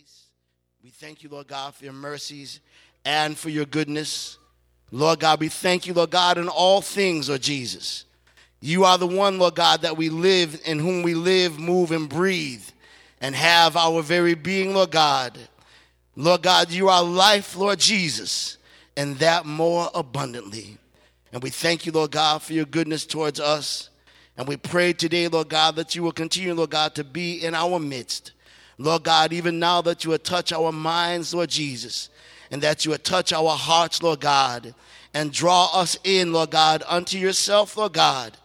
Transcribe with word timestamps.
grace. 0.00 0.26
We 0.82 0.88
thank 0.88 1.22
you, 1.22 1.28
Lord 1.28 1.46
God, 1.46 1.74
for 1.74 1.84
your 1.84 1.92
mercies 1.92 2.60
and 3.04 3.36
for 3.36 3.50
your 3.50 3.66
goodness. 3.66 4.38
Lord 4.90 5.20
God, 5.20 5.40
we 5.40 5.50
thank 5.50 5.86
you, 5.86 5.92
Lord 5.92 6.10
God, 6.10 6.38
in 6.38 6.48
all 6.48 6.80
things, 6.80 7.28
Lord 7.28 7.42
Jesus. 7.42 8.06
You 8.62 8.84
are 8.84 8.96
the 8.96 9.06
one, 9.06 9.38
Lord 9.38 9.56
God, 9.56 9.82
that 9.82 9.98
we 9.98 10.08
live, 10.08 10.58
in 10.64 10.78
whom 10.78 11.02
we 11.02 11.14
live, 11.14 11.58
move, 11.58 11.92
and 11.92 12.08
breathe, 12.08 12.64
and 13.20 13.34
have 13.34 13.76
our 13.76 14.00
very 14.00 14.34
being, 14.34 14.72
Lord 14.72 14.90
God. 14.90 15.38
Lord 16.16 16.42
God, 16.42 16.70
you 16.70 16.88
are 16.88 17.02
life, 17.02 17.54
Lord 17.54 17.78
Jesus, 17.78 18.56
and 18.96 19.18
that 19.18 19.44
more 19.44 19.90
abundantly. 19.94 20.78
And 21.30 21.42
we 21.42 21.50
thank 21.50 21.84
you, 21.84 21.92
Lord 21.92 22.12
God, 22.12 22.40
for 22.40 22.54
your 22.54 22.64
goodness 22.64 23.04
towards 23.04 23.38
us. 23.38 23.90
And 24.38 24.48
we 24.48 24.56
pray 24.56 24.94
today, 24.94 25.28
Lord 25.28 25.50
God, 25.50 25.76
that 25.76 25.94
you 25.94 26.02
will 26.02 26.12
continue, 26.12 26.54
Lord 26.54 26.70
God, 26.70 26.94
to 26.94 27.04
be 27.04 27.44
in 27.44 27.54
our 27.54 27.78
midst. 27.78 28.32
Lord 28.80 29.02
God, 29.02 29.34
even 29.34 29.58
now 29.58 29.82
that 29.82 30.04
you 30.04 30.10
will 30.10 30.18
touch 30.18 30.52
our 30.52 30.72
minds, 30.72 31.34
Lord 31.34 31.50
Jesus, 31.50 32.08
and 32.50 32.62
that 32.62 32.84
you 32.84 32.92
will 32.92 32.98
touch 32.98 33.30
our 33.30 33.50
hearts, 33.50 34.02
Lord 34.02 34.20
God, 34.20 34.74
and 35.12 35.30
draw 35.30 35.68
us 35.74 35.98
in, 36.02 36.32
Lord 36.32 36.50
God, 36.50 36.82
unto 36.88 37.18
yourself, 37.18 37.76
Lord 37.76 37.92
God. 37.92 38.38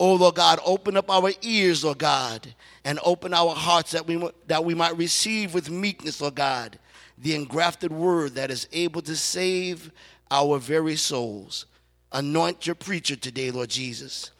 Oh, 0.00 0.14
Lord 0.14 0.36
God, 0.36 0.58
open 0.64 0.96
up 0.96 1.10
our 1.10 1.32
ears, 1.42 1.84
Lord 1.84 1.98
God, 1.98 2.54
and 2.82 2.98
open 3.04 3.34
our 3.34 3.54
hearts 3.54 3.90
that 3.90 4.06
we, 4.06 4.26
that 4.46 4.64
we 4.64 4.74
might 4.74 4.96
receive 4.96 5.52
with 5.52 5.68
meekness, 5.68 6.22
Lord 6.22 6.36
God, 6.36 6.78
the 7.18 7.34
engrafted 7.34 7.92
word 7.92 8.36
that 8.36 8.50
is 8.50 8.66
able 8.72 9.02
to 9.02 9.14
save 9.14 9.92
our 10.30 10.58
very 10.58 10.96
souls. 10.96 11.66
Anoint 12.10 12.66
your 12.66 12.74
preacher 12.74 13.16
today, 13.16 13.50
Lord 13.50 13.68
Jesus, 13.68 14.30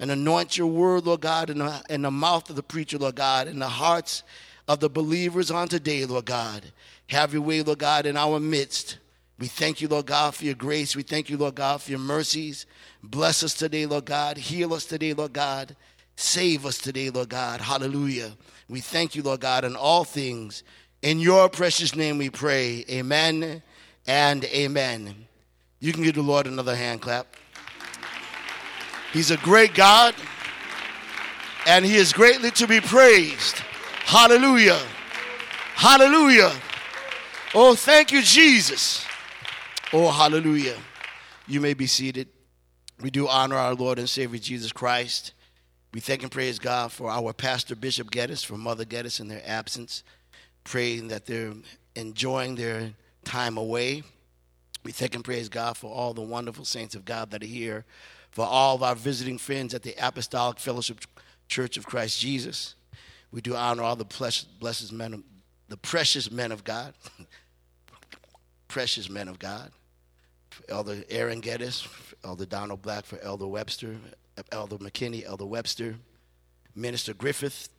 and 0.00 0.10
anoint 0.10 0.56
your 0.56 0.68
word, 0.68 1.04
Lord 1.04 1.20
God, 1.20 1.50
in 1.50 1.58
the, 1.58 1.82
in 1.90 2.02
the 2.02 2.10
mouth 2.10 2.48
of 2.48 2.56
the 2.56 2.62
preacher, 2.62 2.96
Lord 2.96 3.16
God, 3.16 3.48
in 3.48 3.58
the 3.58 3.68
hearts 3.68 4.22
of 4.68 4.80
the 4.80 4.88
believers 4.88 5.50
on 5.50 5.68
today, 5.68 6.04
Lord 6.04 6.24
God. 6.24 6.64
Have 7.08 7.32
your 7.32 7.42
way, 7.42 7.62
Lord 7.62 7.78
God, 7.78 8.06
in 8.06 8.16
our 8.16 8.40
midst. 8.40 8.98
We 9.38 9.46
thank 9.46 9.80
you, 9.80 9.88
Lord 9.88 10.06
God, 10.06 10.34
for 10.34 10.44
your 10.44 10.54
grace. 10.54 10.94
We 10.96 11.02
thank 11.02 11.28
you, 11.28 11.36
Lord 11.36 11.56
God, 11.56 11.82
for 11.82 11.90
your 11.90 12.00
mercies. 12.00 12.66
Bless 13.02 13.42
us 13.42 13.54
today, 13.54 13.84
Lord 13.84 14.04
God. 14.04 14.36
Heal 14.36 14.72
us 14.72 14.84
today, 14.84 15.12
Lord 15.12 15.32
God. 15.32 15.76
Save 16.16 16.64
us 16.64 16.78
today, 16.78 17.10
Lord 17.10 17.28
God. 17.28 17.60
Hallelujah. 17.60 18.32
We 18.68 18.80
thank 18.80 19.14
you, 19.14 19.22
Lord 19.22 19.40
God, 19.40 19.64
in 19.64 19.76
all 19.76 20.04
things. 20.04 20.62
In 21.02 21.18
your 21.18 21.48
precious 21.48 21.94
name 21.94 22.18
we 22.18 22.30
pray. 22.30 22.84
Amen 22.88 23.62
and 24.06 24.44
amen. 24.44 25.26
You 25.80 25.92
can 25.92 26.02
give 26.02 26.14
the 26.14 26.22
Lord 26.22 26.46
another 26.46 26.76
hand 26.76 27.02
clap. 27.02 27.26
He's 29.12 29.30
a 29.30 29.36
great 29.38 29.74
God, 29.74 30.14
and 31.66 31.84
He 31.84 31.96
is 31.96 32.12
greatly 32.12 32.50
to 32.52 32.66
be 32.66 32.80
praised. 32.80 33.56
Hallelujah. 34.04 34.80
Hallelujah. 35.74 36.52
Oh, 37.54 37.74
thank 37.74 38.12
you, 38.12 38.22
Jesus. 38.22 39.04
Oh, 39.92 40.10
hallelujah. 40.10 40.76
You 41.46 41.60
may 41.60 41.74
be 41.74 41.86
seated. 41.86 42.28
We 43.00 43.10
do 43.10 43.28
honor 43.28 43.56
our 43.56 43.74
Lord 43.74 43.98
and 43.98 44.08
Savior 44.08 44.38
Jesus 44.38 44.72
Christ. 44.72 45.32
We 45.92 46.00
thank 46.00 46.22
and 46.22 46.30
praise 46.30 46.58
God 46.58 46.92
for 46.92 47.10
our 47.10 47.32
pastor, 47.32 47.74
Bishop 47.76 48.10
Geddes, 48.10 48.44
for 48.44 48.58
Mother 48.58 48.84
Geddes 48.84 49.20
in 49.20 49.28
their 49.28 49.42
absence, 49.44 50.02
praying 50.64 51.08
that 51.08 51.26
they're 51.26 51.54
enjoying 51.96 52.56
their 52.56 52.92
time 53.24 53.56
away. 53.56 54.02
We 54.84 54.92
thank 54.92 55.14
and 55.14 55.24
praise 55.24 55.48
God 55.48 55.76
for 55.76 55.92
all 55.92 56.12
the 56.12 56.20
wonderful 56.20 56.64
saints 56.64 56.94
of 56.94 57.04
God 57.04 57.30
that 57.30 57.42
are 57.42 57.46
here, 57.46 57.84
for 58.30 58.44
all 58.44 58.74
of 58.74 58.82
our 58.82 58.94
visiting 58.94 59.38
friends 59.38 59.72
at 59.72 59.82
the 59.82 59.94
Apostolic 59.98 60.58
Fellowship 60.58 61.00
Church 61.48 61.76
of 61.76 61.86
Christ 61.86 62.20
Jesus. 62.20 62.74
We 63.34 63.40
do 63.40 63.56
honor 63.56 63.82
all 63.82 63.96
the 63.96 64.04
blessed 64.60 64.92
men, 64.92 65.12
of, 65.12 65.22
the 65.68 65.76
precious 65.76 66.30
men 66.30 66.52
of 66.52 66.62
God, 66.62 66.94
precious 68.68 69.10
men 69.10 69.26
of 69.26 69.40
God. 69.40 69.72
Elder 70.68 71.02
Aaron 71.10 71.40
Geddes, 71.40 71.88
Elder 72.24 72.46
Donald 72.46 72.80
Black 72.80 73.04
for 73.04 73.18
Elder 73.18 73.48
Webster, 73.48 73.96
Elder 74.52 74.76
McKinney, 74.76 75.26
Elder 75.26 75.46
Webster, 75.46 75.96
Minister 76.76 77.12
Griffith. 77.12 77.70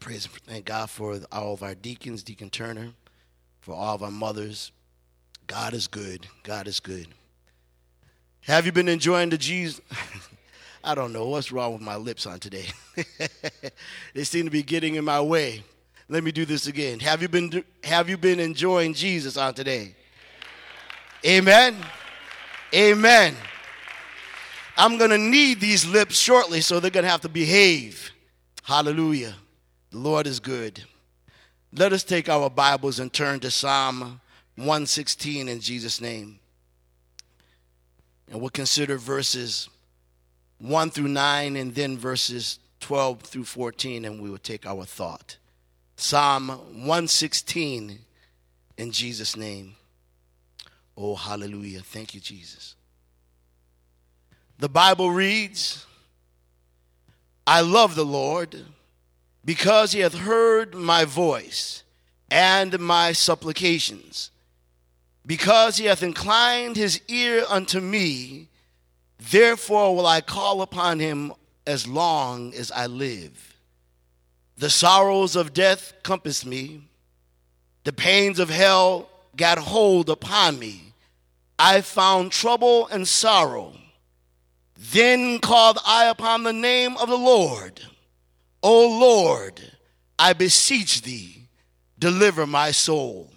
Praise 0.00 0.24
and 0.24 0.34
thank 0.44 0.64
God 0.64 0.88
for 0.88 1.20
all 1.30 1.52
of 1.52 1.62
our 1.62 1.74
deacons, 1.74 2.22
Deacon 2.22 2.48
Turner, 2.48 2.88
for 3.60 3.74
all 3.74 3.94
of 3.96 4.02
our 4.02 4.10
mothers, 4.10 4.72
God 5.46 5.74
is 5.74 5.88
good. 5.88 6.26
God 6.42 6.66
is 6.66 6.80
good. 6.80 7.08
Have 8.40 8.64
you 8.64 8.72
been 8.72 8.88
enjoying 8.88 9.28
the 9.28 9.36
Jesus? 9.36 9.82
I 10.84 10.94
don't 10.94 11.12
know 11.12 11.28
what's 11.28 11.52
wrong 11.52 11.72
with 11.72 11.82
my 11.82 11.96
lips 11.96 12.26
on 12.26 12.40
today. 12.40 12.66
they 14.14 14.24
seem 14.24 14.44
to 14.46 14.50
be 14.50 14.62
getting 14.62 14.96
in 14.96 15.04
my 15.04 15.20
way. 15.20 15.62
Let 16.08 16.24
me 16.24 16.32
do 16.32 16.44
this 16.44 16.66
again. 16.66 17.00
Have 17.00 17.22
you 17.22 17.28
been 17.28 17.64
have 17.84 18.08
you 18.08 18.16
been 18.16 18.40
enjoying 18.40 18.92
Jesus 18.92 19.36
on 19.36 19.54
today? 19.54 19.94
Amen. 21.24 21.76
Amen. 22.74 23.36
I'm 24.76 24.98
going 24.98 25.10
to 25.10 25.18
need 25.18 25.60
these 25.60 25.86
lips 25.86 26.18
shortly 26.18 26.60
so 26.60 26.80
they're 26.80 26.90
going 26.90 27.04
to 27.04 27.10
have 27.10 27.20
to 27.20 27.28
behave. 27.28 28.10
Hallelujah. 28.62 29.34
The 29.90 29.98
Lord 29.98 30.26
is 30.26 30.40
good. 30.40 30.82
Let 31.72 31.92
us 31.92 32.02
take 32.02 32.28
our 32.28 32.50
Bibles 32.50 32.98
and 32.98 33.12
turn 33.12 33.40
to 33.40 33.50
Psalm 33.50 34.20
116 34.56 35.48
in 35.48 35.60
Jesus' 35.60 36.00
name. 36.00 36.38
And 38.30 38.40
we'll 38.40 38.50
consider 38.50 38.96
verses 38.96 39.68
1 40.62 40.90
through 40.90 41.08
9 41.08 41.56
and 41.56 41.74
then 41.74 41.98
verses 41.98 42.58
12 42.80 43.20
through 43.22 43.44
14, 43.44 44.04
and 44.04 44.22
we 44.22 44.30
will 44.30 44.38
take 44.38 44.64
our 44.64 44.84
thought. 44.84 45.36
Psalm 45.96 46.48
116 46.48 47.98
in 48.78 48.92
Jesus' 48.92 49.36
name. 49.36 49.74
Oh, 50.96 51.14
hallelujah. 51.14 51.80
Thank 51.80 52.14
you, 52.14 52.20
Jesus. 52.20 52.76
The 54.58 54.68
Bible 54.68 55.10
reads 55.10 55.86
I 57.46 57.60
love 57.60 57.96
the 57.96 58.04
Lord 58.04 58.64
because 59.44 59.92
he 59.92 60.00
hath 60.00 60.14
heard 60.14 60.74
my 60.74 61.04
voice 61.04 61.82
and 62.30 62.78
my 62.78 63.12
supplications 63.12 64.30
because 65.26 65.76
he 65.76 65.86
hath 65.86 66.02
inclined 66.02 66.76
his 66.76 67.00
ear 67.08 67.44
unto 67.48 67.80
me, 67.80 68.48
therefore 69.30 69.94
will 69.94 70.06
I 70.06 70.20
call 70.20 70.62
upon 70.62 70.98
him 70.98 71.32
as 71.66 71.86
long 71.86 72.54
as 72.54 72.70
I 72.70 72.86
live. 72.86 73.56
The 74.56 74.70
sorrows 74.70 75.36
of 75.36 75.54
death 75.54 75.92
compassed 76.02 76.46
me, 76.46 76.88
the 77.84 77.92
pains 77.92 78.38
of 78.38 78.48
hell 78.48 79.08
got 79.36 79.58
hold 79.58 80.08
upon 80.08 80.58
me. 80.58 80.92
I 81.58 81.80
found 81.80 82.32
trouble 82.32 82.86
and 82.88 83.06
sorrow. 83.06 83.72
Then 84.76 85.38
called 85.38 85.78
I 85.86 86.06
upon 86.06 86.42
the 86.42 86.52
name 86.52 86.96
of 86.96 87.08
the 87.08 87.16
Lord. 87.16 87.80
O 88.62 88.98
Lord, 88.98 89.60
I 90.18 90.32
beseech 90.32 91.02
thee, 91.02 91.48
deliver 91.98 92.46
my 92.46 92.70
soul. 92.70 93.30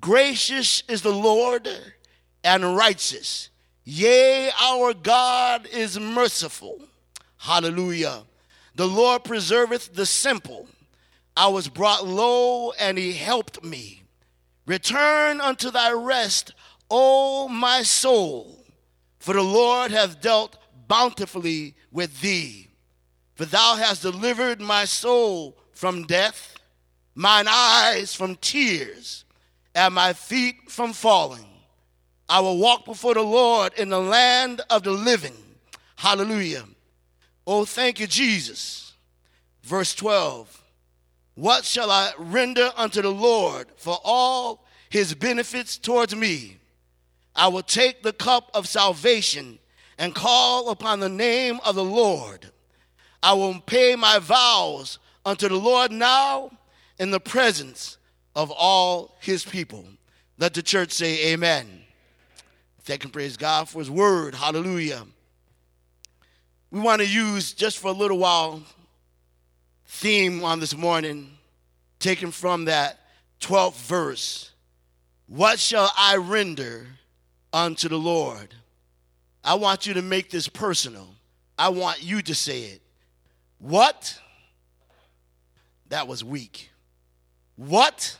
Gracious 0.00 0.82
is 0.88 1.02
the 1.02 1.12
Lord 1.12 1.68
and 2.42 2.76
righteous. 2.76 3.49
Yea, 3.84 4.50
our 4.60 4.94
God 4.94 5.66
is 5.66 5.98
merciful. 5.98 6.80
Hallelujah. 7.38 8.22
The 8.74 8.86
Lord 8.86 9.24
preserveth 9.24 9.94
the 9.94 10.06
simple. 10.06 10.68
I 11.36 11.48
was 11.48 11.68
brought 11.68 12.06
low, 12.06 12.72
and 12.72 12.98
he 12.98 13.12
helped 13.12 13.64
me. 13.64 14.02
Return 14.66 15.40
unto 15.40 15.70
thy 15.70 15.92
rest, 15.92 16.54
O 16.90 17.48
my 17.48 17.82
soul, 17.82 18.64
for 19.18 19.34
the 19.34 19.42
Lord 19.42 19.90
hath 19.90 20.20
dealt 20.20 20.56
bountifully 20.86 21.74
with 21.90 22.20
thee. 22.20 22.68
For 23.34 23.44
thou 23.46 23.76
hast 23.76 24.02
delivered 24.02 24.60
my 24.60 24.84
soul 24.84 25.56
from 25.72 26.06
death, 26.06 26.56
mine 27.14 27.46
eyes 27.48 28.14
from 28.14 28.36
tears 28.36 29.24
and 29.74 29.94
my 29.94 30.12
feet 30.12 30.56
from 30.68 30.92
falling. 30.92 31.49
I 32.30 32.38
will 32.38 32.58
walk 32.58 32.84
before 32.84 33.14
the 33.14 33.22
Lord 33.22 33.74
in 33.74 33.88
the 33.88 33.98
land 33.98 34.60
of 34.70 34.84
the 34.84 34.92
living. 34.92 35.34
Hallelujah. 35.96 36.62
Oh, 37.44 37.64
thank 37.64 37.98
you, 37.98 38.06
Jesus. 38.06 38.92
Verse 39.64 39.96
12 39.96 40.62
What 41.34 41.64
shall 41.64 41.90
I 41.90 42.12
render 42.16 42.70
unto 42.76 43.02
the 43.02 43.10
Lord 43.10 43.66
for 43.76 43.98
all 44.04 44.64
his 44.90 45.12
benefits 45.12 45.76
towards 45.76 46.14
me? 46.14 46.58
I 47.34 47.48
will 47.48 47.64
take 47.64 48.04
the 48.04 48.12
cup 48.12 48.48
of 48.54 48.68
salvation 48.68 49.58
and 49.98 50.14
call 50.14 50.70
upon 50.70 51.00
the 51.00 51.08
name 51.08 51.58
of 51.64 51.74
the 51.74 51.84
Lord. 51.84 52.46
I 53.24 53.32
will 53.32 53.58
pay 53.60 53.96
my 53.96 54.20
vows 54.20 55.00
unto 55.26 55.48
the 55.48 55.56
Lord 55.56 55.90
now 55.90 56.52
in 56.96 57.10
the 57.10 57.18
presence 57.18 57.98
of 58.36 58.52
all 58.52 59.16
his 59.20 59.44
people. 59.44 59.84
Let 60.38 60.54
the 60.54 60.62
church 60.62 60.92
say 60.92 61.32
amen. 61.32 61.80
Thank 62.90 63.04
and 63.04 63.12
praise 63.12 63.36
God 63.36 63.68
for 63.68 63.78
his 63.78 63.88
word. 63.88 64.34
Hallelujah. 64.34 65.04
We 66.72 66.80
want 66.80 67.00
to 67.00 67.06
use 67.06 67.52
just 67.52 67.78
for 67.78 67.86
a 67.86 67.92
little 67.92 68.18
while 68.18 68.64
theme 69.86 70.42
on 70.42 70.58
this 70.58 70.76
morning, 70.76 71.30
taken 72.00 72.32
from 72.32 72.64
that 72.64 72.98
12th 73.42 73.80
verse. 73.86 74.50
What 75.28 75.60
shall 75.60 75.88
I 75.96 76.16
render 76.16 76.88
unto 77.52 77.88
the 77.88 77.96
Lord? 77.96 78.56
I 79.44 79.54
want 79.54 79.86
you 79.86 79.94
to 79.94 80.02
make 80.02 80.28
this 80.28 80.48
personal. 80.48 81.14
I 81.56 81.68
want 81.68 82.02
you 82.02 82.22
to 82.22 82.34
say 82.34 82.62
it. 82.62 82.82
What? 83.60 84.18
That 85.90 86.08
was 86.08 86.24
weak. 86.24 86.72
What 87.54 88.18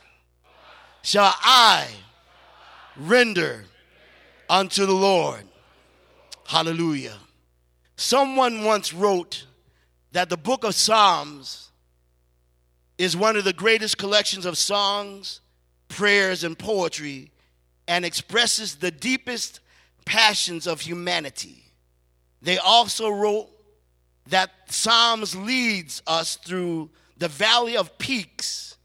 shall 1.01 1.33
I 1.41 1.89
render 2.95 3.65
unto 4.51 4.85
the 4.85 4.93
Lord? 4.93 5.45
Hallelujah. 6.45 7.17
Someone 7.95 8.65
once 8.65 8.93
wrote 8.93 9.47
that 10.11 10.29
the 10.29 10.37
book 10.37 10.65
of 10.65 10.75
Psalms 10.75 11.71
is 12.97 13.15
one 13.15 13.37
of 13.37 13.45
the 13.45 13.53
greatest 13.53 13.97
collections 13.97 14.45
of 14.45 14.57
songs, 14.57 15.39
prayers, 15.87 16.43
and 16.43 16.59
poetry 16.59 17.31
and 17.87 18.03
expresses 18.03 18.75
the 18.75 18.91
deepest 18.91 19.61
passions 20.05 20.67
of 20.67 20.81
humanity. 20.81 21.63
They 22.41 22.57
also 22.57 23.09
wrote 23.09 23.49
that 24.27 24.51
Psalms 24.67 25.35
leads 25.35 26.01
us 26.05 26.35
through 26.35 26.89
the 27.17 27.27
valley 27.27 27.77
of 27.77 27.97
peaks, 27.97 28.77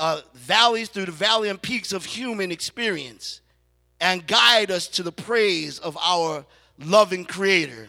uh, 0.00 0.20
valleys 0.34 0.88
through 0.88 1.06
the 1.06 1.12
valley 1.12 1.48
and 1.48 1.60
peaks 1.60 1.92
of 1.92 2.04
human 2.04 2.50
experience, 2.50 3.40
and 4.00 4.26
guide 4.26 4.70
us 4.70 4.86
to 4.88 5.02
the 5.02 5.12
praise 5.12 5.78
of 5.78 5.96
our 6.00 6.44
loving 6.78 7.24
Creator. 7.24 7.88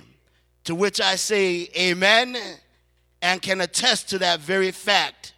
To 0.66 0.76
which 0.76 1.02
I 1.02 1.16
say, 1.16 1.70
Amen, 1.78 2.38
and 3.22 3.42
can 3.42 3.62
attest 3.62 4.10
to 4.10 4.20
that 4.20 4.40
very 4.40 4.72
fact. 4.72 5.34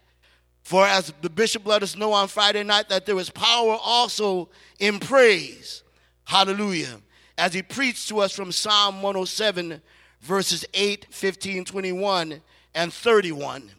For 0.62 0.86
as 0.86 1.12
the 1.22 1.30
bishop 1.30 1.66
let 1.66 1.82
us 1.82 1.96
know 1.96 2.12
on 2.12 2.28
Friday 2.28 2.62
night, 2.62 2.88
that 2.88 3.06
there 3.06 3.18
is 3.18 3.30
power 3.30 3.76
also 3.82 4.48
in 4.78 4.98
praise. 4.98 5.82
Hallelujah. 6.24 7.00
As 7.36 7.52
he 7.52 7.62
preached 7.62 8.08
to 8.08 8.20
us 8.20 8.32
from 8.32 8.52
Psalm 8.52 8.96
107, 9.02 9.82
verses 10.20 10.64
8, 10.74 11.06
15, 11.10 11.64
21, 11.64 12.40
and 12.74 12.92
31, 12.92 13.70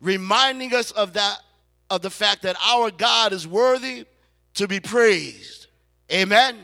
reminding 0.00 0.74
us 0.74 0.90
of 0.90 1.12
that 1.14 1.38
of 1.90 2.02
the 2.02 2.10
fact 2.10 2.42
that 2.42 2.56
our 2.62 2.90
God 2.90 3.32
is 3.32 3.46
worthy 3.46 4.04
to 4.54 4.68
be 4.68 4.80
praised. 4.80 5.57
Amen. 6.12 6.56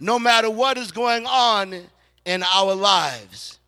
No 0.00 0.18
matter 0.18 0.50
what 0.50 0.78
is 0.78 0.90
going 0.90 1.26
on 1.26 1.74
in 2.24 2.42
our 2.42 2.74
lives. 2.74 3.58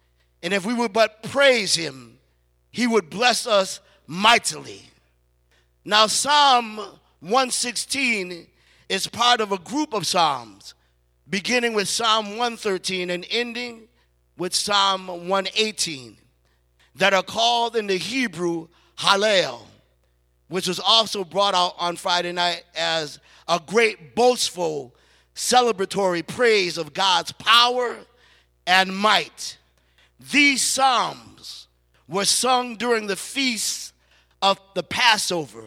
And 0.43 0.53
if 0.53 0.67
we 0.67 0.75
would 0.75 0.93
but 0.93 1.23
praise 1.23 1.75
him, 1.75 2.19
he 2.71 2.87
would 2.87 3.09
bless 3.11 3.47
us 3.47 3.81
mightily. 4.07 4.83
Now, 5.85 6.07
Psalm 6.07 6.77
116 7.21 8.47
is 8.89 9.07
part 9.07 9.41
of 9.41 9.53
a 9.53 9.59
group 9.59 9.95
of 9.95 10.07
Psalms, 10.07 10.75
beginning 11.29 11.75
with 11.75 11.89
Psalm 11.89 12.31
113 12.31 13.11
and 13.11 13.27
ending 13.31 13.89
with 14.37 14.55
Psalm 14.55 15.07
118, 15.07 16.17
that 16.97 17.15
are 17.15 17.23
called 17.23 17.77
in 17.77 17.87
the 17.87 17.97
Hebrew 17.97 18.69
Hallel, 18.99 19.61
which 20.49 20.69
was 20.69 20.81
also 20.81 21.25
brought 21.25 21.55
out 21.55 21.75
on 21.79 21.97
Friday 21.97 22.33
night 22.33 22.65
as 22.77 23.19
a 23.49 23.61
great 23.65 24.15
boastful 24.15 24.95
celebratory 25.35 26.27
praise 26.27 26.79
of 26.79 26.95
God's 26.95 27.33
power 27.33 27.97
and 28.67 28.97
might. 28.97 29.59
These 30.33 30.63
Psalms 30.63 31.67
were 32.09 32.25
sung 32.25 32.77
during 32.77 33.07
the 33.07 33.17
feasts 33.17 33.93
of 34.41 34.61
the 34.75 34.83
Passover, 34.83 35.65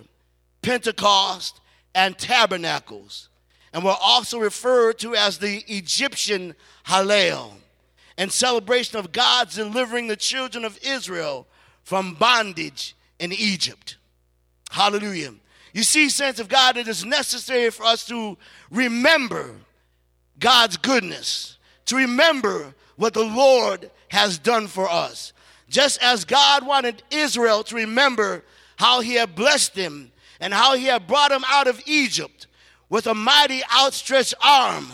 Pentecost, 0.61 1.59
and 1.93 2.17
Tabernacles, 2.17 3.29
and 3.73 3.83
were 3.83 3.95
also 4.01 4.39
referred 4.39 4.99
to 4.99 5.15
as 5.15 5.39
the 5.39 5.63
Egyptian 5.67 6.55
Hallel, 6.85 7.51
in 8.17 8.29
celebration 8.29 8.97
of 8.97 9.11
God's 9.11 9.55
delivering 9.55 10.07
the 10.07 10.15
children 10.15 10.65
of 10.65 10.79
Israel 10.83 11.47
from 11.83 12.15
bondage 12.15 12.95
in 13.19 13.31
Egypt. 13.31 13.97
Hallelujah. 14.71 15.33
You 15.77 15.83
see, 15.83 16.09
saints 16.09 16.39
of 16.39 16.49
God, 16.49 16.75
it 16.75 16.87
is 16.87 17.05
necessary 17.05 17.69
for 17.69 17.83
us 17.83 18.03
to 18.07 18.35
remember 18.71 19.51
God's 20.39 20.75
goodness, 20.75 21.59
to 21.85 21.97
remember 21.97 22.73
what 22.95 23.13
the 23.13 23.23
Lord 23.23 23.91
has 24.07 24.39
done 24.39 24.65
for 24.65 24.89
us. 24.89 25.33
Just 25.69 26.01
as 26.01 26.25
God 26.25 26.65
wanted 26.65 27.03
Israel 27.11 27.63
to 27.65 27.75
remember 27.75 28.43
how 28.77 29.01
he 29.01 29.13
had 29.13 29.35
blessed 29.35 29.75
them 29.75 30.11
and 30.39 30.51
how 30.51 30.75
he 30.75 30.85
had 30.85 31.05
brought 31.05 31.29
them 31.29 31.43
out 31.47 31.67
of 31.67 31.79
Egypt 31.85 32.47
with 32.89 33.05
a 33.05 33.13
mighty 33.13 33.61
outstretched 33.71 34.33
arm. 34.43 34.87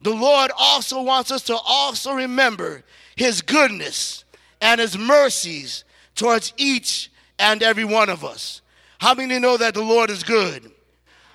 The 0.00 0.14
Lord 0.14 0.52
also 0.56 1.02
wants 1.02 1.32
us 1.32 1.42
to 1.42 1.56
also 1.56 2.12
remember 2.12 2.84
his 3.16 3.42
goodness 3.42 4.24
and 4.60 4.80
his 4.80 4.96
mercies 4.96 5.82
towards 6.14 6.52
each 6.56 7.10
and 7.36 7.64
every 7.64 7.84
one 7.84 8.08
of 8.08 8.24
us. 8.24 8.62
How 9.00 9.14
many 9.14 9.38
know 9.38 9.56
that 9.56 9.72
the 9.72 9.82
Lord 9.82 10.10
is 10.10 10.22
good? 10.22 10.70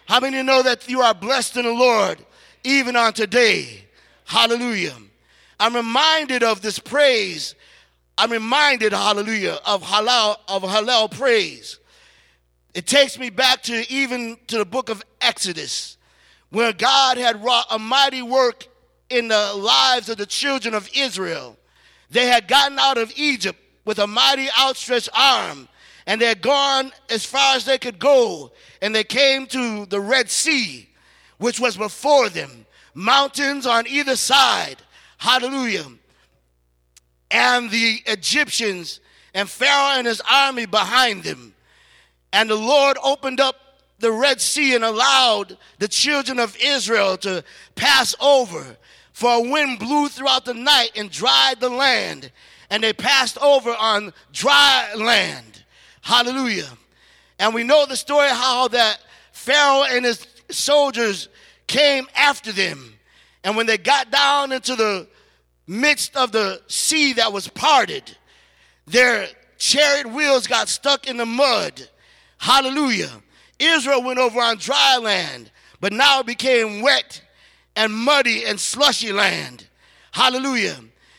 How 0.06 0.19
many 0.19 0.44
know 0.44 0.62
that 0.62 0.88
you 0.88 1.01
are 1.01 1.15
blessed 1.15 1.57
in 1.57 1.65
the 1.65 1.73
Lord 1.73 2.23
even 2.63 2.95
on 2.95 3.13
today? 3.13 3.85
Hallelujah. 4.25 4.94
I'm 5.59 5.75
reminded 5.75 6.44
of 6.44 6.62
this 6.62 6.77
praise. 6.77 7.56
I'm 8.19 8.31
reminded, 8.31 8.94
hallelujah, 8.94 9.57
of 9.65 9.81
Hallel, 9.81 10.38
of 10.47 10.62
Hallel 10.62 11.09
praise. 11.09 11.79
It 12.75 12.85
takes 12.85 13.17
me 13.17 13.31
back 13.31 13.63
to 13.63 13.91
even 13.91 14.38
to 14.47 14.59
the 14.59 14.65
book 14.65 14.89
of 14.89 15.03
Exodus, 15.19 15.97
where 16.51 16.71
God 16.71 17.17
had 17.17 17.44
wrought 17.44 17.65
a 17.71 17.79
mighty 17.79 18.21
work 18.21 18.67
in 19.09 19.27
the 19.27 19.53
lives 19.56 20.07
of 20.09 20.17
the 20.17 20.27
children 20.27 20.75
of 20.75 20.88
Israel. 20.95 21.57
They 22.12 22.27
had 22.27 22.47
gotten 22.47 22.77
out 22.77 23.00
of 23.00 23.12
Egypt 23.15 23.59
with 23.85 23.97
a 23.97 24.06
mighty 24.06 24.50
outstretched 24.59 25.09
arm, 25.17 25.67
and 26.07 26.21
they 26.21 26.27
had 26.27 26.41
gone 26.41 26.91
as 27.09 27.25
far 27.25 27.55
as 27.55 27.65
they 27.65 27.77
could 27.77 27.99
go, 27.99 28.51
and 28.81 28.93
they 28.93 29.03
came 29.03 29.47
to 29.47 29.85
the 29.85 29.99
Red 29.99 30.29
Sea, 30.29 30.87
which 31.37 31.59
was 31.59 31.77
before 31.77 32.29
them, 32.29 32.65
mountains 32.93 33.65
on 33.65 33.87
either 33.87 34.15
side. 34.15 34.77
Hallelujah. 35.17 35.85
And 37.31 37.71
the 37.71 38.01
Egyptians 38.05 38.99
and 39.33 39.49
Pharaoh 39.49 39.97
and 39.97 40.07
his 40.07 40.21
army 40.29 40.65
behind 40.65 41.23
them. 41.23 41.53
And 42.31 42.49
the 42.49 42.55
Lord 42.55 42.97
opened 43.03 43.39
up 43.39 43.55
the 43.99 44.11
Red 44.11 44.39
Sea 44.41 44.75
and 44.75 44.83
allowed 44.83 45.57
the 45.79 45.87
children 45.87 46.39
of 46.39 46.55
Israel 46.62 47.17
to 47.17 47.43
pass 47.75 48.15
over. 48.19 48.77
For 49.13 49.31
a 49.31 49.50
wind 49.50 49.79
blew 49.79 50.09
throughout 50.09 50.45
the 50.45 50.53
night 50.53 50.91
and 50.95 51.09
dried 51.09 51.62
the 51.62 51.69
land, 51.69 52.31
and 52.69 52.83
they 52.83 52.91
passed 52.91 53.38
over 53.38 53.74
on 53.74 54.13
dry 54.33 54.93
land. 54.95 55.54
Hallelujah. 56.05 56.69
And 57.39 57.53
we 57.55 57.63
know 57.63 57.88
the 57.88 57.95
story 57.95 58.29
how 58.29 58.67
that 58.67 59.00
Pharaoh 59.31 59.83
and 59.89 60.05
his 60.05 60.25
soldiers 60.51 61.29
came 61.65 62.07
after 62.15 62.51
them. 62.51 62.93
And 63.43 63.57
when 63.57 63.65
they 63.65 63.79
got 63.79 64.12
down 64.12 64.51
into 64.51 64.75
the 64.75 65.07
midst 65.65 66.15
of 66.15 66.31
the 66.31 66.62
sea 66.67 67.13
that 67.13 67.33
was 67.33 67.47
parted, 67.47 68.15
their 68.85 69.27
chariot 69.57 70.05
wheels 70.12 70.45
got 70.45 70.69
stuck 70.69 71.07
in 71.07 71.17
the 71.17 71.25
mud 71.25 71.88
Hallelujah. 72.38 73.09
Israel 73.57 74.03
went 74.03 74.19
over 74.19 74.39
on 74.39 74.57
dry 74.57 74.97
land, 74.97 75.50
but 75.79 75.91
now 75.91 76.19
it 76.19 76.27
became 76.27 76.83
wet 76.83 77.19
and 77.75 77.91
muddy 77.91 78.45
and 78.45 78.59
slushy 78.59 79.12
land. 79.12 79.67
Hallelujah. 80.12 80.77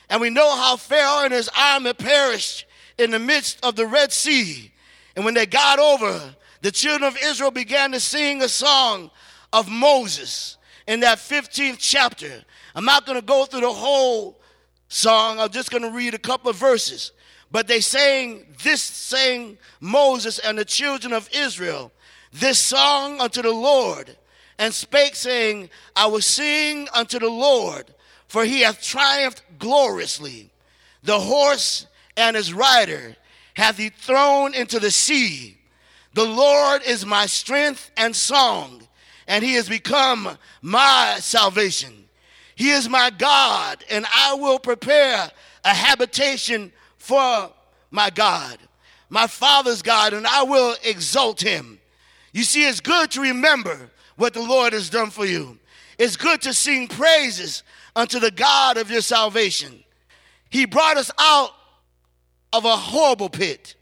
And 0.09 0.21
we 0.21 0.31
know 0.31 0.55
how 0.57 0.77
Pharaoh 0.77 1.25
and 1.25 1.33
his 1.33 1.51
army 1.59 1.95
perished 1.95 2.67
in 2.97 3.11
the 3.11 3.19
midst 3.19 3.59
of 3.65 3.75
the 3.75 3.87
Red 3.87 4.13
Sea. 4.13 4.71
And 5.17 5.25
when 5.25 5.35
they 5.35 5.47
got 5.47 5.79
over, 5.79 6.21
the 6.61 6.71
children 6.71 7.09
of 7.09 7.19
Israel 7.23 7.51
began 7.51 7.93
to 7.93 8.01
sing 8.01 8.43
a 8.43 8.49
song 8.49 9.11
of 9.53 9.69
Moses 9.69 10.59
in 10.87 11.01
that 11.01 11.19
15th 11.19 11.79
chapter. 11.79 12.45
I'm 12.75 12.85
not 12.85 13.07
going 13.07 13.19
to 13.19 13.25
go 13.25 13.47
through 13.47 13.63
the 13.63 13.73
whole 13.73 14.39
song, 14.89 15.41
I'm 15.41 15.51
just 15.51 15.71
going 15.71 15.83
to 15.83 15.91
read 15.91 16.15
a 16.15 16.19
couple 16.19 16.51
of 16.51 16.57
verses. 16.57 17.13
But 17.51 17.67
they 17.67 17.81
sang 17.81 18.45
this 18.63 18.83
sang 18.83 19.59
Moses 19.81 20.39
and 20.39 20.59
the 20.59 20.65
children 20.65 21.13
of 21.13 21.29
Israel 21.33 21.91
this 22.33 22.59
song 22.59 23.21
unto 23.21 23.41
the 23.41 23.53
Lord, 23.53 24.15
and 24.59 24.73
spake, 24.73 25.15
saying, 25.15 25.71
I 25.95 26.07
will 26.07 26.21
sing 26.21 26.89
unto 26.95 27.19
the 27.19 27.31
Lord, 27.31 27.87
for 28.29 28.45
he 28.45 28.61
hath 28.61 28.83
triumphed 28.83 29.43
gloriously. 29.59 30.51
The 31.03 31.19
horse 31.19 31.87
and 32.17 32.37
his 32.37 32.53
rider 32.53 33.17
hath 33.57 33.79
he 33.79 33.89
thrown 33.89 34.53
into 34.53 34.79
the 34.79 34.91
sea. 34.91 35.57
The 36.13 36.25
Lord 36.25 36.83
is 36.87 37.07
my 37.07 37.25
strength 37.25 37.91
and 37.97 38.15
song, 38.15 38.87
and 39.27 39.43
he 39.43 39.55
has 39.55 39.67
become 39.67 40.37
my 40.61 41.17
salvation. 41.21 42.05
He 42.55 42.71
is 42.71 42.87
my 42.89 43.09
God, 43.09 43.83
and 43.91 44.05
I 44.15 44.35
will 44.35 44.59
prepare 44.59 45.31
a 45.65 45.69
habitation 45.71 46.71
for 46.99 47.51
my 47.91 48.11
God, 48.11 48.59
my 49.09 49.27
Father's 49.27 49.81
God, 49.81 50.13
and 50.13 50.27
I 50.27 50.43
will 50.43 50.77
exalt 50.85 51.41
him. 51.41 51.79
You 52.33 52.43
see, 52.43 52.69
it's 52.69 52.81
good 52.81 53.11
to 53.13 53.23
remember 53.23 53.91
what 54.17 54.35
the 54.35 54.43
Lord 54.43 54.75
has 54.75 54.91
done 54.91 55.09
for 55.09 55.25
you. 55.25 55.59
It's 55.99 56.19
good 56.19 56.43
to 56.43 56.53
sing 56.53 56.89
praises 56.89 57.63
unto 57.95 58.19
the 58.21 58.31
God 58.31 58.77
of 58.77 58.91
your 58.91 59.01
salvation. 59.01 59.83
He 60.51 60.67
brought 60.67 60.99
us 60.99 61.11
out 61.19 61.53
of 62.53 62.65
a 62.65 62.77
horrible 62.77 63.29
pit. 63.29 63.75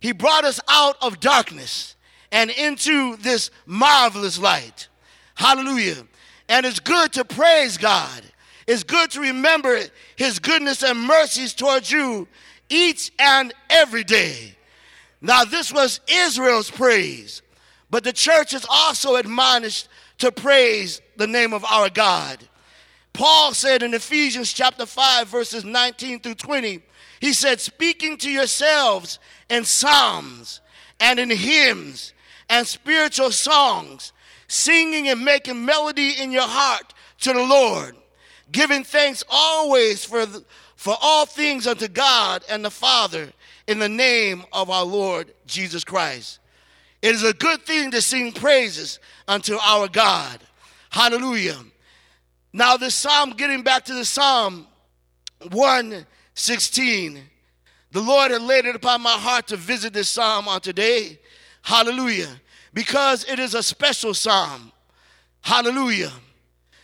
He 0.00 0.12
brought 0.12 0.44
us 0.44 0.60
out 0.68 0.96
of 1.02 1.20
darkness 1.20 1.96
and 2.32 2.50
into 2.50 3.16
this 3.16 3.50
marvelous 3.66 4.38
light. 4.38 4.88
Hallelujah. 5.34 6.06
And 6.48 6.66
it's 6.66 6.80
good 6.80 7.12
to 7.14 7.24
praise 7.24 7.76
God. 7.76 8.22
It's 8.66 8.82
good 8.82 9.10
to 9.12 9.20
remember 9.20 9.80
his 10.16 10.38
goodness 10.38 10.82
and 10.82 10.98
mercies 11.00 11.54
towards 11.54 11.90
you 11.90 12.28
each 12.68 13.10
and 13.18 13.52
every 13.68 14.04
day. 14.04 14.54
Now, 15.20 15.44
this 15.44 15.72
was 15.72 16.00
Israel's 16.08 16.70
praise. 16.70 17.42
But 17.90 18.04
the 18.04 18.12
church 18.12 18.54
is 18.54 18.64
also 18.70 19.16
admonished 19.16 19.88
to 20.18 20.30
praise 20.30 21.00
the 21.16 21.26
name 21.26 21.52
of 21.52 21.64
our 21.64 21.90
God. 21.90 22.38
Paul 23.12 23.52
said 23.52 23.82
in 23.82 23.92
Ephesians 23.92 24.52
chapter 24.52 24.86
5, 24.86 25.28
verses 25.28 25.64
19 25.64 26.20
through 26.20 26.34
20, 26.34 26.80
he 27.20 27.34
said, 27.34 27.60
speaking 27.60 28.16
to 28.18 28.30
yourselves 28.30 29.18
in 29.48 29.64
psalms 29.64 30.60
and 30.98 31.20
in 31.20 31.30
hymns 31.30 32.14
and 32.48 32.66
spiritual 32.66 33.30
songs, 33.30 34.12
singing 34.48 35.08
and 35.08 35.24
making 35.24 35.64
melody 35.64 36.14
in 36.18 36.32
your 36.32 36.48
heart 36.48 36.94
to 37.20 37.32
the 37.32 37.44
Lord, 37.44 37.94
giving 38.50 38.82
thanks 38.84 39.22
always 39.28 40.04
for, 40.04 40.24
the, 40.24 40.42
for 40.76 40.96
all 41.00 41.26
things 41.26 41.66
unto 41.66 41.88
God 41.88 42.42
and 42.48 42.64
the 42.64 42.70
Father 42.70 43.30
in 43.68 43.78
the 43.78 43.88
name 43.88 44.42
of 44.52 44.70
our 44.70 44.84
Lord 44.84 45.32
Jesus 45.46 45.84
Christ. 45.84 46.38
It 47.02 47.14
is 47.14 47.22
a 47.22 47.34
good 47.34 47.62
thing 47.62 47.90
to 47.90 48.00
sing 48.00 48.32
praises 48.32 48.98
unto 49.28 49.56
our 49.56 49.88
God. 49.88 50.40
Hallelujah. 50.88 51.58
Now, 52.52 52.76
this 52.76 52.94
psalm, 52.94 53.30
getting 53.30 53.62
back 53.62 53.84
to 53.84 53.94
the 53.94 54.04
psalm 54.04 54.66
116, 56.34 57.20
the 57.92 58.00
Lord 58.00 58.30
had 58.30 58.42
laid 58.42 58.66
it 58.66 58.76
upon 58.76 59.02
my 59.02 59.12
heart 59.12 59.48
to 59.48 59.56
visit 59.56 59.92
this 59.92 60.08
psalm 60.08 60.48
on 60.48 60.60
today. 60.60 61.18
Hallelujah. 61.62 62.40
Because 62.72 63.24
it 63.24 63.38
is 63.38 63.54
a 63.54 63.62
special 63.62 64.14
psalm. 64.14 64.72
Hallelujah. 65.40 66.12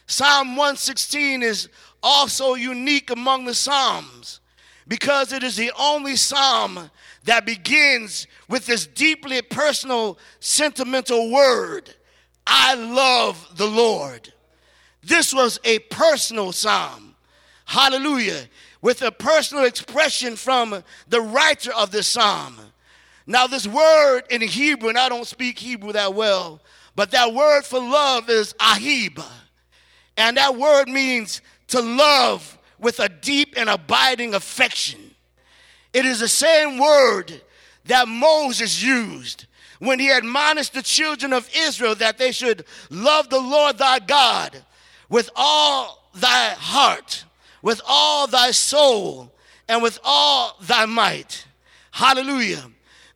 Psalm 0.07 0.57
116 0.57 1.43
is 1.43 1.69
also 2.03 2.55
unique 2.55 3.11
among 3.11 3.45
the 3.45 3.55
psalms 3.55 4.41
because 4.89 5.33
it 5.33 5.43
is 5.43 5.57
the 5.57 5.73
only 5.79 6.17
psalm 6.17 6.91
that 7.25 7.45
begins 7.45 8.27
with 8.49 8.67
this 8.67 8.87
deeply 8.87 9.43
personal, 9.43 10.19
sentimental 10.41 11.31
word 11.31 11.95
I 12.47 12.75
love 12.75 13.57
the 13.57 13.67
Lord. 13.67 14.33
This 15.03 15.35
was 15.35 15.59
a 15.65 15.81
personal 15.81 16.53
psalm. 16.53 17.17
Hallelujah. 17.65 18.49
With 18.87 19.03
a 19.03 19.11
personal 19.11 19.65
expression 19.65 20.37
from 20.37 20.85
the 21.09 21.21
writer 21.21 21.73
of 21.73 21.91
this 21.91 22.07
psalm. 22.07 22.57
Now, 23.27 23.49
this 23.49 23.67
word 23.67 24.23
in 24.31 24.41
Hebrew, 24.41 24.91
and 24.91 24.97
I 24.97 25.09
don't 25.09 25.27
speak 25.27 25.59
Hebrew 25.59 25.91
that 25.91 26.15
well, 26.15 26.61
but 26.95 27.11
that 27.11 27.35
word 27.35 27.65
for 27.65 27.81
love 27.81 28.31
is 28.31 28.53
ahib. 28.61 29.21
And 30.17 30.37
that 30.37 30.55
word 30.55 30.89
means 30.89 31.43
to 31.67 31.81
love 31.81 32.57
with 32.79 33.01
a 33.01 33.09
deep 33.09 33.55
and 33.57 33.69
abiding 33.69 34.35
affection. 34.35 35.01
It 35.93 36.07
is 36.07 36.21
the 36.21 36.29
same 36.29 36.79
word 36.79 37.43
that 37.87 38.07
Moses 38.07 38.81
used 38.81 39.47
when 39.81 39.99
he 39.99 40.11
admonished 40.11 40.75
the 40.75 40.83
children 40.83 41.33
of 41.33 41.51
Israel 41.57 41.97
that 41.97 42.19
they 42.19 42.31
should 42.31 42.65
love 42.91 43.31
the 43.31 43.41
Lord 43.41 43.79
thy 43.79 43.99
God 43.99 44.63
with 45.09 45.29
all 45.35 46.09
thy 46.15 46.51
heart, 46.51 47.25
with 47.67 47.81
all 47.85 48.29
thy 48.29 48.53
soul, 48.53 49.29
and 49.69 49.83
with 49.83 49.99
all 50.05 50.57
thy 50.61 50.87
might. 50.87 51.45
Hallelujah. 51.91 52.63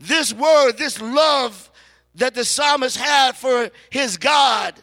This 0.00 0.34
word, 0.34 0.72
this 0.72 1.00
love 1.00 1.70
that 2.16 2.34
the 2.34 2.44
psalmist 2.44 2.96
had 2.96 3.36
for 3.36 3.70
his 3.90 4.16
God 4.16 4.74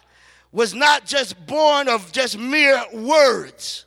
was 0.53 0.73
not 0.73 1.05
just 1.05 1.45
born 1.47 1.89
of 1.89 2.13
just 2.13 2.39
mere 2.39 2.81
words, 2.93 3.83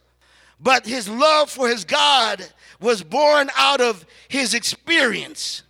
but 0.60 0.84
his 0.84 1.08
love 1.08 1.48
for 1.48 1.66
his 1.66 1.86
God 1.86 2.44
was 2.78 3.02
born 3.02 3.48
out 3.56 3.80
of 3.80 4.04
his 4.28 4.52
experience 4.52 5.62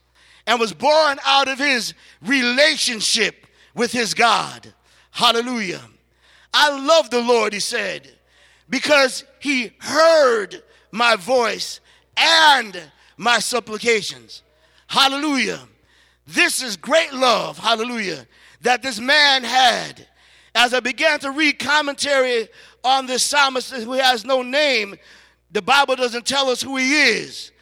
and 0.45 0.59
was 0.59 0.73
born 0.73 1.21
out 1.25 1.47
of 1.47 1.61
his 1.61 1.95
relationship 2.21 3.47
with 3.77 3.93
his 3.93 4.15
God. 4.15 4.75
Hallelujah. 5.13 5.83
I 6.53 6.77
love 6.85 7.11
the 7.11 7.23
Lord, 7.23 7.53
he 7.53 7.61
said, 7.61 8.11
because 8.71 9.25
he 9.41 9.73
heard 9.79 10.63
my 10.93 11.17
voice 11.17 11.81
and 12.17 12.81
my 13.17 13.39
supplications. 13.39 14.43
Hallelujah. 14.87 15.61
This 16.27 16.63
is 16.63 16.77
great 16.77 17.13
love, 17.13 17.59
hallelujah, 17.59 18.27
that 18.63 18.83
this 18.83 19.01
man 19.01 19.43
had. 19.43 20.07
As 20.55 20.73
I 20.75 20.81
began 20.81 21.19
to 21.21 21.31
read 21.31 21.59
commentary 21.59 22.49
on 22.83 23.07
this 23.07 23.23
psalmist 23.23 23.73
who 23.73 23.93
has 23.93 24.25
no 24.25 24.43
name, 24.43 24.97
the 25.51 25.63
Bible 25.63 25.97
doesn't 25.97 26.27
tell 26.27 26.49
us 26.49 26.63
who 26.63 26.77
he 26.77 27.03
is, 27.03 27.53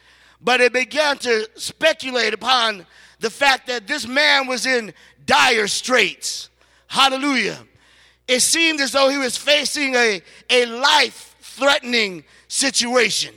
but 0.41 0.61
it 0.61 0.73
began 0.73 1.17
to 1.19 1.49
speculate 1.55 2.33
upon 2.33 2.85
the 3.19 3.29
fact 3.29 3.67
that 3.67 3.87
this 3.87 4.07
man 4.07 4.47
was 4.47 4.65
in 4.65 4.93
dire 5.25 5.67
straits. 5.67 6.49
Hallelujah. 6.87 7.59
It 8.29 8.41
seemed 8.41 8.79
as 8.79 8.91
though 8.91 9.09
he 9.09 9.17
was 9.17 9.35
facing 9.35 9.95
a, 9.95 10.21
a 10.51 10.65
life 10.67 11.35
threatening 11.41 12.23
situation. 12.47 13.33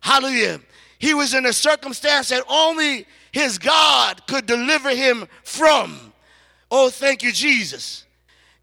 Hallelujah. 0.00 0.60
He 1.00 1.14
was 1.14 1.34
in 1.34 1.46
a 1.46 1.52
circumstance 1.52 2.28
that 2.28 2.44
only 2.48 3.06
his 3.32 3.58
God 3.58 4.24
could 4.28 4.46
deliver 4.46 4.90
him 4.90 5.26
from. 5.42 6.12
Oh, 6.70 6.90
thank 6.90 7.24
you, 7.24 7.32
Jesus. 7.32 8.04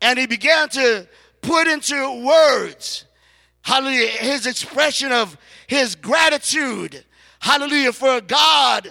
And 0.01 0.17
he 0.17 0.25
began 0.25 0.69
to 0.69 1.05
put 1.41 1.67
into 1.67 2.25
words 2.25 3.03
hallelujah, 3.61 4.07
his 4.07 4.47
expression 4.47 5.11
of 5.11 5.37
his 5.67 5.95
gratitude, 5.95 7.03
hallelujah, 7.39 7.91
for 7.91 8.21
God 8.21 8.89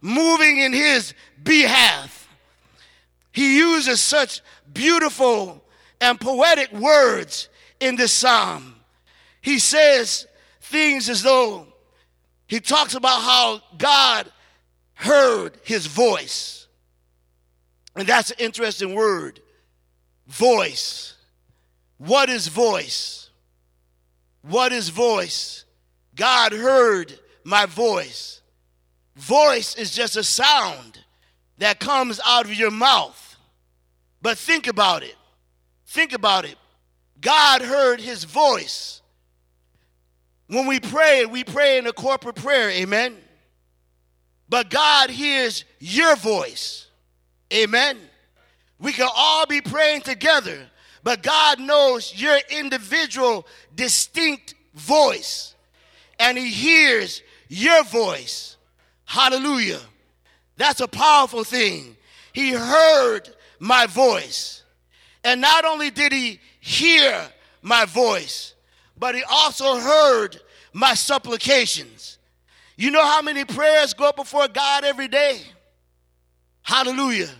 moving 0.00 0.58
in 0.58 0.72
his 0.72 1.14
behalf. 1.40 2.28
He 3.30 3.58
uses 3.58 4.02
such 4.02 4.40
beautiful 4.72 5.62
and 6.00 6.20
poetic 6.20 6.72
words 6.72 7.48
in 7.80 7.96
this 7.96 8.12
psalm. 8.12 8.76
He 9.40 9.58
says 9.58 10.26
things 10.60 11.08
as 11.08 11.22
though 11.22 11.66
he 12.46 12.60
talks 12.60 12.94
about 12.94 13.22
how 13.22 13.60
God 13.76 14.30
heard 14.94 15.58
his 15.62 15.86
voice. 15.86 16.66
And 17.94 18.06
that's 18.06 18.30
an 18.30 18.36
interesting 18.38 18.94
word 18.94 19.40
voice. 20.26 21.14
What 21.98 22.28
is 22.28 22.48
voice? 22.48 23.30
What 24.42 24.72
is 24.72 24.90
voice? 24.90 25.64
God 26.14 26.52
heard 26.52 27.18
my 27.44 27.66
voice. 27.66 28.42
Voice 29.16 29.74
is 29.76 29.94
just 29.94 30.16
a 30.16 30.22
sound 30.22 31.00
that 31.58 31.80
comes 31.80 32.20
out 32.24 32.44
of 32.44 32.54
your 32.54 32.70
mouth. 32.70 33.36
But 34.20 34.38
think 34.38 34.66
about 34.66 35.02
it. 35.02 35.16
Think 35.86 36.12
about 36.12 36.44
it. 36.44 36.56
God 37.20 37.62
heard 37.62 38.00
his 38.00 38.24
voice. 38.24 39.00
When 40.48 40.66
we 40.66 40.80
pray, 40.80 41.26
we 41.26 41.44
pray 41.44 41.78
in 41.78 41.86
a 41.86 41.92
corporate 41.92 42.36
prayer, 42.36 42.70
amen. 42.70 43.16
But 44.48 44.70
God 44.70 45.10
hears 45.10 45.64
your 45.80 46.14
voice, 46.16 46.86
amen. 47.52 47.98
We 48.78 48.92
can 48.92 49.08
all 49.14 49.46
be 49.46 49.60
praying 49.60 50.02
together, 50.02 50.58
but 51.02 51.22
God 51.22 51.58
knows 51.58 52.14
your 52.14 52.38
individual, 52.50 53.46
distinct 53.74 54.54
voice, 54.74 55.54
and 56.20 56.38
He 56.38 56.50
hears 56.50 57.22
your 57.48 57.82
voice. 57.84 58.56
Hallelujah. 59.04 59.80
That's 60.56 60.80
a 60.80 60.88
powerful 60.88 61.44
thing. 61.44 61.96
He 62.32 62.52
heard 62.52 63.28
my 63.58 63.86
voice. 63.86 64.62
And 65.26 65.40
not 65.40 65.64
only 65.64 65.90
did 65.90 66.12
He 66.12 66.40
hear 66.60 67.20
my 67.60 67.84
voice, 67.84 68.54
but 68.96 69.14
He 69.14 69.22
also 69.28 69.76
heard 69.76 70.40
my 70.72 70.94
supplications. 70.94 72.18
You 72.76 72.90
know 72.90 73.04
how 73.04 73.22
many 73.22 73.44
prayers 73.44 73.92
go 73.92 74.08
up 74.08 74.16
before 74.16 74.48
God 74.48 74.84
every 74.84 75.08
day? 75.08 75.40
Hallelujah. 76.62 77.30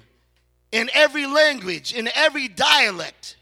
In 0.73 0.91
every 0.93 1.27
language, 1.27 1.95
in 1.95 2.11
every 2.15 2.49
dialect 2.49 3.37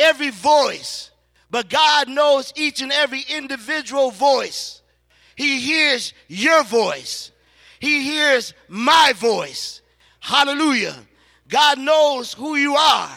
every 0.00 0.30
voice, 0.30 1.10
but 1.50 1.68
God 1.68 2.08
knows 2.08 2.52
each 2.56 2.80
and 2.80 2.90
every 2.92 3.24
individual 3.28 4.10
voice. 4.10 4.82
He 5.36 5.60
hears 5.60 6.12
your 6.28 6.64
voice, 6.64 7.30
He 7.78 8.02
hears 8.02 8.54
my 8.68 9.12
voice. 9.16 9.82
Hallelujah. 10.20 10.96
God 11.48 11.78
knows 11.78 12.34
who 12.34 12.54
you 12.54 12.76
are. 12.76 13.10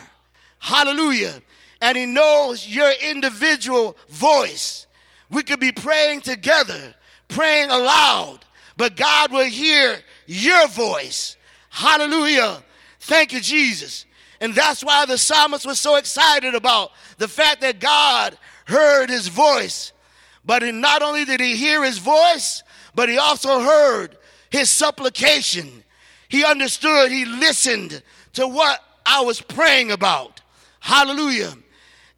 Hallelujah. 0.63 1.41
And 1.81 1.97
He 1.97 2.05
knows 2.05 2.65
your 2.65 2.89
individual 3.05 3.97
voice. 4.07 4.87
We 5.29 5.43
could 5.43 5.59
be 5.59 5.73
praying 5.73 6.21
together, 6.21 6.95
praying 7.27 7.69
aloud, 7.69 8.39
but 8.77 8.95
God 8.95 9.33
will 9.33 9.43
hear 9.43 9.99
your 10.25 10.69
voice. 10.69 11.35
Hallelujah. 11.69 12.63
Thank 13.01 13.33
you, 13.33 13.41
Jesus. 13.41 14.05
And 14.39 14.55
that's 14.55 14.85
why 14.85 15.05
the 15.05 15.17
psalmist 15.17 15.65
was 15.65 15.81
so 15.81 15.97
excited 15.97 16.55
about 16.55 16.93
the 17.17 17.27
fact 17.27 17.59
that 17.59 17.81
God 17.81 18.37
heard 18.63 19.09
his 19.09 19.27
voice. 19.27 19.91
But 20.45 20.63
not 20.63 21.01
only 21.01 21.25
did 21.25 21.41
he 21.41 21.57
hear 21.57 21.83
his 21.83 21.97
voice, 21.97 22.63
but 22.95 23.09
he 23.09 23.17
also 23.17 23.59
heard 23.59 24.15
his 24.49 24.69
supplication. 24.69 25.83
He 26.29 26.45
understood, 26.45 27.11
he 27.11 27.25
listened 27.25 28.01
to 28.33 28.47
what 28.47 28.79
I 29.05 29.21
was 29.21 29.41
praying 29.41 29.91
about. 29.91 30.32
Hallelujah. 30.83 31.53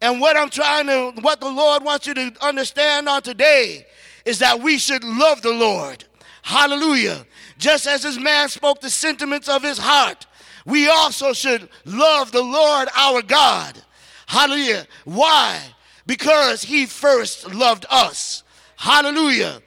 And 0.00 0.20
what 0.20 0.36
I'm 0.36 0.50
trying 0.50 0.88
to, 0.88 1.12
what 1.20 1.38
the 1.38 1.48
Lord 1.48 1.84
wants 1.84 2.08
you 2.08 2.14
to 2.14 2.32
understand 2.40 3.08
on 3.08 3.22
today 3.22 3.86
is 4.24 4.40
that 4.40 4.58
we 4.58 4.76
should 4.76 5.04
love 5.04 5.40
the 5.40 5.52
Lord. 5.52 6.04
Hallelujah. 6.42 7.24
Just 7.58 7.86
as 7.86 8.02
this 8.02 8.18
man 8.18 8.48
spoke 8.48 8.80
the 8.80 8.90
sentiments 8.90 9.48
of 9.48 9.62
his 9.62 9.78
heart, 9.78 10.26
we 10.64 10.88
also 10.88 11.32
should 11.32 11.68
love 11.84 12.32
the 12.32 12.42
Lord 12.42 12.88
our 12.96 13.22
God. 13.22 13.80
Hallelujah. 14.26 14.88
Why? 15.04 15.60
Because 16.04 16.64
he 16.64 16.86
first 16.86 17.54
loved 17.54 17.86
us. 17.88 18.42
Hallelujah. 18.74 19.62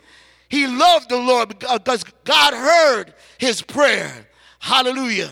He 0.49 0.67
loved 0.67 1.07
the 1.07 1.17
Lord 1.17 1.57
because 1.57 2.03
God 2.25 2.53
heard 2.53 3.13
his 3.37 3.61
prayer. 3.61 4.27
Hallelujah. 4.59 5.31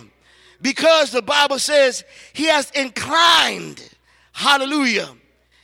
Because 0.61 1.11
the 1.11 1.21
Bible 1.21 1.59
says 1.59 2.03
he 2.33 2.45
has 2.45 2.71
inclined, 2.71 3.81
hallelujah, 4.31 5.09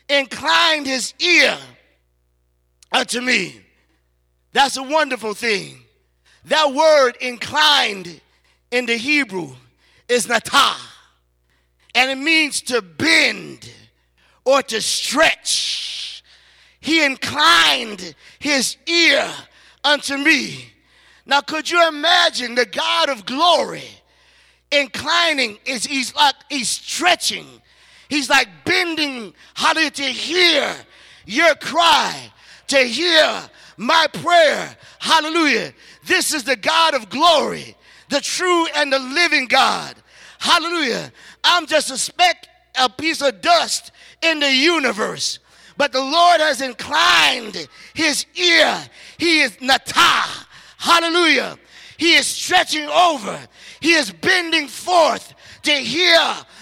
inclined 0.07 0.85
his 0.85 1.13
ear 1.19 1.57
unto 2.91 3.21
me. 3.21 3.59
That's 4.51 4.77
a 4.77 4.83
wonderful 4.83 5.33
thing. 5.33 5.79
That 6.45 6.73
word 6.73 7.17
inclined 7.21 8.21
in 8.71 8.85
the 8.85 8.97
Hebrew 8.97 9.55
is 10.07 10.27
natah, 10.27 10.75
and 11.95 12.12
it 12.12 12.21
means 12.23 12.62
to 12.63 12.81
bend 12.81 13.71
or 14.45 14.62
to 14.62 14.81
stretch. 14.81 16.23
He 16.79 17.03
inclined 17.03 18.13
his 18.39 18.77
ear 18.85 19.27
unto 19.83 20.17
me. 20.17 20.73
Now, 21.25 21.39
could 21.41 21.69
you 21.69 21.88
imagine 21.88 22.55
the 22.55 22.65
God 22.65 23.09
of 23.09 23.25
glory 23.25 23.85
inclining? 24.74 25.58
Is 25.65 25.86
he's 25.86 26.13
like 26.15 26.36
he's 26.50 26.70
stretching, 26.70 27.46
he's 28.10 28.30
like 28.30 28.48
bending, 28.65 29.34
hallelujah, 29.53 29.92
to 29.92 30.03
hear 30.03 30.75
your 31.25 31.56
cry, 31.56 32.32
to 32.68 32.77
hear 32.77 33.50
my 33.77 34.08
prayer. 34.13 34.75
Hallelujah. 35.00 35.74
This 36.06 36.34
is 36.34 36.44
the 36.44 36.56
God 36.56 36.94
of 36.94 37.10
glory, 37.10 37.75
the 38.10 38.22
true 38.22 38.68
and 38.75 38.92
the 38.92 39.00
living 39.00 39.48
God. 39.48 39.96
Hallelujah. 40.39 41.12
I'm 41.44 41.65
just 41.68 41.92
a 41.92 41.98
speck, 41.98 42.48
a 42.77 42.89
piece 42.89 43.22
of 43.22 43.42
dust 43.42 43.92
in 44.22 44.39
the 44.39 44.51
universe. 44.51 45.39
But 45.77 45.92
the 45.92 46.01
Lord 46.01 46.39
has 46.39 46.62
inclined 46.62 47.68
his 47.94 48.25
ear. 48.36 48.77
He 49.18 49.42
is 49.42 49.58
natah. 49.58 50.46
Hallelujah. 50.77 51.58
He 51.97 52.13
is 52.13 52.27
stretching 52.27 52.88
over. 52.88 53.39
He 53.79 53.93
is 53.93 54.12
bending 54.12 54.67
forth 54.67 55.33
to 55.63 55.71
hear 55.71 56.19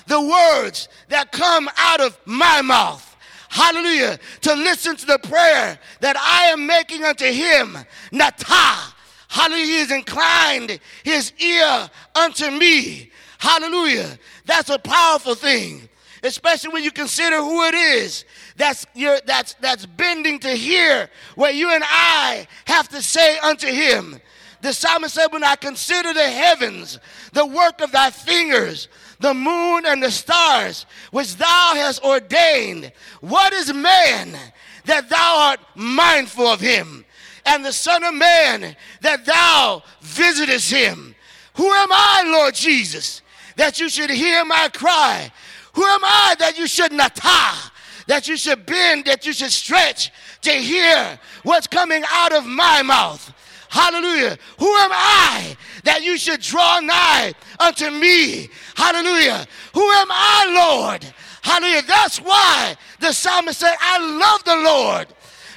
the 0.08 0.22
words 0.22 0.90
that 1.10 1.32
come 1.32 1.70
out 1.78 2.02
of 2.02 2.18
my 2.26 2.62
mouth. 2.62 3.08
Hallelujah. 3.50 4.20
To 4.42 4.54
listen 4.54 4.96
to 4.96 5.06
the 5.06 5.20
prayer 5.20 5.78
that 6.00 6.18
I 6.18 6.46
am 6.48 6.66
making 6.66 7.04
unto 7.04 7.26
him. 7.26 7.78
Natah. 8.12 8.94
Hallelujah. 9.28 9.66
He 9.66 9.80
has 9.80 9.92
inclined 9.92 10.80
his 11.04 11.34
ear 11.40 11.90
unto 12.16 12.50
me. 12.52 13.12
Hallelujah. 13.40 14.18
That's 14.46 14.70
a 14.70 14.80
powerful 14.80 15.36
thing, 15.36 15.90
especially 16.24 16.72
when 16.72 16.84
you 16.84 16.92
consider 16.92 17.38
who 17.38 17.64
it 17.66 17.74
is 17.74 18.26
that's, 18.62 18.86
that's, 19.26 19.56
that's 19.56 19.86
bending 19.86 20.40
to 20.40 20.50
hear 20.50 21.10
what 21.36 21.56
you 21.56 21.72
and 21.72 21.84
I 21.86 22.48
have 22.66 22.88
to 22.90 23.02
say 23.02 23.40
unto 23.40 23.68
him. 23.68 24.20
The 24.62 24.74
psalmist 24.74 25.16
said, 25.16 25.28
When 25.28 25.44
I 25.44 25.56
consider 25.56 26.14
the 26.14 26.30
heavens, 26.30 27.00
the 27.34 27.46
work 27.46 27.82
of 27.82 27.92
thy 27.92 28.12
fingers, 28.12 28.88
the 29.20 29.34
moon 29.34 29.86
and 29.86 30.02
the 30.02 30.12
stars, 30.12 30.86
which 31.12 31.36
thou 31.36 31.72
hast 31.76 32.04
ordained, 32.04 32.92
what 33.22 33.54
is 33.54 33.74
man 33.74 34.38
that 34.86 35.10
thou 35.10 35.38
art 35.50 35.60
mindful 35.76 36.46
of 36.48 36.60
him? 36.60 37.06
And 37.46 37.66
the 37.66 37.74
Son 37.74 38.04
of 38.04 38.14
Man 38.14 38.76
that 39.02 39.26
thou 39.26 39.82
visitest 40.02 40.72
him. 40.72 41.16
Who 41.56 41.68
am 41.72 41.90
I, 41.92 42.24
Lord 42.28 42.54
Jesus, 42.54 43.24
that 43.56 43.80
you 43.80 43.90
should 43.90 44.12
hear 44.12 44.46
my 44.46 44.70
cry? 44.72 45.32
Who 45.74 45.84
am 45.84 46.02
I 46.04 46.36
that 46.38 46.58
you 46.60 46.68
should 46.68 46.92
natah, 46.92 47.72
that 48.08 48.28
you 48.28 48.38
should 48.38 48.66
bend, 48.66 49.06
that 49.06 49.26
you 49.26 49.34
should 49.34 49.52
stretch 49.52 50.12
to 50.42 50.52
hear 50.52 51.20
what's 51.44 51.68
coming 51.68 52.04
out 52.12 52.32
of 52.32 52.46
my 52.46 52.84
mouth? 52.84 53.34
Hallelujah. 53.72 54.38
Who 54.60 54.76
am 54.76 54.92
I 54.92 55.56
that 55.86 56.04
you 56.04 56.18
should 56.18 56.42
draw 56.42 56.82
nigh 56.82 57.34
unto 57.58 57.90
me? 57.90 58.50
Hallelujah. 58.76 59.48
Who 59.74 59.90
am 59.92 60.08
I, 60.12 60.54
Lord? 60.54 61.06
Hallelujah. 61.42 61.84
That's 61.84 62.18
why 62.18 62.76
the 63.00 63.14
psalmist 63.14 63.62
said, 63.62 63.74
I 63.80 63.98
love 64.20 64.44
the 64.44 64.58
Lord 64.58 65.08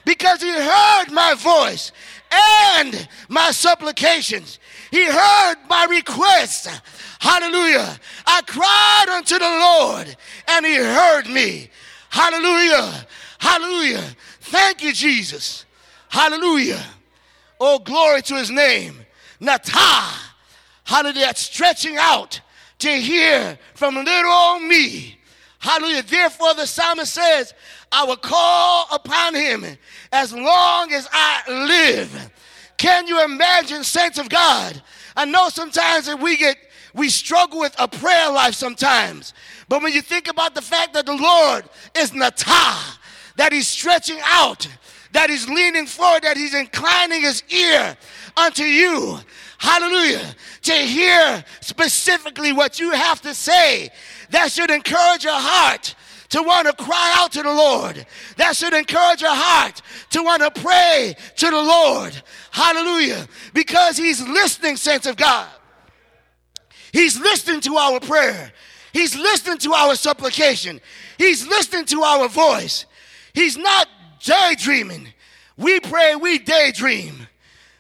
because 0.05 0.41
he 0.41 0.49
heard 0.53 1.11
my 1.11 1.35
voice 1.35 1.91
and 2.71 3.09
my 3.29 3.51
supplications. 3.51 4.61
He 4.93 5.05
heard 5.07 5.57
my 5.69 5.89
requests. 5.91 6.69
Hallelujah. 7.19 7.99
I 8.29 8.43
cried 8.43 9.17
unto 9.17 9.41
the 9.41 9.45
Lord 9.45 10.17
and 10.47 10.65
he 10.65 10.77
heard 10.77 11.27
me. 11.27 11.69
Hallelujah. 12.11 13.09
Hallelujah. 13.41 14.05
Thank 14.41 14.85
you, 14.85 14.93
Jesus. 14.93 15.65
Hallelujah. 16.11 16.81
Oh, 17.67 17.79
glory 17.79 18.21
to 18.21 18.35
his 18.35 18.51
name. 18.51 19.07
Natah. 19.41 20.21
Hallelujah. 20.85 21.33
Stretching 21.35 21.97
out 21.97 22.43
to 22.81 22.91
hear 22.91 23.59
from 23.73 23.95
little 23.95 24.31
old 24.31 24.63
me. 24.65 25.19
Hallelujah. 25.61 26.03
Therefore, 26.03 26.53
the 26.53 26.67
psalmist 26.67 27.15
says, 27.15 27.55
I 27.91 28.05
will 28.05 28.19
call 28.19 28.87
upon 28.93 29.35
him 29.35 29.65
as 30.13 30.35
long 30.35 30.93
as 30.93 31.09
I 31.11 31.43
live. 31.49 32.31
Can 32.77 33.07
you 33.07 33.25
imagine, 33.25 33.83
saints 33.83 34.19
of 34.19 34.29
God? 34.29 34.83
I 35.17 35.25
know 35.25 35.49
sometimes 35.49 36.05
that 36.05 36.21
we 36.21 36.37
get 36.37 36.59
we 36.93 37.09
struggle 37.09 37.61
with 37.61 37.75
a 37.79 37.89
prayer 37.89 38.31
life 38.31 38.55
sometimes. 38.55 39.33
But 39.71 39.83
when 39.83 39.95
you 39.95 40.03
think 40.03 40.29
about 40.29 40.55
the 40.55 40.61
fact 40.61 40.93
that 40.93 41.07
the 41.07 41.17
Lord 41.17 41.65
is 41.97 42.11
natah, 42.11 42.99
that 43.37 43.55
he's 43.55 43.69
stretching 43.69 44.19
out, 44.23 44.69
that 45.15 45.31
he's 45.31 45.49
leaning 45.49 45.87
forward, 45.87 46.25
that 46.25 46.37
he's 46.37 46.55
inclining 46.55 47.23
his 47.23 47.43
ear 47.49 47.97
unto 48.37 48.65
you. 48.65 49.19
Hallelujah. 49.59 50.35
To 50.63 50.73
hear 50.73 51.45
specifically 51.61 52.53
what 52.53 52.79
you 52.79 52.91
have 52.91 53.23
to 53.23 53.33
say. 53.33 53.91
That 54.31 54.51
should 54.51 54.71
encourage 54.71 55.25
your 55.25 55.33
heart 55.39 55.95
to 56.31 56.43
want 56.43 56.67
to 56.67 56.85
cry 56.85 57.15
out 57.17 57.31
to 57.33 57.43
the 57.43 57.53
Lord. 57.53 58.05
That 58.37 58.57
should 58.57 58.75
encourage 58.75 59.23
your 59.23 59.35
heart 59.35 59.81
to 60.11 60.23
want 60.23 60.43
to 60.43 60.61
pray 60.61 61.15
to 61.37 61.47
the 61.47 61.63
Lord. 61.63 62.21
Hallelujah. 62.51 63.29
Because 63.55 63.97
he's 63.97 64.21
listening, 64.27 64.77
saints 64.77 65.07
of 65.07 65.17
God. 65.17 65.49
He's 66.93 67.21
listening 67.21 67.61
to 67.63 67.77
our 67.77 68.01
prayer. 68.01 68.53
He's 68.93 69.17
listening 69.17 69.59
to 69.59 69.73
our 69.75 69.95
supplication. 69.95 70.81
He's 71.19 71.47
listening 71.47 71.85
to 71.87 72.03
our 72.03 72.29
voice. 72.29 72.87
He's 73.33 73.57
not 73.57 73.89
daydreaming. 74.25 75.09
We 75.57 75.81
pray, 75.81 76.17
we 76.17 76.39
daydream. 76.39 77.15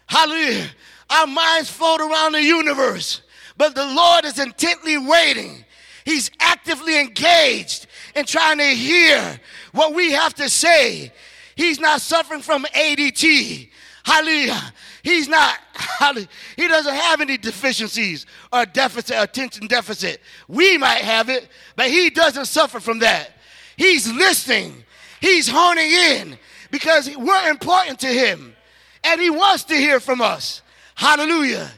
Hallelujah. 0.07 0.69
Our 1.11 1.27
minds 1.27 1.71
float 1.71 2.01
around 2.01 2.33
the 2.33 2.43
universe, 2.43 3.23
but 3.57 3.75
the 3.75 3.87
Lord 3.87 4.25
is 4.25 4.39
intently 4.39 4.99
waiting. 4.99 5.65
He's 6.05 6.31
actively 6.39 7.01
engaged 7.01 7.87
in 8.15 8.27
trying 8.27 8.59
to 8.59 8.65
hear 8.65 9.41
what 9.73 9.95
we 9.95 10.13
have 10.13 10.35
to 10.35 10.49
say. 10.49 11.13
He's 11.57 11.81
not 11.81 12.01
suffering 12.01 12.43
from 12.43 12.67
ADD. 12.75 13.69
Hallelujah. 14.05 14.61
He's 15.03 15.29
not, 15.29 15.57
hallelujah. 15.73 16.29
he 16.57 16.69
doesn't 16.69 16.95
have 16.95 17.21
any 17.21 17.39
deficiencies 17.39 18.27
or 18.53 18.67
deficit, 18.67 19.17
attention 19.19 19.67
deficit. 19.67 20.21
We 20.47 20.77
might 20.79 21.03
have 21.03 21.29
it, 21.29 21.49
but 21.75 21.89
he 21.89 22.11
doesn't 22.11 22.47
suffer 22.47 22.81
from 22.81 22.99
that. 23.01 23.31
He's 23.77 24.11
listening. 24.11 24.84
He's 25.25 25.49
honing 25.49 25.91
in 25.91 26.39
because 26.71 27.09
we're 27.17 27.49
important 27.49 28.01
to 28.01 28.09
him 28.09 28.55
and 29.03 29.19
he 29.19 29.31
wants 29.31 29.65
to 29.65 29.75
hear 29.75 29.99
from 29.99 30.21
us. 30.21 30.61
Hallelujah. 30.95 31.71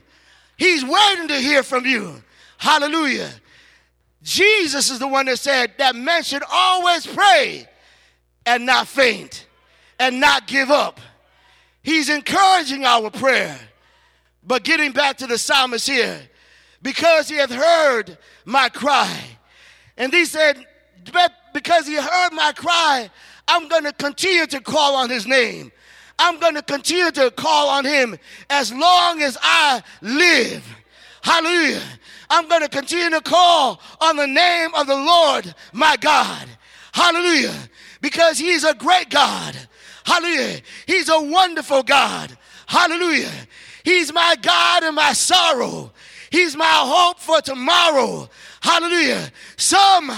He's 0.56 0.84
waiting 0.84 1.28
to 1.28 1.36
hear 1.36 1.62
from 1.62 1.86
you. 1.86 2.24
Hallelujah. 2.58 3.30
Jesus 4.20 4.90
is 4.90 4.98
the 4.98 5.06
one 5.06 5.26
that 5.26 5.38
said 5.38 5.74
that 5.78 5.94
men 5.94 6.24
should 6.24 6.42
always 6.50 7.06
pray 7.06 7.68
and 8.44 8.66
not 8.66 8.88
faint 8.88 9.46
and 10.00 10.18
not 10.18 10.48
give 10.48 10.72
up. 10.72 10.98
He's 11.84 12.08
encouraging 12.08 12.84
our 12.84 13.10
prayer. 13.10 13.56
But 14.42 14.64
getting 14.64 14.90
back 14.90 15.18
to 15.18 15.28
the 15.28 15.38
psalmist 15.38 15.88
here, 15.88 16.20
because 16.82 17.28
he 17.28 17.36
hath 17.36 17.52
heard 17.52 18.18
my 18.44 18.70
cry. 18.70 19.20
And 19.96 20.12
he 20.12 20.24
said, 20.24 20.66
because 21.54 21.86
he 21.86 21.94
heard 21.94 22.32
my 22.32 22.52
cry, 22.52 23.08
I'm 23.48 23.68
going 23.68 23.84
to 23.84 23.92
continue 23.92 24.46
to 24.46 24.60
call 24.60 24.96
on 24.96 25.10
his 25.10 25.26
name. 25.26 25.72
I'm 26.18 26.40
going 26.40 26.54
to 26.54 26.62
continue 26.62 27.10
to 27.10 27.30
call 27.30 27.68
on 27.68 27.84
him 27.84 28.16
as 28.48 28.72
long 28.72 29.22
as 29.22 29.36
I 29.42 29.82
live. 30.00 30.66
Hallelujah. 31.22 31.82
I'm 32.30 32.48
going 32.48 32.62
to 32.62 32.68
continue 32.68 33.10
to 33.10 33.20
call 33.20 33.80
on 34.00 34.16
the 34.16 34.26
name 34.26 34.74
of 34.74 34.86
the 34.86 34.94
Lord 34.94 35.54
my 35.72 35.96
God. 35.96 36.48
Hallelujah. 36.92 37.54
Because 38.00 38.38
he's 38.38 38.64
a 38.64 38.74
great 38.74 39.10
God. 39.10 39.56
Hallelujah. 40.04 40.60
He's 40.86 41.08
a 41.08 41.20
wonderful 41.20 41.82
God. 41.82 42.36
Hallelujah. 42.66 43.32
He's 43.84 44.12
my 44.12 44.36
God 44.40 44.84
in 44.84 44.94
my 44.94 45.12
sorrow. 45.12 45.92
He's 46.30 46.56
my 46.56 46.64
hope 46.66 47.20
for 47.20 47.40
tomorrow. 47.40 48.28
Hallelujah. 48.60 49.30
Some 49.56 50.10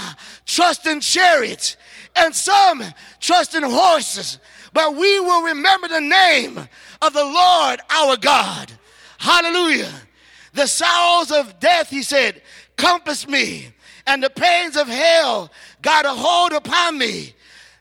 trust 0.45 0.87
in 0.87 1.01
chariots 1.01 1.77
and 2.15 2.35
some 2.35 2.83
trust 3.19 3.55
in 3.55 3.63
horses, 3.63 4.39
but 4.73 4.95
we 4.95 5.19
will 5.19 5.43
remember 5.43 5.87
the 5.87 6.01
name 6.01 6.57
of 7.01 7.13
the 7.13 7.23
Lord 7.23 7.79
our 7.89 8.17
God. 8.17 8.71
Hallelujah. 9.17 9.91
The 10.53 10.67
sorrows 10.67 11.31
of 11.31 11.59
death, 11.59 11.89
he 11.89 12.03
said, 12.03 12.41
compass 12.77 13.27
me, 13.27 13.69
and 14.07 14.23
the 14.23 14.29
pains 14.29 14.75
of 14.75 14.87
hell 14.87 15.51
got 15.81 16.05
a 16.05 16.09
hold 16.09 16.53
upon 16.53 16.97
me. 16.97 17.33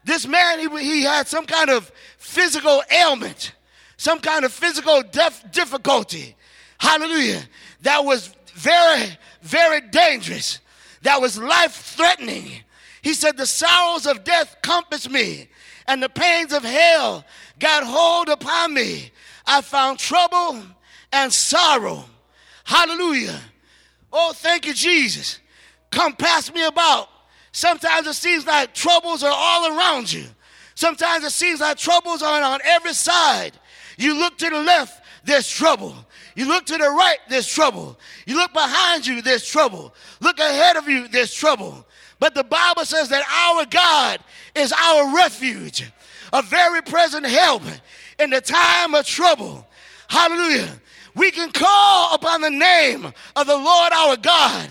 This 0.05 0.27
man, 0.27 0.59
he, 0.59 0.83
he 0.83 1.03
had 1.03 1.27
some 1.29 1.47
kind 1.47 1.71
of 1.71 1.91
physical 2.19 2.83
ailment, 2.91 3.53
some 3.97 4.21
kind 4.21 4.45
of 4.45 4.53
physical 4.53 5.03
def- 5.03 5.51
difficulty. 5.51 6.37
Hallelujah. 6.79 7.43
That 7.83 8.05
was 8.05 8.35
very, 8.55 9.09
very 9.43 9.81
dangerous. 9.81 10.61
That 11.03 11.21
was 11.21 11.38
life 11.38 11.75
threatening. 11.75 12.51
He 13.03 13.15
said, 13.15 13.37
The 13.37 13.47
sorrows 13.47 14.07
of 14.07 14.25
death 14.25 14.57
compassed 14.63 15.11
me, 15.11 15.49
and 15.87 16.03
the 16.03 16.09
pains 16.09 16.53
of 16.53 16.63
hell 16.63 17.25
got 17.59 17.85
hold 17.85 18.29
upon 18.29 18.75
me. 18.75 19.11
I 19.47 19.61
found 19.61 19.99
trouble 19.99 20.63
and 21.13 21.33
sorrow. 21.33 22.05
Hallelujah. 22.65 23.41
Oh, 24.13 24.33
thank 24.35 24.67
you, 24.67 24.75
Jesus. 24.75 25.41
Come 25.91 26.15
pass 26.15 26.53
me 26.53 26.65
about. 26.65 27.09
Sometimes 27.53 28.07
it 28.07 28.15
seems 28.15 28.47
like 28.47 28.75
troubles 28.75 29.23
are 29.23 29.35
all 29.35 29.77
around 29.77 30.13
you. 30.13 30.25
Sometimes 30.75 31.25
it 31.25 31.33
seems 31.33 31.61
like 31.61 31.77
troubles 31.77 32.23
are 32.23 32.43
on 32.43 32.61
every 32.65 32.93
side. 32.93 33.53
You 33.97 34.15
look 34.19 34.39
to 34.39 34.51
the 34.51 34.61
left, 34.61 35.03
there's 35.25 35.49
trouble. 35.49 35.95
You 36.37 36.47
look 36.47 36.67
to 36.67 36.79
the 36.79 36.89
right, 36.89 37.19
there's 37.29 37.49
trouble. 37.49 37.99
You 38.27 38.37
look 38.37 38.53
behind 38.53 39.07
you, 39.07 39.21
there's 39.21 39.45
trouble. 39.45 39.93
Look 40.21 40.39
ahead 40.39 40.77
of 40.77 40.89
you, 40.89 41.09
there's 41.09 41.35
trouble. 41.35 41.85
But 42.19 42.35
the 42.35 42.45
Bible 42.45 42.85
says 42.85 43.09
that 43.11 43.25
our 43.29 43.65
God 43.67 44.21
is 44.55 44.73
our 44.73 45.15
refuge, 45.15 45.91
a 46.33 46.43
very 46.43 46.83
present 46.83 47.27
help 47.27 47.63
in 48.19 48.31
the 48.31 48.41
time 48.41 48.95
of 48.95 49.07
trouble. 49.07 49.67
Hallelujah. 50.09 50.81
We 51.15 51.31
can 51.31 51.51
call 51.51 52.15
upon 52.15 52.41
the 52.41 52.51
name 52.51 53.07
of 53.37 53.47
the 53.47 53.57
Lord 53.57 53.93
our 53.93 54.17
God, 54.17 54.69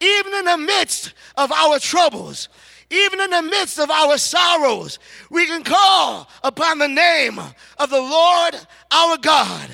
even 0.00 0.34
in 0.34 0.44
the 0.44 0.58
midst 0.58 1.12
of 1.36 1.52
our 1.52 1.78
troubles, 1.78 2.48
even 2.90 3.20
in 3.20 3.30
the 3.30 3.42
midst 3.42 3.78
of 3.78 3.90
our 3.90 4.16
sorrows. 4.18 4.98
We 5.30 5.46
can 5.46 5.62
call 5.62 6.28
upon 6.42 6.78
the 6.78 6.88
name 6.88 7.38
of 7.38 7.90
the 7.90 8.00
Lord 8.00 8.54
our 8.90 9.18
God. 9.18 9.68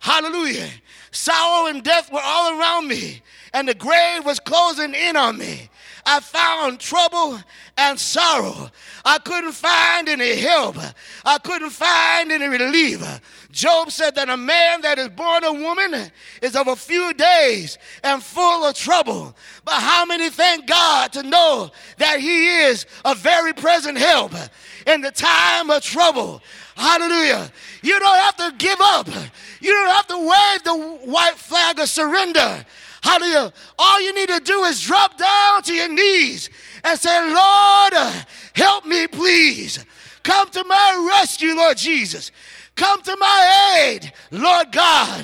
Hallelujah. 0.00 0.68
Sorrow 1.10 1.68
and 1.68 1.82
death 1.82 2.12
were 2.12 2.20
all 2.22 2.58
around 2.58 2.88
me, 2.88 3.22
and 3.52 3.68
the 3.68 3.74
grave 3.74 4.24
was 4.24 4.40
closing 4.40 4.94
in 4.94 5.16
on 5.16 5.38
me. 5.38 5.68
I 6.06 6.20
found 6.20 6.80
trouble 6.80 7.40
and 7.78 7.98
sorrow. 7.98 8.70
I 9.04 9.18
couldn't 9.18 9.52
find 9.52 10.08
any 10.08 10.36
help. 10.36 10.76
I 11.24 11.38
couldn't 11.38 11.70
find 11.70 12.30
any 12.30 12.46
relief. 12.46 13.02
Job 13.50 13.90
said 13.90 14.14
that 14.16 14.28
a 14.28 14.36
man 14.36 14.82
that 14.82 14.98
is 14.98 15.08
born 15.08 15.44
a 15.44 15.52
woman 15.52 16.10
is 16.42 16.56
of 16.56 16.68
a 16.68 16.76
few 16.76 17.14
days 17.14 17.78
and 18.02 18.22
full 18.22 18.64
of 18.64 18.74
trouble. 18.74 19.34
But 19.64 19.74
how 19.74 20.04
many 20.04 20.28
thank 20.28 20.66
God 20.66 21.12
to 21.12 21.22
know 21.22 21.70
that 21.98 22.20
He 22.20 22.48
is 22.62 22.84
a 23.04 23.14
very 23.14 23.52
present 23.52 23.96
help 23.96 24.32
in 24.86 25.00
the 25.00 25.10
time 25.10 25.70
of 25.70 25.82
trouble? 25.82 26.42
Hallelujah. 26.76 27.50
You 27.82 27.98
don't 27.98 28.18
have 28.18 28.36
to 28.36 28.54
give 28.58 28.80
up. 28.80 29.08
You 29.60 29.70
don't 29.70 29.88
have 29.88 30.06
to 30.08 30.18
wave 30.18 30.64
the 30.64 31.10
white 31.10 31.36
flag 31.36 31.78
of 31.78 31.88
surrender. 31.88 32.66
Hallelujah. 33.04 33.52
All 33.78 34.00
you 34.00 34.14
need 34.14 34.30
to 34.30 34.40
do 34.40 34.62
is 34.64 34.80
drop 34.80 35.18
down 35.18 35.62
to 35.64 35.74
your 35.74 35.90
knees 35.92 36.48
and 36.82 36.98
say, 36.98 37.34
Lord, 37.34 37.92
help 38.54 38.86
me, 38.86 39.06
please. 39.06 39.84
Come 40.22 40.48
to 40.48 40.64
my 40.64 41.12
rescue, 41.20 41.54
Lord 41.54 41.76
Jesus. 41.76 42.32
Come 42.76 43.02
to 43.02 43.14
my 43.20 43.90
aid, 43.92 44.10
Lord 44.30 44.72
God. 44.72 45.22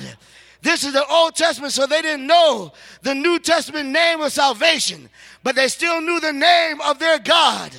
This 0.61 0.83
is 0.83 0.93
the 0.93 1.03
Old 1.07 1.35
Testament, 1.35 1.73
so 1.73 1.87
they 1.87 2.03
didn't 2.03 2.27
know 2.27 2.71
the 3.01 3.15
New 3.15 3.39
Testament 3.39 3.89
name 3.89 4.21
of 4.21 4.31
salvation, 4.31 5.09
but 5.41 5.55
they 5.55 5.67
still 5.67 6.01
knew 6.01 6.19
the 6.19 6.33
name 6.33 6.79
of 6.81 6.99
their 6.99 7.17
God. 7.17 7.71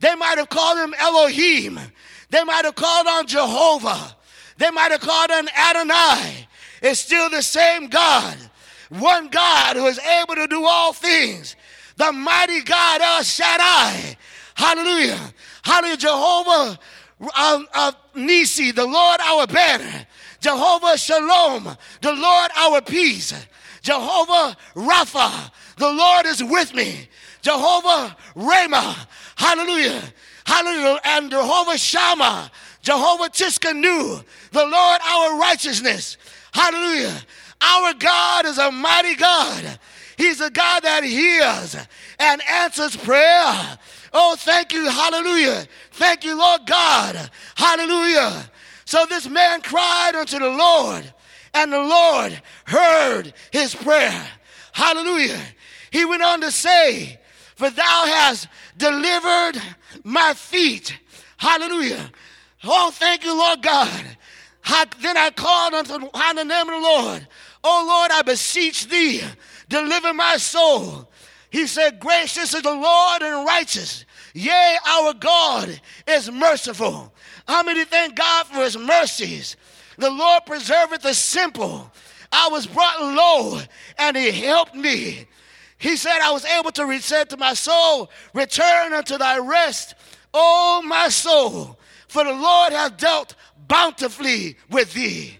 They 0.00 0.14
might 0.14 0.36
have 0.36 0.50
called 0.50 0.78
him 0.78 0.94
Elohim. 0.98 1.80
They 2.28 2.44
might 2.44 2.66
have 2.66 2.74
called 2.74 3.06
on 3.06 3.26
Jehovah. 3.26 4.14
They 4.58 4.70
might 4.70 4.92
have 4.92 5.00
called 5.00 5.30
on 5.30 5.48
Adonai. 5.48 6.46
It's 6.82 7.00
still 7.00 7.30
the 7.30 7.42
same 7.42 7.88
God. 7.88 8.36
One 8.90 9.28
God 9.28 9.76
who 9.76 9.86
is 9.86 9.98
able 9.98 10.34
to 10.36 10.46
do 10.46 10.64
all 10.64 10.92
things. 10.92 11.56
The 11.96 12.12
mighty 12.12 12.62
God 12.62 13.00
El 13.00 13.22
Shaddai. 13.22 14.16
Hallelujah. 14.54 15.32
Hallelujah. 15.62 15.96
Jehovah 15.96 16.78
uh, 17.20 17.62
uh, 17.74 17.92
Nisi, 18.14 18.70
the 18.70 18.86
Lord 18.86 19.20
our 19.20 19.46
banner. 19.46 20.06
Jehovah 20.40 20.96
Shalom, 20.96 21.76
the 22.00 22.12
Lord 22.12 22.50
our 22.56 22.80
peace. 22.80 23.34
Jehovah 23.82 24.56
Rapha, 24.74 25.50
the 25.76 25.90
Lord 25.92 26.26
is 26.26 26.42
with 26.42 26.74
me. 26.74 27.08
Jehovah 27.42 28.16
Ramah, 28.34 29.08
hallelujah, 29.36 30.02
hallelujah, 30.44 31.00
and 31.04 31.30
Jehovah 31.30 31.78
Shammah, 31.78 32.50
Jehovah 32.82 33.30
Tsidkenu, 33.30 34.24
the 34.50 34.66
Lord 34.66 35.00
our 35.02 35.38
righteousness, 35.38 36.16
hallelujah. 36.52 37.14
Our 37.60 37.94
God 37.94 38.46
is 38.46 38.58
a 38.58 38.70
mighty 38.70 39.14
God. 39.16 39.78
He's 40.16 40.40
a 40.40 40.50
God 40.50 40.82
that 40.82 41.04
hears 41.04 41.76
and 42.18 42.42
answers 42.48 42.96
prayer. 42.96 43.78
Oh, 44.12 44.36
thank 44.36 44.72
you. 44.72 44.88
Hallelujah. 44.88 45.66
Thank 45.92 46.24
you, 46.24 46.36
Lord 46.36 46.66
God. 46.66 47.30
Hallelujah. 47.54 48.50
So 48.84 49.06
this 49.06 49.28
man 49.28 49.60
cried 49.60 50.14
unto 50.14 50.38
the 50.38 50.48
Lord, 50.48 51.12
and 51.54 51.72
the 51.72 51.82
Lord 51.82 52.40
heard 52.64 53.34
his 53.52 53.74
prayer. 53.74 54.26
Hallelujah. 54.72 55.40
He 55.90 56.04
went 56.04 56.22
on 56.22 56.40
to 56.40 56.50
say, 56.50 57.20
For 57.56 57.70
thou 57.70 58.04
hast 58.06 58.48
delivered 58.76 59.60
my 60.04 60.34
feet. 60.34 60.98
Hallelujah. 61.36 62.10
Oh, 62.64 62.90
thank 62.90 63.24
you, 63.24 63.36
Lord 63.36 63.62
God. 63.62 64.04
then 65.00 65.16
I 65.16 65.30
called 65.30 65.74
unto 65.74 65.98
the 65.98 66.44
name 66.44 66.68
of 66.68 66.74
the 66.74 66.80
Lord. 66.80 67.28
Oh, 67.64 67.84
Lord, 67.86 68.10
I 68.12 68.22
beseech 68.22 68.88
thee, 68.88 69.22
deliver 69.68 70.14
my 70.14 70.36
soul. 70.36 71.08
He 71.50 71.66
said, 71.66 72.00
Gracious 72.00 72.54
is 72.54 72.62
the 72.62 72.74
Lord 72.74 73.22
and 73.22 73.46
righteous. 73.46 74.04
Yea, 74.34 74.76
our 74.86 75.14
God 75.14 75.80
is 76.06 76.30
merciful. 76.30 77.12
How 77.46 77.62
many 77.62 77.84
thank 77.84 78.14
God 78.14 78.46
for 78.46 78.60
his 78.60 78.76
mercies? 78.76 79.56
The 79.96 80.10
Lord 80.10 80.42
preserveth 80.46 81.00
the 81.00 81.14
simple. 81.14 81.90
I 82.30 82.48
was 82.48 82.66
brought 82.66 83.00
low 83.00 83.60
and 83.98 84.16
he 84.16 84.30
helped 84.30 84.74
me. 84.74 85.26
He 85.78 85.96
said, 85.96 86.20
I 86.20 86.30
was 86.30 86.44
able 86.44 86.72
to 86.72 86.84
return 86.84 87.26
to 87.28 87.36
my 87.36 87.54
soul, 87.54 88.10
return 88.34 88.92
unto 88.92 89.16
thy 89.16 89.38
rest, 89.38 89.94
O 90.34 90.82
my 90.84 91.08
soul, 91.08 91.78
for 92.08 92.24
the 92.24 92.32
Lord 92.32 92.72
hath 92.72 92.96
dealt 92.96 93.34
bountifully 93.66 94.56
with 94.70 94.92
thee. 94.92 95.38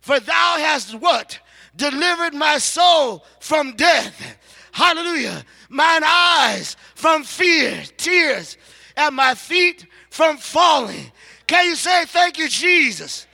For 0.00 0.18
thou 0.20 0.56
hast 0.58 0.94
what? 0.94 1.38
Delivered 1.76 2.34
my 2.34 2.58
soul 2.58 3.24
from 3.40 3.72
death. 3.76 4.38
Hallelujah. 4.72 5.44
Mine 5.68 6.02
eyes 6.04 6.76
from 6.94 7.24
fear, 7.24 7.82
tears, 7.96 8.56
and 8.96 9.14
my 9.14 9.34
feet 9.34 9.86
from 10.10 10.36
falling. 10.36 11.10
Can 11.46 11.66
you 11.66 11.76
say, 11.76 12.04
Thank 12.06 12.38
you, 12.38 12.48
Jesus? 12.48 13.26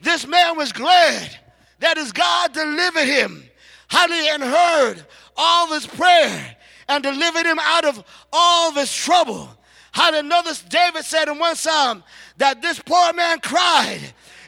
This 0.00 0.26
man 0.26 0.56
was 0.56 0.72
glad 0.72 1.38
that 1.80 1.96
his 1.96 2.12
God 2.12 2.52
delivered 2.52 3.06
him. 3.06 3.42
Hallelujah. 3.88 4.32
And 4.34 4.42
heard 4.42 5.06
all 5.36 5.68
his 5.68 5.86
prayer 5.86 6.56
and 6.88 7.02
delivered 7.02 7.46
him 7.46 7.58
out 7.60 7.84
of 7.84 8.02
all 8.32 8.72
his 8.72 8.94
trouble. 8.94 9.48
Did 9.94 10.24
notice 10.26 10.62
David 10.62 11.04
said 11.04 11.28
in 11.28 11.38
one 11.38 11.56
psalm 11.56 12.02
that 12.36 12.62
this 12.62 12.78
poor 12.78 13.12
man 13.12 13.40
cried, 13.40 14.00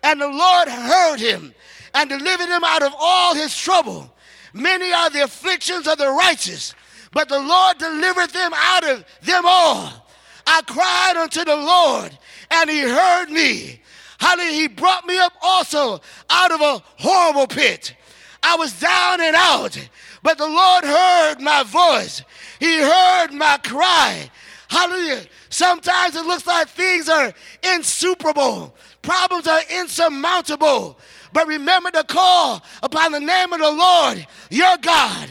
and 0.03 0.21
the 0.21 0.29
Lord 0.29 0.69
heard 0.69 1.19
him 1.19 1.55
and 1.95 2.09
delivered 2.09 2.49
him 2.49 2.65
out 2.65 2.83
of 2.83 2.95
all 2.99 3.35
his 3.35 3.57
trouble. 3.57 4.13
Many 4.53 4.93
are 4.93 5.11
the 5.11 5.25
afflictions 5.25 5.87
of 5.87 5.99
the 5.99 6.11
righteous, 6.11 6.75
but 7.13 7.29
the 7.29 7.41
Lord 7.41 7.79
delivered 7.79 8.31
them 8.31 8.53
out 8.55 8.85
of 8.85 9.05
them 9.23 9.45
all. 9.47 10.07
I 10.47 10.63
cried 10.63 11.17
unto 11.17 11.45
the 11.45 11.57
Lord, 11.57 12.17
and 12.51 12.69
he 12.71 12.81
heard 12.81 13.31
me. 13.31 13.81
Hallelujah. 14.19 14.53
He 14.53 14.69
brought 14.69 15.07
me 15.07 15.19
up 15.19 15.33
also 15.41 16.01
out 16.29 16.53
of 16.53 16.61
a 16.61 16.83
horrible 16.99 17.47
pit. 17.47 17.95
I 18.43 18.57
was 18.57 18.79
down 18.79 19.21
and 19.21 19.37
out, 19.37 19.79
but 20.23 20.39
the 20.39 20.47
Lord 20.47 20.85
heard 20.85 21.41
my 21.41 21.63
voice. 21.63 22.23
He 22.59 22.79
heard 22.79 23.33
my 23.33 23.59
cry. 23.63 24.31
Hallelujah. 24.69 25.23
Sometimes 25.49 26.17
it 26.17 26.25
looks 26.27 26.47
like 26.47 26.69
things 26.69 27.09
are 27.09 27.33
insuperable, 27.75 28.75
problems 29.03 29.47
are 29.47 29.63
insurmountable. 29.71 30.99
But 31.33 31.47
remember 31.47 31.91
to 31.93 32.05
call 32.05 32.63
upon 32.83 33.13
the 33.13 33.21
name 33.21 33.53
of 33.53 33.61
the 33.61 33.71
Lord, 33.71 34.27
your 34.51 34.77
God. 34.79 35.29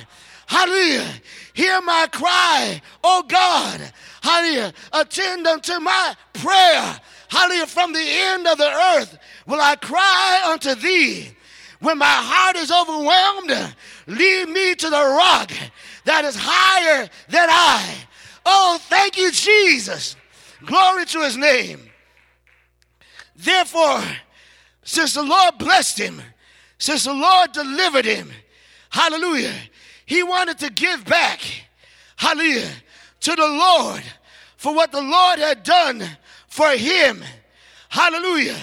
Hallelujah. 0.48 1.08
Hear 1.54 1.82
my 1.82 2.08
cry, 2.12 2.82
oh 3.04 3.24
God. 3.28 3.82
Hallelujah. 4.22 4.74
Attend 4.94 5.46
unto 5.46 5.80
my 5.80 6.16
prayer. 6.34 7.00
Hallelujah. 7.28 7.68
From 7.68 7.94
the 7.94 8.04
end 8.04 8.48
of 8.48 8.58
the 8.58 8.72
earth 8.96 9.18
will 9.46 9.62
I 9.62 9.76
cry 9.76 10.42
unto 10.46 10.76
thee. 10.76 11.32
When 11.82 11.98
my 11.98 12.06
heart 12.06 12.56
is 12.58 12.72
overwhelmed, 12.72 13.76
lead 14.08 14.50
me 14.50 14.76
to 14.76 14.90
the 14.90 14.98
rock 14.98 15.52
that 16.06 16.26
is 16.26 16.36
higher 16.38 17.08
than 17.30 17.48
I. 17.50 17.96
Oh, 18.46 18.80
thank 18.82 19.18
you, 19.18 19.32
Jesus. 19.32 20.16
Glory 20.66 21.06
to 21.06 21.22
his 21.22 21.38
name. 21.38 21.90
Therefore, 23.36 24.04
since 24.90 25.14
the 25.14 25.22
Lord 25.22 25.60
blessed 25.60 26.00
him, 26.00 26.20
since 26.80 27.04
the 27.04 27.14
Lord 27.14 27.52
delivered 27.52 28.06
him, 28.06 28.32
hallelujah, 28.90 29.54
he 30.08 30.24
wanted 30.24 30.58
to 30.58 30.72
give 30.72 31.06
back, 31.06 31.42
hallelujah, 32.16 32.72
to 33.20 33.36
the 33.36 33.48
Lord 33.48 34.02
for 34.58 34.74
what 34.74 34.92
the 34.92 35.00
Lord 35.00 35.38
had 35.38 35.62
done 35.62 36.04
for 36.48 36.72
him. 36.72 37.24
Hallelujah. 37.90 38.58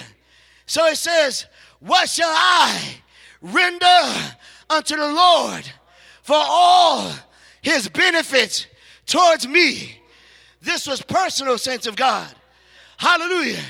So 0.65 0.85
it 0.87 0.97
says, 0.97 1.45
What 1.79 2.09
shall 2.09 2.27
I 2.29 2.97
render 3.41 4.35
unto 4.69 4.97
the 4.97 5.07
Lord 5.07 5.63
for 6.23 6.35
all 6.35 7.09
his 7.61 7.87
benefits 7.87 8.67
towards 9.05 9.47
me? 9.47 10.01
This 10.61 10.87
was 10.87 11.01
personal, 11.01 11.57
saints 11.57 11.87
of 11.87 11.95
God. 11.95 12.35
Hallelujah. 12.97 13.63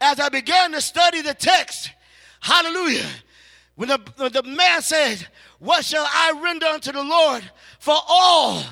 As 0.00 0.18
I 0.18 0.28
began 0.28 0.72
to 0.72 0.80
study 0.80 1.22
the 1.22 1.34
text, 1.34 1.92
hallelujah, 2.40 3.08
when 3.76 3.88
the, 3.88 4.30
the 4.30 4.42
man 4.42 4.82
said, 4.82 5.26
What 5.58 5.84
shall 5.84 6.06
I 6.06 6.38
render 6.42 6.66
unto 6.66 6.92
the 6.92 7.02
Lord 7.02 7.42
for 7.78 7.96
all 8.08 8.62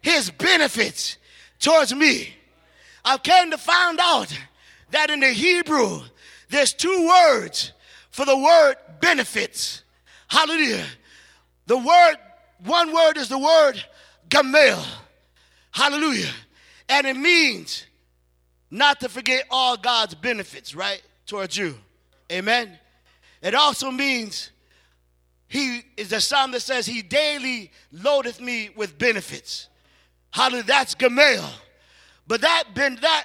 his 0.00 0.30
benefits 0.30 1.16
towards 1.58 1.94
me? 1.94 2.34
I 3.04 3.16
came 3.18 3.50
to 3.50 3.58
find 3.58 3.98
out 4.00 4.36
that 4.90 5.10
in 5.10 5.20
the 5.20 5.30
Hebrew, 5.30 6.00
there's 6.50 6.72
two 6.72 7.08
words 7.08 7.72
for 8.10 8.24
the 8.24 8.36
word 8.36 8.76
benefits. 9.00 9.82
Hallelujah. 10.28 10.84
The 11.66 11.76
word, 11.76 12.16
one 12.64 12.92
word 12.92 13.16
is 13.16 13.28
the 13.28 13.38
word 13.38 13.82
gamel. 14.28 14.82
Hallelujah. 15.70 16.32
And 16.88 17.06
it 17.06 17.16
means 17.16 17.86
not 18.70 19.00
to 19.00 19.08
forget 19.08 19.44
all 19.50 19.76
God's 19.76 20.14
benefits, 20.14 20.74
right, 20.74 21.02
towards 21.26 21.56
you. 21.56 21.74
Amen. 22.30 22.78
It 23.42 23.54
also 23.54 23.90
means 23.90 24.50
he 25.48 25.82
is 25.96 26.10
the 26.10 26.20
psalm 26.20 26.50
that 26.52 26.60
says, 26.60 26.86
He 26.86 27.02
daily 27.02 27.70
loadeth 27.92 28.40
me 28.40 28.70
with 28.76 28.98
benefits. 28.98 29.68
Hallelujah. 30.30 30.64
That's 30.64 30.94
Gamel. 30.94 31.48
But 32.26 32.42
that 32.42 32.64
been 32.74 32.96
that 32.96 33.24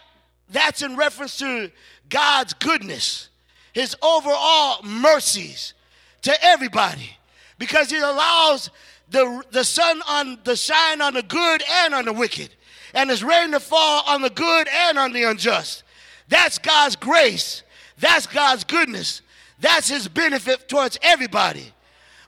that's 0.49 0.81
in 0.81 0.95
reference 0.95 1.37
to 1.39 1.71
God's 2.09 2.53
goodness, 2.53 3.29
his 3.73 3.95
overall 4.01 4.83
mercies 4.83 5.73
to 6.21 6.43
everybody. 6.43 7.17
Because 7.57 7.89
he 7.89 7.97
allows 7.97 8.69
the, 9.09 9.43
the 9.51 9.63
sun 9.63 10.01
on 10.07 10.39
the 10.43 10.55
shine 10.55 11.01
on 11.01 11.13
the 11.13 11.23
good 11.23 11.63
and 11.69 11.93
on 11.93 12.05
the 12.05 12.13
wicked 12.13 12.49
and 12.93 13.09
his 13.09 13.23
rain 13.23 13.51
to 13.51 13.59
fall 13.59 14.03
on 14.07 14.21
the 14.21 14.29
good 14.29 14.67
and 14.67 14.99
on 14.99 15.13
the 15.13 15.23
unjust. 15.23 15.83
That's 16.29 16.57
God's 16.57 16.95
grace. 16.95 17.63
That's 17.97 18.27
God's 18.27 18.63
goodness. 18.63 19.21
That's 19.63 19.87
his 19.87 20.09
benefit 20.09 20.67
towards 20.67 20.99
everybody. 21.01 21.71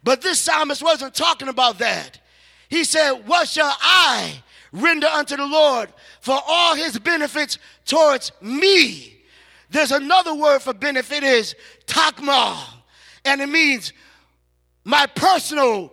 But 0.05 0.21
this 0.21 0.39
psalmist 0.39 0.81
wasn't 0.81 1.13
talking 1.13 1.49
about 1.49 1.79
that. 1.79 2.21
He 2.69 2.85
said, 2.85 3.27
What 3.27 3.49
shall 3.49 3.75
I 3.81 4.41
render 4.71 5.07
unto 5.07 5.35
the 5.35 5.45
Lord 5.45 5.89
for 6.21 6.39
all 6.47 6.75
his 6.75 6.97
benefits 6.97 7.59
towards 7.83 8.31
me? 8.41 9.17
There's 9.69 9.91
another 9.91 10.33
word 10.33 10.61
for 10.61 10.73
benefit 10.73 11.23
is 11.23 11.55
takmal, 11.87 12.57
and 13.25 13.41
it 13.41 13.49
means 13.49 13.91
my 14.85 15.05
personal 15.05 15.91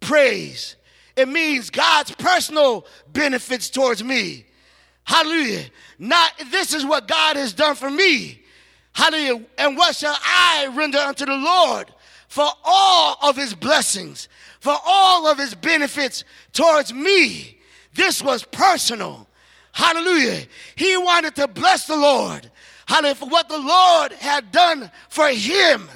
praise. 0.00 0.76
It 1.16 1.26
means 1.26 1.70
God's 1.70 2.10
personal 2.16 2.86
benefits 3.10 3.70
towards 3.70 4.04
me. 4.04 4.44
Hallelujah. 5.04 5.64
Not 5.98 6.32
this 6.50 6.74
is 6.74 6.84
what 6.84 7.08
God 7.08 7.36
has 7.36 7.54
done 7.54 7.76
for 7.76 7.90
me. 7.90 8.41
Hallelujah. 8.92 9.44
And 9.58 9.76
what 9.76 9.96
shall 9.96 10.16
I 10.22 10.68
render 10.74 10.98
unto 10.98 11.24
the 11.24 11.36
Lord 11.36 11.92
for 12.28 12.48
all 12.64 13.16
of 13.22 13.36
his 13.36 13.54
blessings, 13.54 14.28
for 14.60 14.76
all 14.84 15.26
of 15.26 15.38
his 15.38 15.54
benefits 15.54 16.24
towards 16.52 16.92
me? 16.92 17.58
This 17.94 18.22
was 18.22 18.44
personal. 18.44 19.28
Hallelujah. 19.72 20.46
He 20.76 20.96
wanted 20.96 21.34
to 21.36 21.48
bless 21.48 21.86
the 21.86 21.96
Lord. 21.96 22.50
Hallelujah. 22.86 23.14
For 23.14 23.28
what 23.28 23.48
the 23.48 23.58
Lord 23.58 24.12
had 24.12 24.52
done 24.52 24.90
for 25.08 25.28
him. 25.28 25.88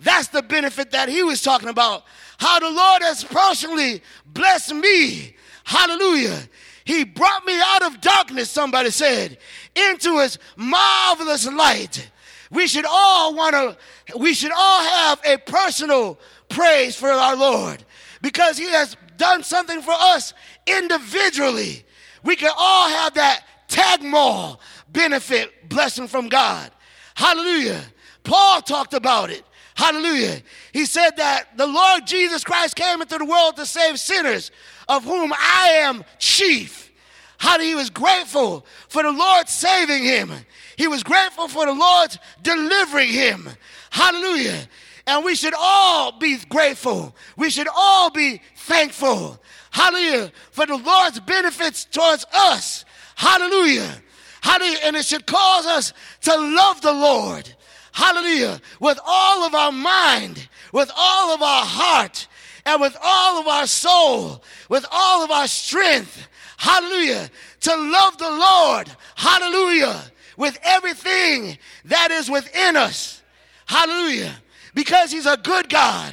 That's 0.00 0.28
the 0.28 0.42
benefit 0.42 0.90
that 0.90 1.08
he 1.08 1.22
was 1.22 1.42
talking 1.42 1.68
about 1.68 2.04
how 2.38 2.58
the 2.58 2.70
Lord 2.70 3.02
has 3.02 3.22
personally 3.22 4.02
blessed 4.26 4.74
me. 4.74 5.36
Hallelujah. 5.62 6.40
He 6.84 7.04
brought 7.04 7.44
me 7.44 7.56
out 7.60 7.84
of 7.84 8.00
darkness, 8.00 8.50
somebody 8.50 8.90
said, 8.90 9.38
into 9.76 10.18
his 10.18 10.38
marvelous 10.56 11.46
light. 11.46 12.10
We 12.52 12.66
should 12.66 12.84
all 12.88 13.34
want 13.34 13.54
to, 13.54 14.18
we 14.18 14.34
should 14.34 14.52
all 14.52 14.84
have 14.84 15.20
a 15.24 15.38
personal 15.38 16.18
praise 16.48 16.94
for 16.94 17.08
our 17.08 17.34
Lord 17.34 17.82
because 18.20 18.58
he 18.58 18.68
has 18.68 18.96
done 19.16 19.42
something 19.42 19.80
for 19.80 19.94
us 19.94 20.34
individually. 20.66 21.84
We 22.22 22.36
can 22.36 22.52
all 22.56 22.88
have 22.88 23.14
that 23.14 23.44
tagmal 23.68 24.58
benefit 24.88 25.68
blessing 25.68 26.06
from 26.06 26.28
God. 26.28 26.70
Hallelujah. 27.14 27.80
Paul 28.22 28.60
talked 28.60 28.94
about 28.94 29.30
it. 29.30 29.44
Hallelujah. 29.74 30.42
He 30.72 30.84
said 30.84 31.16
that 31.16 31.56
the 31.56 31.66
Lord 31.66 32.06
Jesus 32.06 32.44
Christ 32.44 32.76
came 32.76 33.00
into 33.00 33.16
the 33.16 33.24
world 33.24 33.56
to 33.56 33.66
save 33.66 33.98
sinners, 33.98 34.50
of 34.88 35.04
whom 35.04 35.32
I 35.32 35.70
am 35.84 36.04
chief. 36.18 36.92
How 37.38 37.58
he 37.58 37.74
was 37.74 37.90
grateful 37.90 38.66
for 38.88 39.02
the 39.02 39.10
Lord 39.10 39.48
saving 39.48 40.04
him. 40.04 40.30
He 40.76 40.88
was 40.88 41.02
grateful 41.02 41.48
for 41.48 41.66
the 41.66 41.72
Lord's 41.72 42.18
delivering 42.42 43.08
him. 43.08 43.48
Hallelujah. 43.90 44.68
And 45.06 45.24
we 45.24 45.34
should 45.34 45.54
all 45.56 46.12
be 46.12 46.38
grateful. 46.48 47.14
We 47.36 47.50
should 47.50 47.68
all 47.74 48.10
be 48.10 48.40
thankful. 48.56 49.40
Hallelujah. 49.70 50.32
For 50.52 50.66
the 50.66 50.76
Lord's 50.76 51.20
benefits 51.20 51.84
towards 51.84 52.24
us. 52.32 52.84
Hallelujah. 53.16 54.02
Hallelujah. 54.40 54.78
And 54.84 54.96
it 54.96 55.04
should 55.04 55.26
cause 55.26 55.66
us 55.66 55.92
to 56.22 56.36
love 56.36 56.80
the 56.80 56.92
Lord 56.92 57.52
hallelujah, 57.92 58.60
with 58.80 58.98
all 59.06 59.44
of 59.44 59.54
our 59.54 59.72
mind, 59.72 60.48
with 60.72 60.90
all 60.96 61.34
of 61.34 61.42
our 61.42 61.64
heart, 61.64 62.26
and 62.64 62.80
with 62.80 62.96
all 63.02 63.40
of 63.40 63.46
our 63.46 63.66
soul, 63.66 64.42
with 64.68 64.86
all 64.90 65.22
of 65.22 65.30
our 65.30 65.46
strength, 65.46 66.26
hallelujah, 66.56 67.30
to 67.60 67.76
love 67.76 68.18
the 68.18 68.30
Lord, 68.30 68.90
hallelujah, 69.14 70.00
with 70.36 70.58
everything 70.62 71.58
that 71.86 72.10
is 72.10 72.30
within 72.30 72.76
us, 72.76 73.22
hallelujah, 73.66 74.34
because 74.74 75.10
He's 75.10 75.26
a 75.26 75.36
good 75.36 75.68
God, 75.68 76.12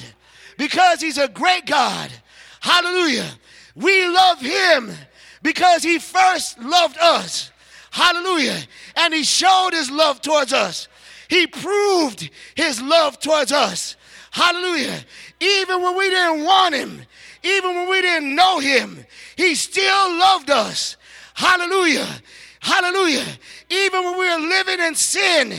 because 0.58 1.02
He's 1.02 1.18
a 1.18 1.28
great 1.28 1.66
God, 1.66 2.12
hallelujah. 2.60 3.30
We 3.76 4.08
love 4.08 4.42
Him 4.42 4.92
because 5.42 5.84
He 5.84 6.00
first 6.00 6.60
loved 6.60 6.98
us, 7.00 7.52
hallelujah, 7.92 8.60
and 8.96 9.14
He 9.14 9.24
showed 9.24 9.72
His 9.74 9.90
love 9.90 10.22
towards 10.22 10.54
us 10.54 10.88
he 11.30 11.46
proved 11.48 12.30
his 12.56 12.82
love 12.82 13.20
towards 13.20 13.52
us. 13.52 13.96
Hallelujah. 14.32 15.00
Even 15.40 15.82
when 15.82 15.96
we 15.96 16.10
didn't 16.10 16.44
want 16.44 16.76
him, 16.76 17.02
even 17.44 17.76
when 17.76 17.90
we 17.90 18.02
didn't 18.02 18.36
know 18.36 18.60
him, 18.60 19.06
he 19.38 19.56
still 19.56 20.18
loved 20.18 20.50
us. 20.50 20.98
Hallelujah. 21.36 22.08
Hallelujah. 22.60 23.26
Even 23.70 24.04
when 24.04 24.20
we 24.20 24.30
were 24.30 24.48
living 24.48 24.80
in 24.80 24.96
sin 24.96 25.54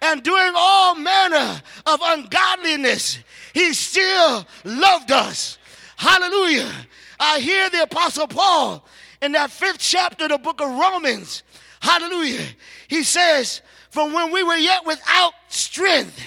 and 0.00 0.22
doing 0.22 0.52
all 0.54 0.94
manner 0.94 1.60
of 1.86 2.00
ungodliness, 2.02 3.18
he 3.52 3.72
still 3.72 4.46
loved 4.64 5.10
us. 5.10 5.58
Hallelujah. 5.96 6.70
I 7.18 7.40
hear 7.40 7.70
the 7.70 7.82
Apostle 7.82 8.26
Paul 8.26 8.84
in 9.22 9.32
that 9.32 9.50
fifth 9.50 9.78
chapter 9.78 10.24
of 10.24 10.30
the 10.30 10.38
book 10.38 10.60
of 10.60 10.68
Romans. 10.68 11.42
Hallelujah. 11.80 12.46
He 12.88 13.02
says, 13.02 13.62
From 13.90 14.12
when 14.12 14.32
we 14.32 14.42
were 14.42 14.56
yet 14.56 14.84
without 14.86 15.32
strength, 15.48 16.20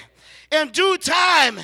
in 0.52 0.70
due 0.70 0.98
time, 0.98 1.60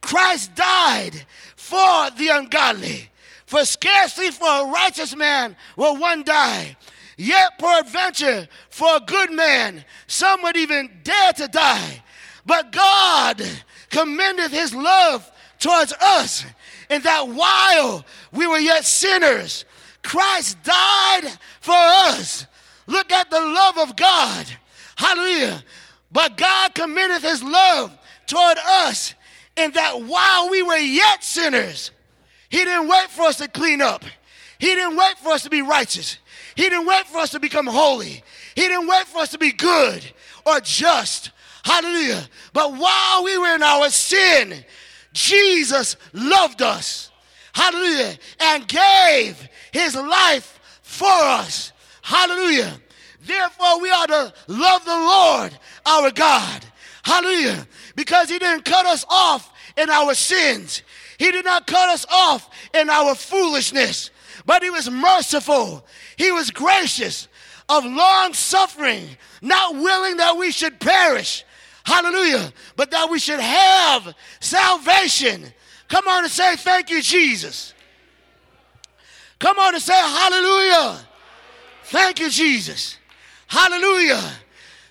Christ 0.00 0.54
died 0.54 1.26
for 1.56 2.10
the 2.16 2.28
ungodly. 2.32 3.10
For 3.46 3.64
scarcely 3.64 4.30
for 4.30 4.46
a 4.46 4.70
righteous 4.70 5.16
man 5.16 5.56
will 5.76 5.96
one 5.96 6.22
die. 6.22 6.76
Yet, 7.20 7.58
peradventure, 7.58 8.48
for 8.70 8.96
a 8.96 9.00
good 9.00 9.32
man, 9.32 9.84
some 10.06 10.40
would 10.42 10.56
even 10.56 10.88
dare 11.02 11.32
to 11.32 11.48
die. 11.48 12.02
But 12.46 12.70
God 12.70 13.42
commendeth 13.90 14.52
his 14.52 14.72
love 14.72 15.28
towards 15.58 15.92
us, 15.94 16.44
in 16.88 17.02
that 17.02 17.28
while 17.28 18.06
we 18.30 18.46
were 18.46 18.58
yet 18.58 18.84
sinners, 18.84 19.64
Christ 20.04 20.62
died 20.62 21.24
for 21.60 21.74
us. 21.74 22.46
Look 22.86 23.10
at 23.10 23.30
the 23.30 23.40
love 23.40 23.78
of 23.78 23.96
God. 23.96 24.46
Hallelujah. 24.94 25.64
But 26.12 26.36
God 26.36 26.72
commendeth 26.74 27.22
his 27.22 27.42
love 27.42 27.98
toward 28.28 28.58
us 28.58 29.14
in 29.56 29.72
that 29.72 30.02
while 30.02 30.50
we 30.50 30.62
were 30.62 30.76
yet 30.76 31.24
sinners, 31.24 31.90
he 32.48 32.58
didn't 32.58 32.88
wait 32.88 33.10
for 33.10 33.22
us 33.22 33.38
to 33.38 33.48
clean 33.48 33.82
up. 33.82 34.04
He 34.58 34.66
didn't 34.66 34.96
wait 34.96 35.18
for 35.18 35.30
us 35.30 35.42
to 35.42 35.50
be 35.50 35.62
righteous. 35.62 36.18
He 36.58 36.64
didn't 36.64 36.86
wait 36.86 37.06
for 37.06 37.18
us 37.18 37.30
to 37.30 37.38
become 37.38 37.68
holy. 37.68 38.20
He 38.56 38.62
didn't 38.62 38.88
wait 38.88 39.06
for 39.06 39.18
us 39.18 39.30
to 39.30 39.38
be 39.38 39.52
good 39.52 40.04
or 40.44 40.58
just. 40.58 41.30
Hallelujah. 41.62 42.28
But 42.52 42.74
while 42.74 43.22
we 43.22 43.38
were 43.38 43.54
in 43.54 43.62
our 43.62 43.88
sin, 43.90 44.64
Jesus 45.12 45.94
loved 46.12 46.60
us. 46.60 47.12
Hallelujah. 47.52 48.16
And 48.40 48.66
gave 48.66 49.48
his 49.72 49.94
life 49.94 50.80
for 50.82 51.06
us. 51.06 51.72
Hallelujah. 52.02 52.80
Therefore, 53.22 53.80
we 53.80 53.90
ought 53.90 54.08
to 54.08 54.34
love 54.48 54.84
the 54.84 54.90
Lord 54.90 55.56
our 55.86 56.10
God. 56.10 56.64
Hallelujah. 57.04 57.68
Because 57.94 58.28
he 58.30 58.40
didn't 58.40 58.64
cut 58.64 58.84
us 58.84 59.04
off 59.08 59.52
in 59.76 59.88
our 59.90 60.12
sins. 60.12 60.82
He 61.18 61.30
did 61.30 61.44
not 61.44 61.68
cut 61.68 61.88
us 61.88 62.04
off 62.10 62.50
in 62.74 62.90
our 62.90 63.14
foolishness, 63.14 64.10
but 64.48 64.62
he 64.62 64.70
was 64.70 64.88
merciful. 64.88 65.84
He 66.16 66.32
was 66.32 66.50
gracious, 66.50 67.28
of 67.68 67.84
long 67.84 68.32
suffering, 68.32 69.06
not 69.42 69.74
willing 69.74 70.16
that 70.16 70.38
we 70.38 70.52
should 70.52 70.80
perish. 70.80 71.44
Hallelujah. 71.84 72.50
But 72.74 72.90
that 72.92 73.10
we 73.10 73.18
should 73.18 73.40
have 73.40 74.14
salvation. 74.40 75.52
Come 75.88 76.08
on 76.08 76.24
and 76.24 76.32
say, 76.32 76.56
Thank 76.56 76.88
you, 76.88 77.02
Jesus. 77.02 77.74
Come 79.38 79.58
on 79.58 79.74
and 79.74 79.82
say, 79.82 79.92
Hallelujah. 79.92 81.06
Thank 81.84 82.18
you, 82.18 82.30
Jesus. 82.30 82.96
Hallelujah. 83.48 84.32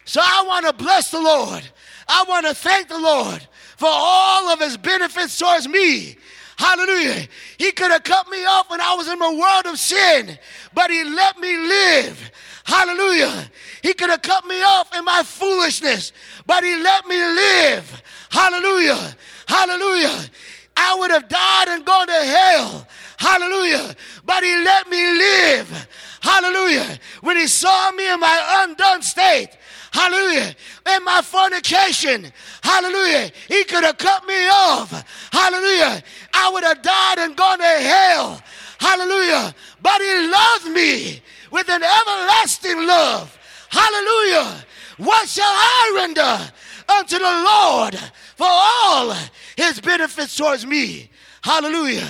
So 0.06 0.22
I 0.24 0.44
want 0.48 0.68
to 0.68 0.74
bless 0.74 1.10
the 1.10 1.20
Lord. 1.20 1.68
I 2.08 2.26
want 2.30 2.46
to 2.46 2.54
thank 2.54 2.90
the 2.90 3.00
Lord 3.00 3.48
for 3.78 3.90
all 3.90 4.50
of 4.50 4.60
his 4.60 4.78
benefits 4.78 5.40
towards 5.40 5.68
me. 5.68 6.18
Hallelujah. 6.58 7.28
He 7.58 7.72
could 7.72 7.92
have 7.92 8.04
cut 8.04 8.30
me 8.30 8.44
off 8.46 8.70
when 8.70 8.82
I 8.82 8.96
was 8.96 9.08
in 9.08 9.20
the 9.20 9.32
world 9.32 9.68
of 9.68 9.80
sin, 9.80 10.38
but 10.74 10.90
he 10.90 11.04
let 11.04 11.40
me 11.40 11.56
live. 11.56 12.32
Hallelujah. 12.64 13.50
He 13.82 13.94
could 13.94 14.10
have 14.10 14.24
cut 14.24 14.46
me 14.46 14.62
off 14.64 14.94
in 14.96 15.06
my 15.06 15.24
foolishness, 15.24 16.12
but 16.46 16.64
he 16.64 16.76
let 16.82 17.06
me 17.08 17.16
live. 17.16 18.04
Hallelujah. 18.30 19.16
Hallelujah. 19.48 20.30
I 20.76 20.96
would 21.00 21.12
have 21.12 21.30
died 21.30 21.68
and 21.70 21.86
gone 21.86 22.08
to 22.08 22.14
hell. 22.14 22.88
Hallelujah. 23.18 23.96
But 24.26 24.44
he 24.44 24.56
let 24.64 24.90
me 24.90 24.98
live. 24.98 25.88
Hallelujah. 26.22 27.00
When 27.22 27.38
he 27.38 27.48
saw 27.48 27.92
me 27.92 28.12
in 28.12 28.20
my 28.20 28.64
undone 28.64 29.02
state, 29.02 29.50
hallelujah, 29.98 30.56
in 30.96 31.04
my 31.04 31.22
fornication, 31.22 32.32
hallelujah, 32.62 33.32
he 33.48 33.64
could 33.64 33.84
have 33.84 33.98
cut 33.98 34.26
me 34.28 34.48
off. 34.48 34.92
Hallelujah. 35.32 36.04
I 36.34 36.50
would 36.52 36.64
have 36.64 36.82
died 36.82 37.20
and 37.20 37.36
gone 37.36 37.58
to 37.58 37.64
hell. 37.64 38.42
Hallelujah. 38.80 39.56
But 39.82 40.02
he 40.02 40.28
loved 40.28 40.68
me 40.68 41.22
with 41.52 41.68
an 41.70 41.82
everlasting 41.82 42.86
love. 42.86 43.38
Hallelujah. 43.70 44.66
What 44.98 45.28
shall 45.28 45.46
I 45.46 45.94
render 45.96 46.52
unto 46.90 47.18
the 47.18 47.24
Lord 47.24 47.96
for 48.36 48.48
all 48.48 49.16
his 49.56 49.80
benefits 49.82 50.36
towards 50.36 50.66
me? 50.66 51.10
Hallelujah. 51.42 52.08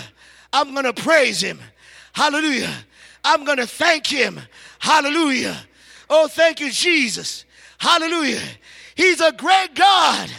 I'm 0.52 0.74
going 0.74 0.86
to 0.86 0.94
praise 0.94 1.42
him. 1.42 1.60
Hallelujah. 2.14 2.74
I'm 3.24 3.46
going 3.46 3.58
to 3.58 3.68
thank 3.68 4.08
him. 4.08 4.40
Hallelujah. 4.80 5.58
Oh, 6.10 6.28
thank 6.28 6.60
you, 6.60 6.72
Jesus. 6.72 7.46
Hallelujah. 7.78 8.42
He's 8.96 9.22
a 9.22 9.32
great 9.32 9.76
God. 9.76 10.30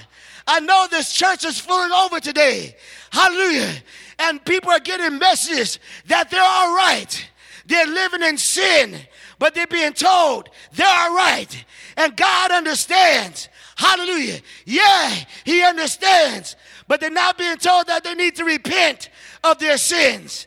I 0.46 0.61
know 0.61 0.87
this 0.90 1.12
church 1.12 1.44
is 1.44 1.61
filling 1.61 1.92
over 1.92 2.20
today. 2.20 2.74
Hallelujah. 3.11 3.74
And 4.18 4.44
people 4.44 4.70
are 4.70 4.81
getting 4.81 5.18
messages 5.18 5.79
that 6.07 6.31
they're 6.31 6.40
all 6.42 6.74
right. 6.74 7.29
They're 7.66 7.87
living 7.87 8.22
in 8.22 8.38
sin, 8.38 8.96
but 9.38 9.55
they're 9.55 9.66
being 9.66 9.92
told 9.92 10.48
they're 10.72 10.87
all 10.88 11.14
right. 11.14 11.64
And 11.96 12.16
God 12.16 12.51
understands. 12.51 13.48
Hallelujah. 13.77 14.40
Yeah, 14.64 15.14
He 15.44 15.62
understands. 15.62 16.57
But 16.88 17.01
they're 17.01 17.11
not 17.11 17.37
being 17.37 17.59
told 17.59 17.87
that 17.88 18.03
they 18.03 18.14
need 18.14 18.37
to 18.37 18.44
repent 18.44 19.11
of 19.44 19.59
their 19.59 19.77
sins. 19.77 20.46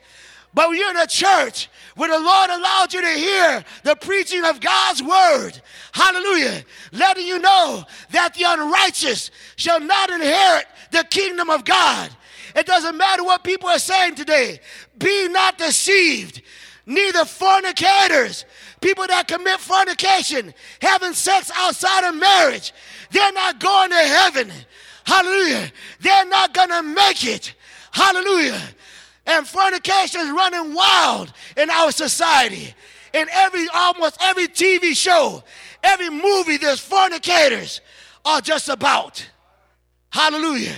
But 0.52 0.68
when 0.68 0.78
you're 0.78 0.90
in 0.90 0.96
a 0.96 1.06
church 1.06 1.68
where 1.96 2.10
the 2.10 2.18
Lord 2.18 2.50
allowed 2.50 2.92
you 2.92 3.00
to 3.00 3.10
hear 3.10 3.64
the 3.84 3.96
preaching 3.96 4.44
of 4.44 4.60
God's 4.60 5.02
word, 5.02 5.52
hallelujah, 5.92 6.64
letting 6.92 7.26
you 7.26 7.38
know 7.38 7.84
that 8.10 8.34
the 8.34 8.44
unrighteous 8.46 9.30
shall 9.56 9.80
not 9.80 10.10
inherit 10.10 10.66
the 10.90 11.04
kingdom 11.04 11.50
of 11.50 11.64
God. 11.64 12.10
It 12.54 12.66
doesn't 12.66 12.96
matter 12.96 13.24
what 13.24 13.44
people 13.44 13.68
are 13.68 13.78
saying 13.78 14.14
today. 14.14 14.60
Be 14.98 15.28
not 15.28 15.58
deceived. 15.58 16.42
Neither 16.84 17.24
fornicators, 17.24 18.44
people 18.80 19.06
that 19.06 19.28
commit 19.28 19.60
fornication, 19.60 20.52
having 20.80 21.12
sex 21.12 21.50
outside 21.54 22.08
of 22.08 22.16
marriage, 22.16 22.72
they're 23.10 23.32
not 23.32 23.60
going 23.60 23.90
to 23.90 23.96
heaven. 23.96 24.50
Hallelujah. 25.04 25.70
They're 26.00 26.26
not 26.26 26.54
going 26.54 26.70
to 26.70 26.82
make 26.82 27.24
it. 27.24 27.54
Hallelujah. 27.92 28.60
And 29.26 29.46
fornication 29.46 30.20
is 30.20 30.30
running 30.30 30.74
wild 30.74 31.32
in 31.56 31.70
our 31.70 31.92
society. 31.92 32.74
In 33.12 33.28
every, 33.30 33.68
almost 33.72 34.16
every 34.20 34.48
TV 34.48 34.96
show, 34.96 35.42
every 35.82 36.10
movie, 36.10 36.56
there's 36.56 36.80
fornicators 36.80 37.80
are 38.24 38.40
just 38.40 38.68
about. 38.68 39.28
Hallelujah. 40.10 40.74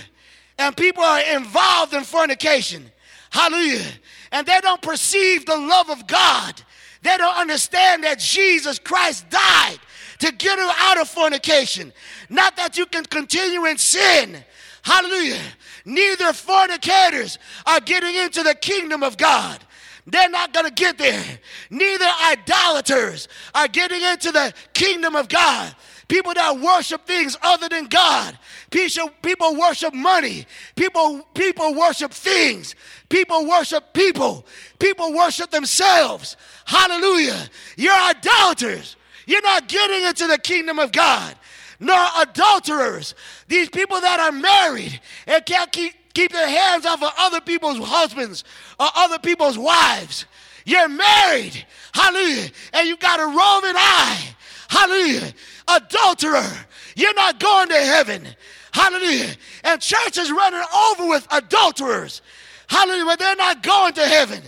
And 0.57 0.75
people 0.75 1.03
are 1.03 1.21
involved 1.21 1.93
in 1.93 2.03
fornication. 2.03 2.91
Hallelujah. 3.29 3.85
And 4.31 4.45
they 4.45 4.59
don't 4.61 4.81
perceive 4.81 5.45
the 5.45 5.57
love 5.57 5.89
of 5.89 6.07
God. 6.07 6.61
They 7.01 7.17
don't 7.17 7.37
understand 7.37 8.03
that 8.03 8.19
Jesus 8.19 8.79
Christ 8.79 9.29
died 9.29 9.77
to 10.19 10.31
get 10.31 10.57
you 10.57 10.71
out 10.77 10.99
of 10.99 11.09
fornication. 11.09 11.93
Not 12.29 12.55
that 12.55 12.77
you 12.77 12.85
can 12.85 13.05
continue 13.05 13.65
in 13.65 13.77
sin. 13.77 14.43
Hallelujah. 14.85 15.41
Neither 15.83 16.31
fornicators 16.31 17.39
are 17.65 17.79
getting 17.79 18.13
into 18.13 18.43
the 18.43 18.53
kingdom 18.53 19.01
of 19.01 19.17
God. 19.17 19.59
They're 20.05 20.29
not 20.29 20.53
going 20.53 20.67
to 20.67 20.71
get 20.71 20.99
there. 20.99 21.23
Neither 21.71 22.05
idolaters 22.23 23.27
are 23.55 23.67
getting 23.67 24.03
into 24.03 24.31
the 24.31 24.53
kingdom 24.75 25.15
of 25.15 25.27
God. 25.27 25.75
People 26.07 26.35
that 26.35 26.59
worship 26.59 27.07
things 27.07 27.35
other 27.41 27.67
than 27.67 27.85
God. 27.85 28.37
People, 28.69 29.55
worship 29.59 29.91
money. 29.91 30.45
People, 30.75 31.27
people 31.33 31.73
worship 31.73 32.11
things. 32.11 32.75
People 33.09 33.49
worship 33.49 33.91
people. 33.91 34.45
People 34.77 35.15
worship 35.15 35.49
themselves. 35.49 36.37
Hallelujah. 36.65 37.49
You're 37.75 37.91
idolaters. 37.91 38.97
You're 39.25 39.41
not 39.41 39.67
getting 39.67 40.03
into 40.03 40.27
the 40.27 40.37
kingdom 40.37 40.77
of 40.77 40.91
God. 40.91 41.35
Nor 41.79 41.99
adulterers. 42.19 43.15
These 43.47 43.69
people 43.69 43.99
that 44.01 44.19
are 44.19 44.31
married 44.31 44.99
and 45.27 45.45
can't 45.45 45.71
keep, 45.71 45.93
keep 46.13 46.31
their 46.31 46.47
hands 46.47 46.85
off 46.85 47.03
of 47.03 47.11
other 47.17 47.41
people's 47.41 47.79
husbands 47.79 48.43
or 48.79 48.87
other 48.95 49.19
people's 49.19 49.57
wives. 49.57 50.25
You're 50.65 50.89
married. 50.89 51.65
Hallelujah. 51.93 52.49
And 52.73 52.87
you 52.87 52.97
got 52.97 53.19
a 53.19 53.25
Roman 53.25 53.75
eye. 53.75 54.35
Hallelujah. 54.67 55.33
Adulterer. 55.67 56.65
You're 56.95 57.13
not 57.13 57.39
going 57.39 57.69
to 57.69 57.75
heaven. 57.75 58.27
Hallelujah. 58.71 59.35
And 59.63 59.79
church 59.79 60.17
is 60.17 60.31
running 60.31 60.63
over 60.73 61.07
with 61.07 61.27
adulterers. 61.31 62.21
Hallelujah. 62.67 63.05
But 63.05 63.19
they're 63.19 63.35
not 63.35 63.63
going 63.63 63.93
to 63.93 64.05
heaven. 64.05 64.41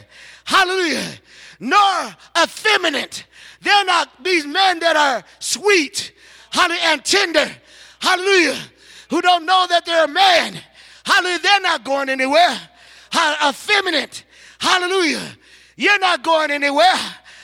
Hallelujah. 0.46 1.08
Nor 1.60 2.16
effeminate. 2.42 3.26
They're 3.62 3.86
not 3.86 4.24
these 4.24 4.46
men 4.46 4.80
that 4.80 4.96
are 4.96 5.24
sweet. 5.40 6.14
Hallelujah. 6.58 6.82
And 6.86 7.06
tender. 7.06 7.52
Hallelujah. 8.00 8.58
Who 9.12 9.22
don't 9.22 9.46
know 9.46 9.68
that 9.70 9.86
they're 9.86 10.06
a 10.06 10.08
man. 10.08 10.60
Hallelujah. 11.06 11.40
They're 11.40 11.62
not 11.62 11.84
going 11.84 12.10
anywhere. 12.10 12.60
Effeminate. 13.48 14.24
Hallelujah. 14.58 15.38
You're 15.76 16.00
not 16.00 16.24
going 16.24 16.50
anywhere. 16.50 16.98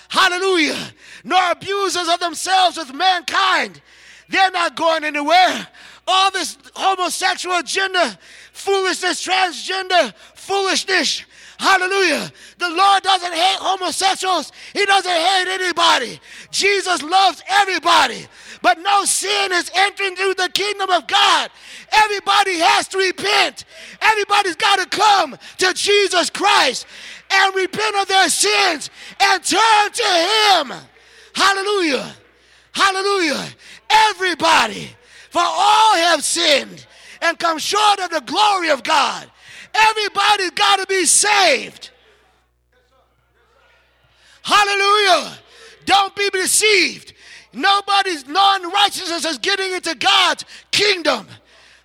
Hallelujah. 0.09 0.91
Nor 1.23 1.51
abusers 1.51 2.09
of 2.09 2.19
themselves 2.19 2.77
with 2.77 2.91
mankind. 2.93 3.81
They're 4.29 4.51
not 4.51 4.75
going 4.75 5.03
anywhere. 5.03 5.67
All 6.07 6.31
this 6.31 6.57
homosexual 6.73 7.57
agenda, 7.59 8.17
foolishness, 8.51 9.25
transgender, 9.25 10.13
foolishness. 10.33 11.23
Hallelujah. 11.59 12.31
The 12.57 12.69
Lord 12.69 13.03
doesn't 13.03 13.31
hate 13.31 13.57
homosexuals. 13.59 14.51
He 14.73 14.85
doesn't 14.85 15.11
hate 15.11 15.47
anybody. 15.47 16.19
Jesus 16.51 17.01
loves 17.03 17.41
everybody. 17.47 18.25
But 18.63 18.79
no 18.79 19.03
sin 19.03 19.51
is 19.51 19.69
entering 19.75 20.15
through 20.15 20.35
the 20.35 20.47
kingdom 20.47 20.89
of 20.89 21.05
God. 21.05 21.51
Everybody 21.91 22.59
has 22.59 22.87
to 22.87 22.97
repent. 22.97 23.65
Everybody's 24.01 24.55
got 24.55 24.79
to 24.79 24.85
come 24.85 25.37
to 25.57 25.73
Jesus 25.73 26.29
Christ 26.29 26.87
and 27.29 27.53
repent 27.53 27.97
of 27.97 28.07
their 28.07 28.29
sins 28.29 28.89
and 29.19 29.43
turn 29.43 29.91
to 29.91 30.03
Him. 30.05 30.73
Hallelujah. 31.35 32.15
Hallelujah. 32.71 33.45
Everybody, 33.89 34.89
for 35.29 35.41
all 35.43 35.95
have 35.95 36.23
sinned 36.23 36.87
and 37.21 37.37
come 37.37 37.57
short 37.57 37.99
of 37.99 38.11
the 38.11 38.21
glory 38.21 38.69
of 38.69 38.81
God. 38.81 39.29
Everybody's 39.73 40.51
got 40.51 40.79
to 40.79 40.87
be 40.87 41.03
saved. 41.03 41.89
Hallelujah. 44.41 45.33
Don't 45.83 46.15
be 46.15 46.29
deceived. 46.29 47.12
Nobody's 47.53 48.27
non 48.27 48.71
righteousness 48.71 49.25
is 49.25 49.37
getting 49.37 49.73
into 49.73 49.95
God's 49.95 50.45
kingdom. 50.71 51.27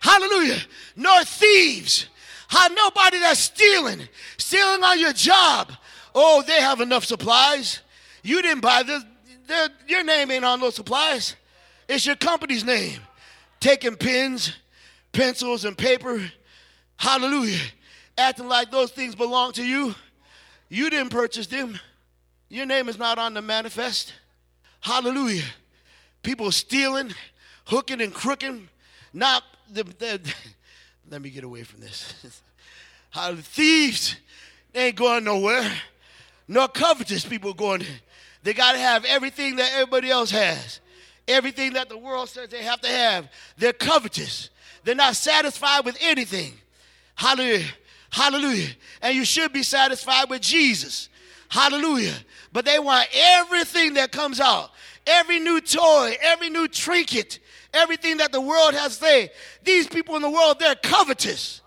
Hallelujah. 0.00 0.58
Nor 0.96 1.24
thieves. 1.24 2.06
How 2.48 2.68
nobody 2.68 3.18
that's 3.20 3.40
stealing, 3.40 4.08
stealing 4.38 4.82
on 4.82 4.98
your 4.98 5.12
job. 5.12 5.70
Oh, 6.14 6.42
they 6.46 6.60
have 6.60 6.80
enough 6.80 7.04
supplies. 7.04 7.80
You 8.22 8.40
didn't 8.40 8.62
buy 8.62 8.82
this. 8.82 9.04
Your 9.86 10.02
name 10.02 10.30
ain't 10.30 10.44
on 10.44 10.60
those 10.60 10.74
supplies. 10.74 11.36
It's 11.88 12.06
your 12.06 12.16
company's 12.16 12.64
name. 12.64 13.00
Taking 13.60 13.96
pens, 13.96 14.56
pencils, 15.12 15.64
and 15.64 15.76
paper. 15.76 16.20
Hallelujah. 16.96 17.60
Acting 18.16 18.48
like 18.48 18.70
those 18.70 18.90
things 18.90 19.14
belong 19.14 19.52
to 19.52 19.64
you. 19.64 19.94
You 20.68 20.90
didn't 20.90 21.10
purchase 21.10 21.46
them. 21.46 21.78
Your 22.48 22.66
name 22.66 22.88
is 22.88 22.98
not 22.98 23.18
on 23.18 23.34
the 23.34 23.42
manifest. 23.42 24.14
Hallelujah. 24.80 25.44
People 26.22 26.50
stealing, 26.52 27.12
hooking 27.64 28.00
and 28.00 28.12
crooking. 28.12 28.68
Not 29.12 29.42
the, 29.70 29.84
the 29.84 30.20
let 31.10 31.22
me 31.22 31.30
get 31.30 31.44
away 31.44 31.62
from 31.62 31.80
this. 31.80 32.14
How 33.10 33.34
thieves, 33.34 34.16
they 34.72 34.88
ain't 34.88 34.96
going 34.96 35.24
nowhere. 35.24 35.70
Nor 36.46 36.68
covetous 36.68 37.24
people 37.24 37.52
going. 37.52 37.84
They 38.42 38.54
got 38.54 38.72
to 38.72 38.78
have 38.78 39.04
everything 39.04 39.56
that 39.56 39.70
everybody 39.74 40.10
else 40.10 40.30
has. 40.30 40.80
Everything 41.26 41.74
that 41.74 41.90
the 41.90 41.98
world 41.98 42.30
says 42.30 42.48
they 42.48 42.62
have 42.62 42.80
to 42.80 42.88
have. 42.88 43.28
They're 43.58 43.74
covetous. 43.74 44.48
They're 44.84 44.94
not 44.94 45.16
satisfied 45.16 45.84
with 45.84 45.98
anything. 46.00 46.54
Hallelujah. 47.14 47.66
Hallelujah. 48.10 48.68
And 49.02 49.14
you 49.14 49.24
should 49.24 49.52
be 49.52 49.62
satisfied 49.62 50.30
with 50.30 50.40
Jesus. 50.40 51.10
Hallelujah. 51.48 52.14
But 52.52 52.64
they 52.64 52.78
want 52.78 53.08
everything 53.14 53.94
that 53.94 54.12
comes 54.12 54.40
out 54.40 54.70
every 55.08 55.40
new 55.40 55.60
toy, 55.60 56.14
every 56.20 56.50
new 56.50 56.68
trinket, 56.68 57.40
everything 57.72 58.18
that 58.18 58.30
the 58.30 58.40
world 58.40 58.74
has 58.74 58.98
say. 58.98 59.30
These 59.64 59.88
people 59.88 60.16
in 60.16 60.22
the 60.22 60.30
world, 60.30 60.58
they're 60.58 60.74
covetous. 60.76 61.62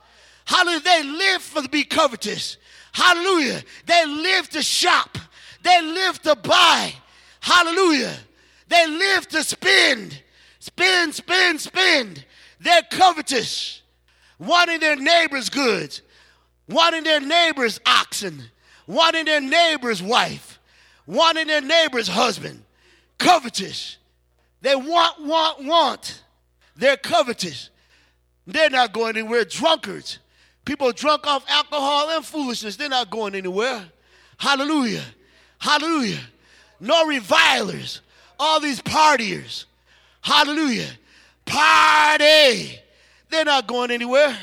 Hallelujah. 0.46 0.82
They 0.82 1.04
live 1.04 1.42
for 1.42 1.62
to 1.62 1.70
be 1.70 1.84
covetous. 1.84 2.58
Hallelujah. 2.94 3.64
They 3.86 4.06
live 4.06 4.50
to 4.50 4.62
shop. 4.62 5.18
They 5.64 5.82
live 5.82 6.22
to 6.24 6.36
buy. 6.36 6.94
Hallelujah. 7.40 8.16
They 8.68 8.88
live 8.88 9.28
to 9.30 9.44
spend. 9.44 10.22
Spend, 10.60 11.16
spend, 11.16 11.60
spend. 11.60 12.26
They're 12.60 12.84
covetous, 12.92 13.82
wanting 14.38 14.80
their 14.80 14.96
neighbor's 14.96 15.50
goods, 15.50 16.04
wanting 16.70 17.04
their 17.04 17.20
neighbor's 17.20 17.80
oxen, 17.86 18.44
wanting 18.92 19.24
their 19.24 19.40
neighbor's 19.40 20.04
wife, 20.04 20.60
wanting 21.08 21.48
their 21.48 21.62
neighbor's 21.62 22.10
husband. 22.10 22.62
Covetous. 23.18 23.98
They 24.62 24.76
want, 24.76 25.26
want, 25.26 25.64
want. 25.64 26.22
They're 26.76 26.98
covetous. 26.98 27.70
They're 28.46 28.70
not 28.70 28.92
going 28.92 29.16
anywhere. 29.16 29.46
Drunkards. 29.46 30.20
People 30.66 30.92
drunk 30.92 31.26
off 31.26 31.46
alcohol 31.48 32.10
and 32.10 32.26
foolishness. 32.26 32.76
They're 32.76 32.90
not 32.90 33.10
going 33.10 33.34
anywhere. 33.34 33.84
Hallelujah. 34.38 35.04
Hallelujah. 35.58 36.20
No 36.80 37.06
revilers. 37.06 38.02
All 38.40 38.60
these 38.60 38.82
partiers. 38.82 39.66
Hallelujah. 40.22 40.90
Party. 41.46 42.80
They're 43.30 43.46
not 43.46 43.68
going 43.68 43.92
anywhere. 43.92 44.38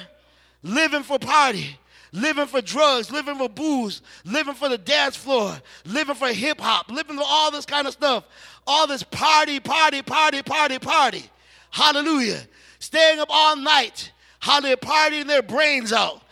Living 0.62 1.02
for 1.02 1.18
party 1.18 1.78
living 2.12 2.46
for 2.46 2.60
drugs, 2.60 3.10
living 3.10 3.36
for 3.36 3.48
booze, 3.48 4.02
living 4.24 4.54
for 4.54 4.68
the 4.68 4.78
dance 4.78 5.16
floor, 5.16 5.56
living 5.84 6.14
for 6.14 6.28
hip 6.28 6.60
hop, 6.60 6.90
living 6.90 7.16
for 7.16 7.24
all 7.26 7.50
this 7.50 7.66
kind 7.66 7.86
of 7.86 7.92
stuff. 7.92 8.24
All 8.66 8.86
this 8.86 9.02
party, 9.02 9.60
party, 9.60 10.02
party, 10.02 10.42
party, 10.42 10.78
party. 10.78 11.24
Hallelujah. 11.70 12.40
Staying 12.78 13.18
up 13.18 13.28
all 13.30 13.56
night. 13.56 14.12
Hallelujah. 14.40 14.76
Partying 14.76 15.26
their 15.26 15.42
brains 15.42 15.92
out. 15.92 16.22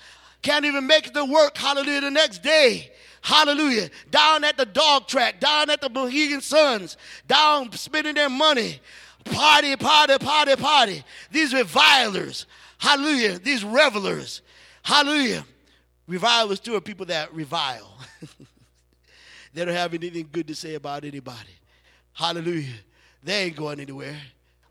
Can't 0.42 0.64
even 0.64 0.86
make 0.86 1.06
it 1.06 1.14
to 1.14 1.24
work. 1.24 1.56
Hallelujah. 1.56 2.02
The 2.02 2.10
next 2.10 2.42
day. 2.42 2.92
Hallelujah. 3.22 3.90
Down 4.10 4.44
at 4.44 4.56
the 4.56 4.66
dog 4.66 5.08
track, 5.08 5.40
down 5.40 5.68
at 5.68 5.80
the 5.80 5.88
Mohegan 5.88 6.40
Suns, 6.40 6.96
down 7.26 7.72
spending 7.72 8.14
their 8.14 8.30
money. 8.30 8.80
Party, 9.24 9.74
party, 9.74 10.16
party, 10.18 10.54
party. 10.54 11.04
These 11.32 11.52
revilers. 11.52 12.46
Hallelujah. 12.78 13.38
These 13.40 13.64
revelers. 13.64 14.42
Hallelujah. 14.82 15.44
Revilers 16.06 16.60
too 16.60 16.76
are 16.76 16.80
people 16.80 17.06
that 17.06 17.32
revile. 17.34 17.98
they 19.54 19.64
don't 19.64 19.74
have 19.74 19.92
anything 19.92 20.28
good 20.30 20.46
to 20.46 20.54
say 20.54 20.74
about 20.74 21.04
anybody. 21.04 21.50
Hallelujah. 22.12 22.74
They 23.22 23.44
ain't 23.44 23.56
going 23.56 23.80
anywhere. 23.80 24.16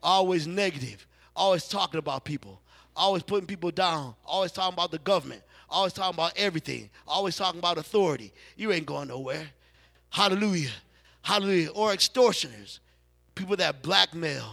Always 0.01 0.47
negative. 0.47 1.05
Always 1.36 1.67
talking 1.67 1.99
about 1.99 2.23
people. 2.23 2.61
Always 2.95 3.23
putting 3.23 3.47
people 3.47 3.71
down. 3.71 4.15
Always 4.25 4.53
talking 4.53 4.73
about 4.73 4.91
the 4.91 4.99
government. 4.99 5.41
Always 5.69 5.91
talking 5.91 6.15
about 6.15 6.31
everything. 6.38 6.89
Always 7.05 7.36
talking 7.36 7.59
about 7.59 7.77
authority. 7.77 8.31
You 8.55 8.71
ain't 8.71 8.86
going 8.86 9.09
nowhere. 9.09 9.47
Hallelujah. 10.09 10.71
Hallelujah. 11.21 11.69
Or 11.71 11.91
extortioners. 11.91 12.79
People 13.33 13.57
that 13.57 13.83
blackmail. 13.83 14.49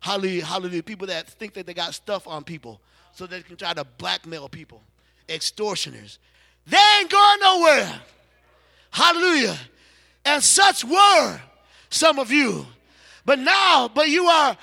Hallelujah. 0.00 0.46
Hallelujah. 0.46 0.82
People 0.82 1.06
that 1.08 1.28
think 1.28 1.52
that 1.54 1.66
they 1.66 1.74
got 1.74 1.92
stuff 1.92 2.26
on 2.26 2.44
people 2.44 2.80
so 3.12 3.26
they 3.26 3.42
can 3.42 3.56
try 3.56 3.74
to 3.74 3.84
blackmail 3.84 4.48
people 4.48 4.80
extortioners. 5.28 6.18
They 6.66 6.78
ain't 6.98 7.10
going 7.10 7.40
nowhere. 7.40 8.00
Hallelujah. 8.90 9.58
And 10.24 10.42
such 10.42 10.84
were 10.84 11.40
some 11.90 12.18
of 12.18 12.30
you. 12.30 12.66
But 13.24 13.38
now, 13.38 13.88
but 13.92 14.08
you 14.08 14.26
are 14.26 14.56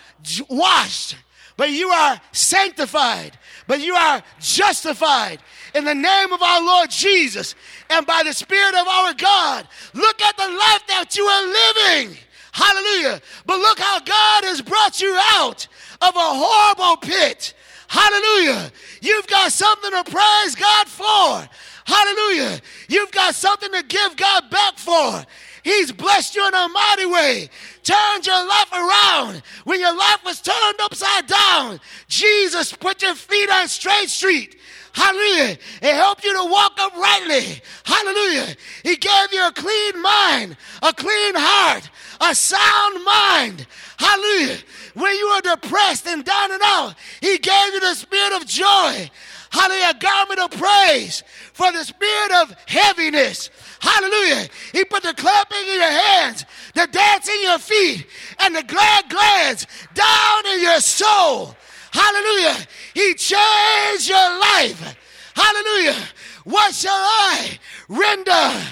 washed, 0.49 1.15
but 1.57 1.71
you 1.71 1.89
are 1.89 2.19
sanctified, 2.31 3.37
but 3.67 3.81
you 3.81 3.93
are 3.95 4.21
justified 4.39 5.39
in 5.73 5.83
the 5.83 5.95
name 5.95 6.31
of 6.31 6.41
our 6.41 6.63
Lord 6.63 6.89
Jesus 6.89 7.55
and 7.89 8.05
by 8.05 8.23
the 8.23 8.33
Spirit 8.33 8.75
of 8.75 8.87
our 8.87 9.13
God. 9.13 9.67
Look 9.93 10.21
at 10.21 10.37
the 10.37 10.47
life 10.47 10.87
that 10.87 11.17
you 11.17 11.23
are 11.23 12.05
living. 12.05 12.17
Hallelujah. 12.51 13.21
But 13.45 13.59
look 13.59 13.79
how 13.79 13.99
God 13.99 14.43
has 14.43 14.61
brought 14.61 15.01
you 15.01 15.17
out 15.33 15.67
of 16.01 16.15
a 16.15 16.19
horrible 16.19 16.97
pit 16.97 17.53
Hallelujah. 17.91 18.71
You've 19.01 19.27
got 19.27 19.51
something 19.51 19.91
to 19.91 20.03
praise 20.05 20.55
God 20.55 20.87
for. 20.87 21.45
Hallelujah. 21.83 22.61
You've 22.87 23.11
got 23.11 23.35
something 23.35 23.69
to 23.69 23.83
give 23.83 24.15
God 24.15 24.49
back 24.49 24.77
for. 24.77 25.25
He's 25.61 25.91
blessed 25.91 26.33
you 26.33 26.47
in 26.47 26.53
a 26.53 26.69
mighty 26.69 27.05
way, 27.05 27.49
turned 27.83 28.25
your 28.25 28.47
life 28.47 28.71
around. 28.71 29.43
When 29.65 29.81
your 29.81 29.93
life 29.93 30.23
was 30.23 30.39
turned 30.39 30.79
upside 30.79 31.27
down, 31.27 31.81
Jesus 32.07 32.71
put 32.71 33.01
your 33.01 33.13
feet 33.13 33.49
on 33.51 33.67
straight 33.67 34.09
street. 34.09 34.55
Hallelujah. 34.93 35.57
It 35.81 35.95
helped 35.95 36.23
you 36.23 36.33
to 36.33 36.49
walk 36.49 36.73
uprightly. 36.79 37.61
Hallelujah. 37.83 38.55
He 38.83 38.95
gave 38.97 39.31
you 39.31 39.47
a 39.47 39.51
clean 39.51 40.01
mind, 40.01 40.57
a 40.81 40.93
clean 40.93 41.33
heart, 41.35 41.89
a 42.19 42.35
sound 42.35 43.03
mind. 43.05 43.67
Hallelujah. 43.97 44.57
When 44.93 45.15
you 45.15 45.29
were 45.29 45.55
depressed 45.55 46.07
and 46.07 46.25
down 46.25 46.51
and 46.51 46.61
out, 46.63 46.95
He 47.21 47.37
gave 47.37 47.73
you 47.73 47.79
the 47.79 47.95
spirit 47.95 48.33
of 48.33 48.45
joy. 48.45 49.09
Hallelujah. 49.51 49.89
A 49.89 49.99
garment 49.99 50.39
of 50.39 50.51
praise 50.51 51.23
for 51.53 51.71
the 51.71 51.83
spirit 51.83 52.31
of 52.41 52.55
heaviness. 52.67 53.49
Hallelujah. 53.79 54.47
He 54.71 54.85
put 54.85 55.03
the 55.03 55.13
clapping 55.13 55.67
in 55.67 55.75
your 55.75 55.91
hands, 55.91 56.45
the 56.73 56.87
dance 56.87 57.27
in 57.29 57.41
your 57.43 57.59
feet, 57.59 58.07
and 58.39 58.55
the 58.55 58.63
glad 58.63 59.09
glands 59.09 59.67
down 59.93 60.45
in 60.53 60.61
your 60.61 60.79
soul. 60.79 61.55
Hallelujah. 61.91 62.55
He 62.93 63.13
changed 63.13 64.09
your 64.09 64.39
life. 64.39 64.97
Hallelujah. 65.35 65.95
What 66.43 66.73
shall 66.73 66.91
I 66.93 67.59
render 67.87 68.65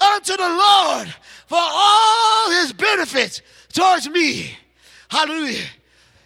unto 0.00 0.36
the 0.36 0.48
Lord 0.48 1.14
for 1.46 1.58
all 1.60 2.50
his 2.50 2.72
benefits 2.72 3.42
towards 3.72 4.08
me? 4.08 4.56
Hallelujah. 5.08 5.66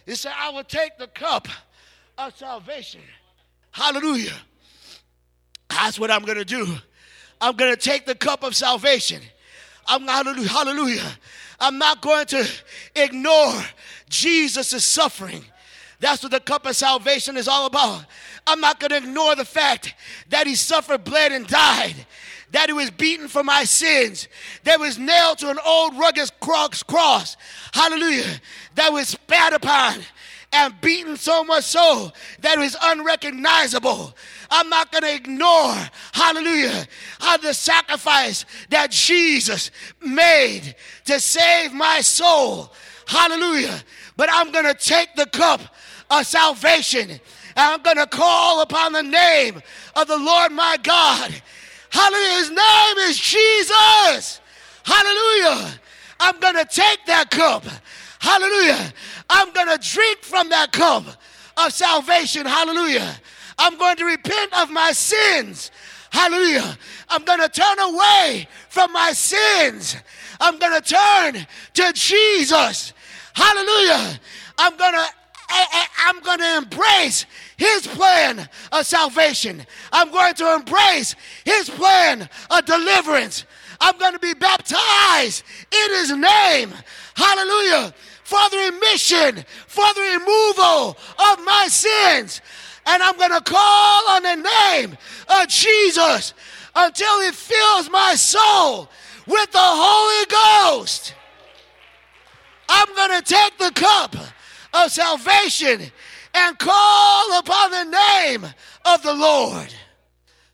He 0.05 0.15
said, 0.15 0.33
I 0.35 0.49
will 0.49 0.63
take 0.63 0.97
the 0.97 1.07
cup 1.07 1.47
of 2.17 2.35
salvation. 2.35 3.01
Hallelujah. 3.71 4.33
That's 5.69 5.99
what 5.99 6.09
I'm 6.11 6.23
going 6.23 6.37
to 6.37 6.45
do. 6.45 6.75
I'm 7.39 7.55
going 7.55 7.71
to 7.71 7.79
take 7.79 8.05
the 8.05 8.15
cup 8.15 8.43
of 8.43 8.55
salvation. 8.55 9.21
I'm 9.87 10.07
hallelujah, 10.07 10.49
hallelujah. 10.49 11.11
I'm 11.59 11.77
not 11.77 12.01
going 12.01 12.25
to 12.27 12.47
ignore 12.95 13.53
Jesus' 14.09 14.83
suffering. 14.83 15.43
That's 15.99 16.23
what 16.23 16.31
the 16.31 16.39
cup 16.39 16.65
of 16.65 16.75
salvation 16.75 17.35
is 17.35 17.47
all 17.47 17.65
about. 17.65 18.05
I'm 18.47 18.61
not 18.61 18.79
going 18.79 18.91
to 18.91 18.97
ignore 18.97 19.35
the 19.35 19.45
fact 19.45 19.93
that 20.29 20.47
he 20.47 20.55
suffered, 20.55 21.03
bled, 21.03 21.31
and 21.31 21.45
died. 21.45 22.05
That 22.51 22.69
he 22.69 22.73
was 22.73 22.89
beaten 22.89 23.27
for 23.27 23.43
my 23.43 23.63
sins. 23.63 24.27
That 24.63 24.79
was 24.79 24.97
nailed 24.97 25.37
to 25.39 25.49
an 25.49 25.59
old 25.63 25.97
rugged 25.97 26.31
cross. 26.39 27.37
Hallelujah. 27.73 28.41
That 28.75 28.91
was 28.91 29.09
spat 29.09 29.53
upon 29.53 29.99
and 30.51 30.73
beaten 30.81 31.15
so 31.15 31.43
much 31.43 31.65
so 31.65 32.11
that 32.39 32.57
it 32.57 32.59
was 32.59 32.75
unrecognizable. 32.81 34.15
I'm 34.49 34.69
not 34.69 34.91
going 34.91 35.03
to 35.03 35.13
ignore, 35.13 35.75
hallelujah, 36.11 36.87
how 37.19 37.37
the 37.37 37.53
sacrifice 37.53 38.45
that 38.69 38.89
Jesus 38.89 39.69
made 40.01 40.75
to 41.05 41.19
save 41.19 41.71
my 41.71 42.01
soul. 42.01 42.73
Hallelujah. 43.05 43.83
But 44.17 44.29
I'm 44.31 44.51
going 44.51 44.65
to 44.65 44.73
take 44.73 45.15
the 45.15 45.27
cup 45.27 45.61
of 46.09 46.25
salvation 46.25 47.19
I'm 47.59 47.81
going 47.81 47.97
to 47.97 48.07
call 48.07 48.61
upon 48.61 48.93
the 48.93 49.03
name 49.03 49.61
of 49.95 50.07
the 50.07 50.17
Lord 50.17 50.51
my 50.51 50.77
God. 50.81 51.33
Hallelujah. 51.89 52.37
His 52.37 52.49
name 52.51 52.97
is 53.09 53.17
Jesus. 53.17 54.41
Hallelujah. 54.83 55.79
I'm 56.19 56.39
going 56.39 56.55
to 56.55 56.65
take 56.65 57.05
that 57.07 57.29
cup. 57.31 57.65
Hallelujah. 58.19 58.93
I'm 59.29 59.51
going 59.53 59.67
to 59.67 59.89
drink 59.89 60.19
from 60.21 60.49
that 60.49 60.71
cup 60.71 61.03
of 61.57 61.73
salvation. 61.73 62.45
Hallelujah. 62.45 63.15
I'm 63.57 63.77
going 63.77 63.97
to 63.97 64.05
repent 64.05 64.57
of 64.57 64.69
my 64.69 64.91
sins. 64.91 65.71
Hallelujah. 66.11 66.77
I'm 67.09 67.23
going 67.23 67.39
to 67.39 67.49
turn 67.49 67.79
away 67.79 68.47
from 68.69 68.93
my 68.93 69.11
sins. 69.11 69.95
I'm 70.39 70.57
going 70.59 70.81
to 70.81 70.95
turn 70.95 71.47
to 71.73 71.93
Jesus. 71.93 72.93
Hallelujah. 73.33 74.19
I'm 74.57 74.75
going 74.77 74.93
to 74.93 75.05
I, 75.49 75.87
am 76.09 76.21
going 76.21 76.39
to 76.39 76.57
embrace 76.57 77.25
his 77.57 77.87
plan 77.87 78.47
of 78.71 78.85
salvation. 78.85 79.65
I'm 79.91 80.11
going 80.11 80.33
to 80.35 80.55
embrace 80.55 81.15
his 81.43 81.69
plan 81.69 82.29
of 82.49 82.65
deliverance. 82.65 83.45
I'm 83.81 83.97
going 83.97 84.13
to 84.13 84.19
be 84.19 84.33
baptized 84.33 85.43
in 85.71 85.91
his 85.91 86.11
name. 86.11 86.73
Hallelujah. 87.15 87.93
For 88.23 88.39
the 88.51 88.71
remission, 88.71 89.43
for 89.67 89.85
the 89.95 90.01
removal 90.01 90.97
of 91.31 91.45
my 91.45 91.67
sins. 91.69 92.41
And 92.85 93.01
I'm 93.01 93.17
going 93.17 93.31
to 93.31 93.41
call 93.41 94.09
on 94.09 94.23
the 94.23 94.35
name 94.35 94.97
of 95.27 95.47
Jesus 95.47 96.33
until 96.75 97.21
he 97.21 97.31
fills 97.31 97.89
my 97.89 98.15
soul 98.15 98.89
with 99.25 99.51
the 99.51 99.59
Holy 99.59 100.25
Ghost. 100.79 101.13
I'm 102.67 102.95
going 102.95 103.21
to 103.21 103.33
take 103.33 103.57
the 103.57 103.71
cup 103.71 104.15
of 104.73 104.91
salvation 104.91 105.91
and 106.33 106.59
call 106.59 107.39
upon 107.39 107.71
the 107.71 107.83
name 107.83 108.45
of 108.85 109.03
the 109.03 109.13
Lord. 109.13 109.73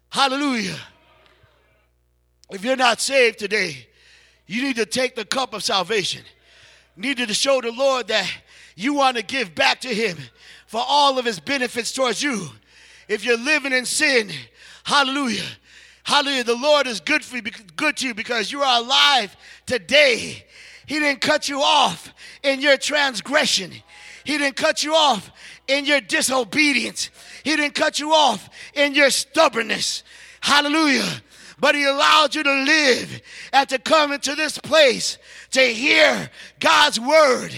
Hallelujah. 0.10 0.78
If 2.50 2.64
you're 2.64 2.76
not 2.76 3.02
saved 3.02 3.40
today, 3.40 3.88
you 4.48 4.62
need 4.62 4.76
to 4.78 4.86
take 4.86 5.16
the 5.16 5.26
cup 5.26 5.54
of 5.54 5.64
salvation. 5.64 6.24
You 6.96 7.16
need 7.16 7.28
to 7.28 7.34
show 7.34 7.60
the 7.62 7.72
Lord 7.72 8.08
that 8.08 8.32
you 8.76 8.94
want 8.94 9.18
to 9.18 9.24
give 9.24 9.56
back 9.56 9.82
to 9.82 9.94
Him 9.94 10.18
for 10.68 10.84
all 10.88 11.18
of 11.20 11.26
His 11.26 11.40
benefits 11.40 11.92
towards 11.92 12.22
you. 12.22 12.48
If 13.08 13.26
you're 13.26 13.38
living 13.38 13.74
in 13.74 13.86
sin, 13.86 14.32
hallelujah. 14.84 15.44
Hallelujah. 16.04 16.44
The 16.44 16.56
Lord 16.56 16.88
is 16.88 17.00
good 17.00 17.26
for 17.26 17.38
you, 17.38 17.44
good 17.76 17.98
to 17.98 18.08
you 18.08 18.14
because 18.14 18.52
you 18.52 18.62
are 18.62 18.82
alive 18.82 19.36
today. 19.66 20.46
He 20.86 21.00
didn't 21.00 21.22
cut 21.22 21.50
you 21.50 21.62
off 21.62 22.14
in 22.44 22.62
your 22.62 22.78
transgression. 22.78 23.72
He 24.26 24.38
didn't 24.38 24.56
cut 24.56 24.84
you 24.84 24.94
off 24.94 25.32
in 25.68 25.86
your 25.86 26.02
disobedience. 26.02 27.10
He 27.44 27.56
didn't 27.56 27.76
cut 27.76 28.00
you 28.00 28.12
off 28.12 28.50
in 28.74 28.96
your 28.96 29.12
stubbornness. 29.12 30.04
Hallelujah. 30.42 31.22
But 31.60 31.76
he 31.76 31.86
allowed 31.86 32.36
you 32.36 32.44
to 32.44 32.52
live 32.52 33.22
and 33.54 33.70
to 33.70 33.80
come 33.80 34.12
into 34.12 34.36
this 34.36 34.58
place 34.58 35.18
to 35.52 35.62
hear 35.62 36.30
God's 36.60 37.00
word. 37.00 37.52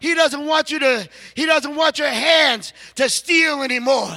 He 0.00 0.14
doesn't 0.14 0.44
want 0.44 0.70
you 0.70 0.80
to, 0.80 1.08
he 1.34 1.46
doesn't 1.46 1.76
want 1.76 1.98
your 1.98 2.08
hands 2.08 2.72
to 2.96 3.08
steal 3.08 3.62
anymore. 3.62 4.10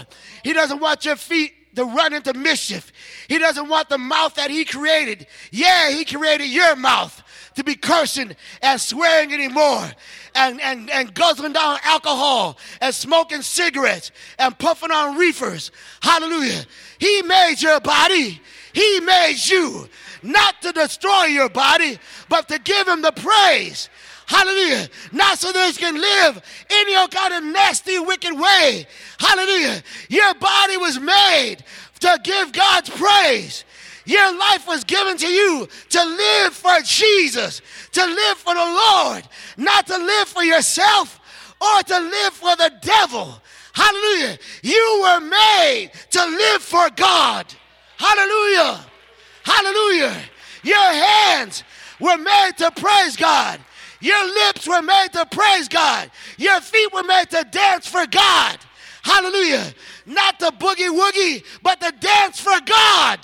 He 0.43 0.53
doesn't 0.53 0.79
want 0.79 1.05
your 1.05 1.17
feet 1.17 1.75
to 1.75 1.85
run 1.85 2.13
into 2.13 2.33
mischief. 2.33 2.91
He 3.27 3.37
doesn't 3.37 3.69
want 3.69 3.89
the 3.89 3.97
mouth 3.97 4.35
that 4.35 4.49
he 4.49 4.65
created. 4.65 5.27
Yeah, 5.51 5.91
he 5.91 6.03
created 6.05 6.47
your 6.47 6.75
mouth 6.75 7.21
to 7.55 7.63
be 7.63 7.75
cursing 7.75 8.35
and 8.61 8.81
swearing 8.81 9.33
anymore 9.33 9.91
and, 10.37 10.61
and, 10.61 10.89
and 10.89 11.13
guzzling 11.13 11.53
down 11.53 11.79
alcohol 11.83 12.57
and 12.79 12.93
smoking 12.93 13.41
cigarettes 13.41 14.11
and 14.39 14.57
puffing 14.57 14.91
on 14.91 15.17
reefers. 15.17 15.71
Hallelujah. 16.01 16.63
He 16.99 17.21
made 17.23 17.55
your 17.59 17.79
body. 17.79 18.39
He 18.73 18.99
made 18.99 19.37
you 19.45 19.89
not 20.23 20.61
to 20.61 20.71
destroy 20.71 21.25
your 21.25 21.49
body, 21.49 21.97
but 22.29 22.47
to 22.49 22.59
give 22.59 22.87
him 22.87 23.01
the 23.01 23.11
praise. 23.11 23.89
Hallelujah. 24.27 24.89
Not 25.13 25.39
so 25.39 25.51
that 25.51 25.67
you 25.67 25.73
can 25.73 25.99
live 25.99 26.41
in 26.69 26.91
your 26.91 27.07
kind 27.07 27.33
of 27.33 27.43
nasty, 27.45 27.97
wicked 27.97 28.37
way. 28.37 28.85
Hallelujah. 29.19 29.81
Your 30.09 30.33
body 30.35 30.77
was 30.77 30.99
made 30.99 31.57
to 32.01 32.19
give 32.23 32.51
God's 32.51 32.89
praise. 32.89 33.63
Your 34.07 34.37
life 34.37 34.65
was 34.65 34.85
given 34.85 35.17
to 35.17 35.27
you 35.27 35.67
to 35.89 36.03
live 36.03 36.53
for 36.53 36.79
Jesus, 36.83 37.61
to 37.91 38.05
live 38.05 38.37
for 38.37 38.53
the 38.53 38.59
Lord, 38.59 39.27
not 39.57 39.85
to 39.87 39.97
live 39.97 40.29
for 40.29 40.43
yourself 40.43 41.19
or 41.59 41.83
to 41.83 41.99
live 41.99 42.33
for 42.33 42.55
the 42.55 42.71
devil. 42.81 43.41
Hallelujah. 43.73 44.37
You 44.63 44.99
were 45.03 45.19
made 45.19 45.91
to 46.11 46.25
live 46.25 46.61
for 46.61 46.89
God. 46.95 47.53
Hallelujah. 47.97 48.79
Hallelujah. 49.43 50.15
Your 50.63 50.77
hands 50.77 51.65
were 51.99 52.17
made 52.17 52.51
to 52.59 52.71
praise 52.71 53.17
God. 53.17 53.59
Your 53.99 54.25
lips 54.25 54.67
were 54.67 54.81
made 54.81 55.09
to 55.13 55.25
praise 55.25 55.67
God. 55.67 56.11
Your 56.37 56.61
feet 56.61 56.93
were 56.93 57.03
made 57.03 57.29
to 57.31 57.45
dance 57.51 57.87
for 57.87 58.05
God. 58.07 58.57
Hallelujah. 59.03 59.73
Not 60.05 60.39
the 60.39 60.51
boogie 60.57 60.95
woogie, 60.95 61.43
but 61.61 61.81
the 61.81 61.93
dance 61.99 62.39
for 62.39 62.57
God. 62.65 63.19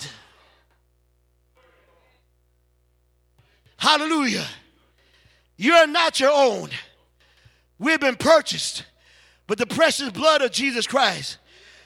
Hallelujah. 3.84 4.46
You're 5.58 5.86
not 5.86 6.18
your 6.18 6.30
own. 6.32 6.70
We've 7.78 8.00
been 8.00 8.16
purchased 8.16 8.86
with 9.46 9.58
the 9.58 9.66
precious 9.66 10.08
blood 10.08 10.40
of 10.40 10.52
Jesus 10.52 10.86
Christ. 10.86 11.36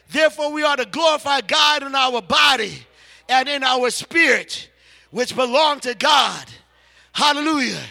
Therefore, 0.08 0.52
we 0.52 0.62
are 0.62 0.76
to 0.76 0.86
glorify 0.86 1.40
God 1.40 1.82
in 1.82 1.96
our 1.96 2.22
body 2.22 2.86
and 3.28 3.48
in 3.48 3.64
our 3.64 3.90
spirit, 3.90 4.70
which 5.10 5.34
belong 5.34 5.80
to 5.80 5.94
God. 5.96 6.44
Hallelujah. 7.10 7.82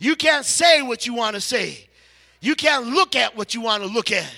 You 0.00 0.16
can't 0.16 0.44
say 0.44 0.82
what 0.82 1.06
you 1.06 1.14
want 1.14 1.34
to 1.34 1.40
say. 1.40 1.88
You 2.42 2.56
can't 2.56 2.88
look 2.88 3.16
at 3.16 3.38
what 3.38 3.54
you 3.54 3.62
want 3.62 3.82
to 3.82 3.88
look 3.88 4.12
at 4.12 4.30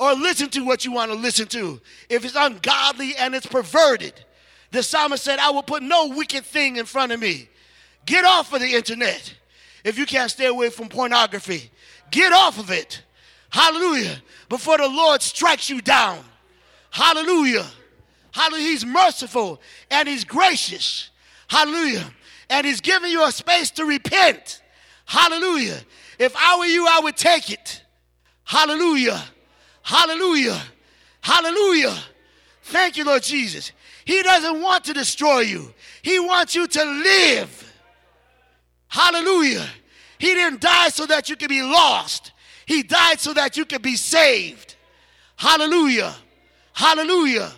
or 0.00 0.12
listen 0.14 0.48
to 0.50 0.64
what 0.64 0.84
you 0.84 0.90
want 0.90 1.12
to 1.12 1.16
listen 1.16 1.46
to 1.46 1.80
if 2.08 2.24
it's 2.24 2.34
ungodly 2.34 3.14
and 3.14 3.32
it's 3.32 3.46
perverted. 3.46 4.24
The 4.72 4.82
psalmist 4.82 5.22
said, 5.22 5.38
I 5.38 5.50
will 5.50 5.62
put 5.62 5.84
no 5.84 6.08
wicked 6.08 6.44
thing 6.44 6.78
in 6.78 6.84
front 6.84 7.12
of 7.12 7.20
me. 7.20 7.48
Get 8.06 8.24
off 8.24 8.52
of 8.52 8.60
the 8.60 8.72
internet. 8.72 9.34
If 9.84 9.98
you 9.98 10.06
can't 10.06 10.30
stay 10.30 10.46
away 10.46 10.70
from 10.70 10.88
pornography, 10.88 11.70
get 12.10 12.32
off 12.32 12.58
of 12.58 12.70
it. 12.70 13.02
Hallelujah. 13.50 14.16
Before 14.48 14.78
the 14.78 14.88
Lord 14.88 15.22
strikes 15.22 15.68
you 15.68 15.80
down. 15.80 16.24
Hallelujah. 16.90 17.66
Hallelujah. 18.32 18.66
He's 18.66 18.86
merciful 18.86 19.60
and 19.90 20.08
he's 20.08 20.24
gracious. 20.24 21.10
Hallelujah. 21.48 22.04
And 22.48 22.66
he's 22.66 22.80
giving 22.80 23.10
you 23.10 23.24
a 23.24 23.32
space 23.32 23.70
to 23.72 23.84
repent. 23.84 24.62
Hallelujah. 25.04 25.78
If 26.18 26.34
I 26.36 26.58
were 26.58 26.66
you, 26.66 26.86
I 26.88 27.00
would 27.00 27.16
take 27.16 27.50
it. 27.50 27.82
Hallelujah. 28.44 29.22
Hallelujah. 29.82 30.60
Hallelujah. 31.20 31.96
Thank 32.62 32.96
you, 32.96 33.04
Lord 33.04 33.22
Jesus. 33.22 33.72
He 34.04 34.22
doesn't 34.22 34.60
want 34.60 34.84
to 34.84 34.92
destroy 34.92 35.40
you, 35.40 35.72
He 36.02 36.20
wants 36.20 36.54
you 36.54 36.66
to 36.66 36.84
live. 36.84 37.65
Hallelujah. 38.88 39.66
He 40.18 40.34
didn't 40.34 40.60
die 40.60 40.88
so 40.88 41.06
that 41.06 41.28
you 41.28 41.36
could 41.36 41.48
be 41.48 41.62
lost, 41.62 42.32
He 42.66 42.82
died 42.82 43.20
so 43.20 43.32
that 43.34 43.56
you 43.56 43.64
could 43.64 43.82
be 43.82 43.96
saved. 43.96 44.74
Hallelujah. 45.36 46.14
Hallelujah. 46.72 47.52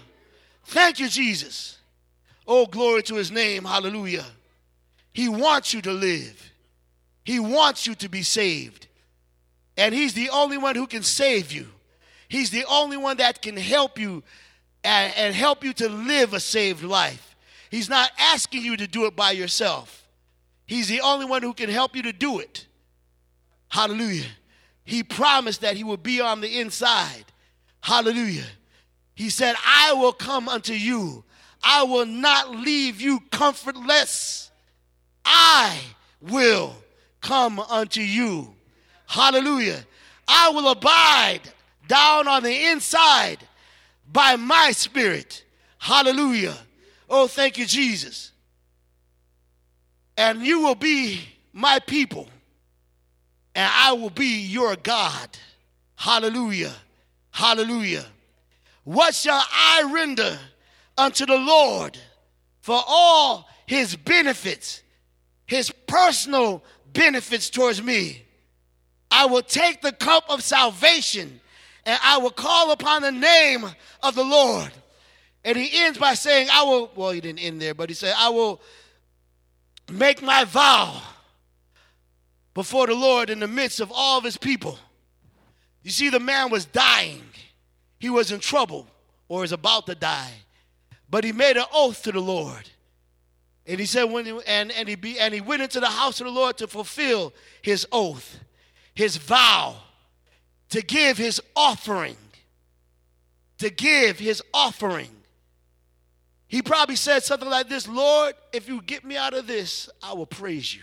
Thank 0.64 0.98
you, 0.98 1.08
Jesus. 1.08 1.78
Oh, 2.46 2.66
glory 2.66 3.02
to 3.04 3.14
His 3.14 3.30
name. 3.30 3.64
Hallelujah. 3.64 4.26
He 5.12 5.28
wants 5.28 5.72
you 5.72 5.80
to 5.82 5.92
live, 5.92 6.52
He 7.24 7.40
wants 7.40 7.86
you 7.86 7.94
to 7.96 8.08
be 8.08 8.22
saved. 8.22 8.86
And 9.76 9.94
He's 9.94 10.14
the 10.14 10.30
only 10.30 10.58
one 10.58 10.74
who 10.74 10.86
can 10.88 11.02
save 11.02 11.52
you. 11.52 11.68
He's 12.28 12.50
the 12.50 12.64
only 12.68 12.96
one 12.96 13.16
that 13.18 13.40
can 13.40 13.56
help 13.56 13.98
you 13.98 14.22
and, 14.84 15.12
and 15.16 15.34
help 15.34 15.64
you 15.64 15.72
to 15.74 15.88
live 15.88 16.34
a 16.34 16.40
saved 16.40 16.82
life. 16.82 17.36
He's 17.70 17.88
not 17.88 18.10
asking 18.18 18.62
you 18.62 18.76
to 18.76 18.86
do 18.86 19.06
it 19.06 19.16
by 19.16 19.32
yourself. 19.32 20.07
He's 20.68 20.86
the 20.86 21.00
only 21.00 21.24
one 21.24 21.42
who 21.42 21.54
can 21.54 21.70
help 21.70 21.96
you 21.96 22.02
to 22.02 22.12
do 22.12 22.40
it. 22.40 22.66
Hallelujah. 23.68 24.26
He 24.84 25.02
promised 25.02 25.62
that 25.62 25.76
he 25.76 25.82
would 25.82 26.02
be 26.02 26.20
on 26.20 26.42
the 26.42 26.60
inside. 26.60 27.24
Hallelujah. 27.80 28.44
He 29.14 29.30
said, 29.30 29.56
I 29.64 29.94
will 29.94 30.12
come 30.12 30.46
unto 30.46 30.74
you. 30.74 31.24
I 31.62 31.84
will 31.84 32.04
not 32.04 32.50
leave 32.50 33.00
you 33.00 33.20
comfortless. 33.30 34.50
I 35.24 35.80
will 36.20 36.76
come 37.22 37.58
unto 37.58 38.02
you. 38.02 38.54
Hallelujah. 39.06 39.86
I 40.28 40.50
will 40.50 40.68
abide 40.68 41.40
down 41.86 42.28
on 42.28 42.42
the 42.42 42.66
inside 42.66 43.38
by 44.12 44.36
my 44.36 44.72
spirit. 44.72 45.44
Hallelujah. 45.78 46.58
Oh, 47.08 47.26
thank 47.26 47.56
you, 47.56 47.64
Jesus. 47.64 48.32
And 50.18 50.44
you 50.44 50.60
will 50.60 50.74
be 50.74 51.20
my 51.52 51.78
people, 51.78 52.28
and 53.54 53.70
I 53.72 53.92
will 53.92 54.10
be 54.10 54.40
your 54.40 54.74
God. 54.74 55.28
Hallelujah. 55.94 56.74
Hallelujah. 57.30 58.04
What 58.82 59.14
shall 59.14 59.40
I 59.48 59.88
render 59.94 60.36
unto 60.96 61.24
the 61.24 61.38
Lord 61.38 61.96
for 62.60 62.82
all 62.84 63.48
his 63.64 63.94
benefits, 63.94 64.82
his 65.46 65.70
personal 65.86 66.64
benefits 66.92 67.48
towards 67.48 67.80
me? 67.80 68.24
I 69.12 69.26
will 69.26 69.42
take 69.42 69.82
the 69.82 69.92
cup 69.92 70.28
of 70.30 70.42
salvation 70.42 71.40
and 71.86 71.98
I 72.02 72.18
will 72.18 72.30
call 72.30 72.72
upon 72.72 73.02
the 73.02 73.12
name 73.12 73.64
of 74.02 74.16
the 74.16 74.24
Lord. 74.24 74.72
And 75.44 75.56
he 75.56 75.84
ends 75.84 75.96
by 75.96 76.14
saying, 76.14 76.48
I 76.52 76.64
will, 76.64 76.90
well, 76.96 77.12
he 77.12 77.20
didn't 77.20 77.38
end 77.38 77.62
there, 77.62 77.74
but 77.74 77.88
he 77.88 77.94
said, 77.94 78.14
I 78.18 78.30
will 78.30 78.60
make 79.90 80.22
my 80.22 80.44
vow 80.44 81.00
before 82.54 82.86
the 82.86 82.94
Lord 82.94 83.30
in 83.30 83.40
the 83.40 83.48
midst 83.48 83.80
of 83.80 83.92
all 83.94 84.18
of 84.18 84.24
his 84.24 84.36
people. 84.36 84.78
You 85.82 85.90
see, 85.90 86.10
the 86.10 86.20
man 86.20 86.50
was 86.50 86.64
dying, 86.64 87.22
he 87.98 88.10
was 88.10 88.32
in 88.32 88.40
trouble 88.40 88.86
or 89.28 89.44
is 89.44 89.52
about 89.52 89.86
to 89.86 89.94
die. 89.94 90.32
But 91.10 91.24
he 91.24 91.32
made 91.32 91.56
an 91.56 91.64
oath 91.72 92.02
to 92.02 92.12
the 92.12 92.20
Lord. 92.20 92.68
And 93.66 93.78
he 93.78 93.86
said, 93.86 94.04
when 94.04 94.24
he, 94.24 94.38
and, 94.46 94.72
and, 94.72 94.88
he 94.88 94.94
be, 94.94 95.18
and 95.18 95.32
he 95.32 95.40
went 95.40 95.62
into 95.62 95.80
the 95.80 95.86
house 95.86 96.20
of 96.20 96.26
the 96.26 96.32
Lord 96.32 96.56
to 96.58 96.66
fulfill 96.66 97.32
his 97.62 97.86
oath, 97.92 98.40
his 98.94 99.16
vow 99.16 99.76
to 100.70 100.82
give 100.82 101.18
his 101.18 101.40
offering. 101.54 102.16
To 103.58 103.70
give 103.70 104.18
his 104.18 104.42
offering. 104.52 105.10
He 106.48 106.62
probably 106.62 106.96
said 106.96 107.22
something 107.22 107.48
like 107.48 107.68
this 107.68 107.86
Lord, 107.86 108.34
if 108.52 108.68
you 108.68 108.80
get 108.82 109.04
me 109.04 109.16
out 109.16 109.34
of 109.34 109.46
this, 109.46 109.88
I 110.02 110.14
will 110.14 110.26
praise 110.26 110.74
you. 110.74 110.82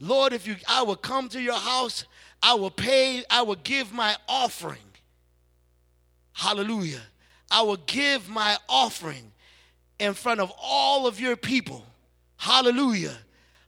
Lord, 0.00 0.32
if 0.32 0.46
you 0.46 0.56
I 0.68 0.82
will 0.82 0.96
come 0.96 1.28
to 1.30 1.40
your 1.40 1.58
house, 1.58 2.04
I 2.42 2.54
will 2.54 2.70
pay, 2.70 3.22
I 3.30 3.42
will 3.42 3.56
give 3.56 3.92
my 3.92 4.16
offering. 4.28 4.78
Hallelujah. 6.32 7.02
I 7.50 7.62
will 7.62 7.76
give 7.76 8.28
my 8.28 8.56
offering 8.68 9.32
in 9.98 10.14
front 10.14 10.40
of 10.40 10.52
all 10.60 11.06
of 11.06 11.20
your 11.20 11.36
people. 11.36 11.84
Hallelujah. 12.36 13.16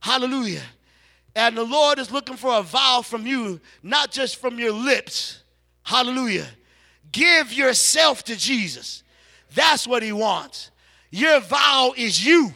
Hallelujah. 0.00 0.62
And 1.36 1.56
the 1.56 1.64
Lord 1.64 1.98
is 1.98 2.10
looking 2.10 2.36
for 2.36 2.58
a 2.58 2.62
vow 2.62 3.02
from 3.02 3.26
you, 3.26 3.60
not 3.82 4.10
just 4.10 4.36
from 4.36 4.58
your 4.58 4.72
lips. 4.72 5.42
Hallelujah. 5.82 6.46
Give 7.10 7.52
yourself 7.52 8.24
to 8.24 8.36
Jesus. 8.36 9.02
That's 9.54 9.86
what 9.86 10.02
He 10.02 10.12
wants. 10.12 10.70
Your 11.12 11.38
vow 11.40 11.92
is 11.96 12.24
you. 12.24 12.52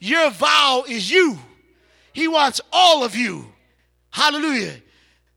Your 0.00 0.30
vow 0.30 0.84
is 0.86 1.10
you. 1.10 1.38
He 2.12 2.28
wants 2.28 2.60
all 2.72 3.04
of 3.04 3.16
you. 3.16 3.46
Hallelujah. 4.10 4.74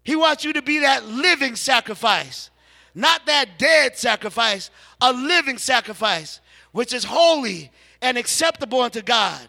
He 0.03 0.15
wants 0.15 0.43
you 0.43 0.51
to 0.53 0.61
be 0.61 0.79
that 0.79 1.05
living 1.05 1.55
sacrifice, 1.55 2.49
not 2.95 3.25
that 3.27 3.59
dead 3.59 3.95
sacrifice, 3.95 4.71
a 4.99 5.13
living 5.13 5.57
sacrifice, 5.57 6.41
which 6.71 6.93
is 6.93 7.03
holy 7.03 7.71
and 8.01 8.17
acceptable 8.17 8.81
unto 8.81 9.01
God 9.01 9.47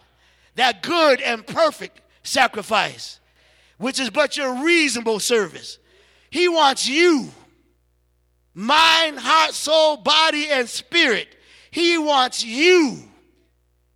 that 0.57 0.82
good 0.82 1.22
and 1.22 1.46
perfect 1.46 2.01
sacrifice, 2.22 3.20
which 3.78 3.98
is 3.98 4.11
but 4.11 4.36
your 4.36 4.62
reasonable 4.62 5.18
service. 5.18 5.78
He 6.28 6.48
wants 6.48 6.86
you, 6.86 7.30
mind, 8.55 9.18
heart, 9.18 9.55
soul, 9.55 9.96
body, 9.96 10.48
and 10.51 10.68
spirit. 10.68 11.28
He 11.70 11.98
wants 11.98 12.44
you. 12.44 12.98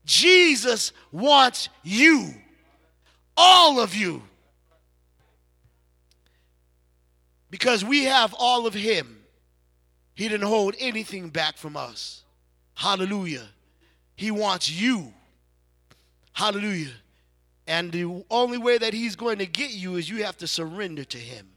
Jesus 0.05 0.93
wants 1.11 1.69
you, 1.83 2.31
all 3.37 3.81
of 3.81 3.95
you. 3.95 4.23
Because 7.51 7.85
we 7.85 8.05
have 8.05 8.35
all 8.39 8.67
of 8.67 8.75
Him. 8.75 9.21
He 10.15 10.29
didn't 10.29 10.47
hold 10.47 10.75
anything 10.79 11.31
back 11.31 11.57
from 11.57 11.77
us. 11.77 12.23
Hallelujah. 12.75 13.47
He 14.17 14.31
wants 14.31 14.71
you. 14.71 15.13
Hallelujah. 16.33 16.93
And 17.67 17.91
the 17.91 18.25
only 18.31 18.59
way 18.59 18.79
that 18.79 18.93
he's 18.93 19.17
going 19.17 19.39
to 19.39 19.47
get 19.47 19.73
you 19.73 19.97
is 19.97 20.09
you 20.09 20.25
have 20.25 20.37
to 20.39 20.47
surrender 20.47 21.05
to 21.05 21.19
him. 21.19 21.49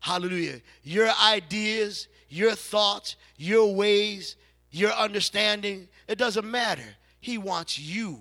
Hallelujah. 0.00 0.60
Your 0.82 1.10
ideas, 1.22 2.08
your 2.32 2.54
thoughts, 2.54 3.16
your 3.36 3.74
ways, 3.74 4.36
your 4.70 4.90
understanding, 4.92 5.86
it 6.08 6.16
doesn't 6.16 6.50
matter. 6.50 6.96
He 7.20 7.36
wants 7.36 7.78
you. 7.78 8.20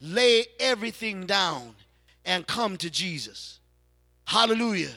Lay 0.00 0.46
everything 0.58 1.24
down 1.24 1.76
and 2.24 2.46
come 2.46 2.76
to 2.78 2.90
Jesus. 2.90 3.60
Hallelujah. 4.24 4.92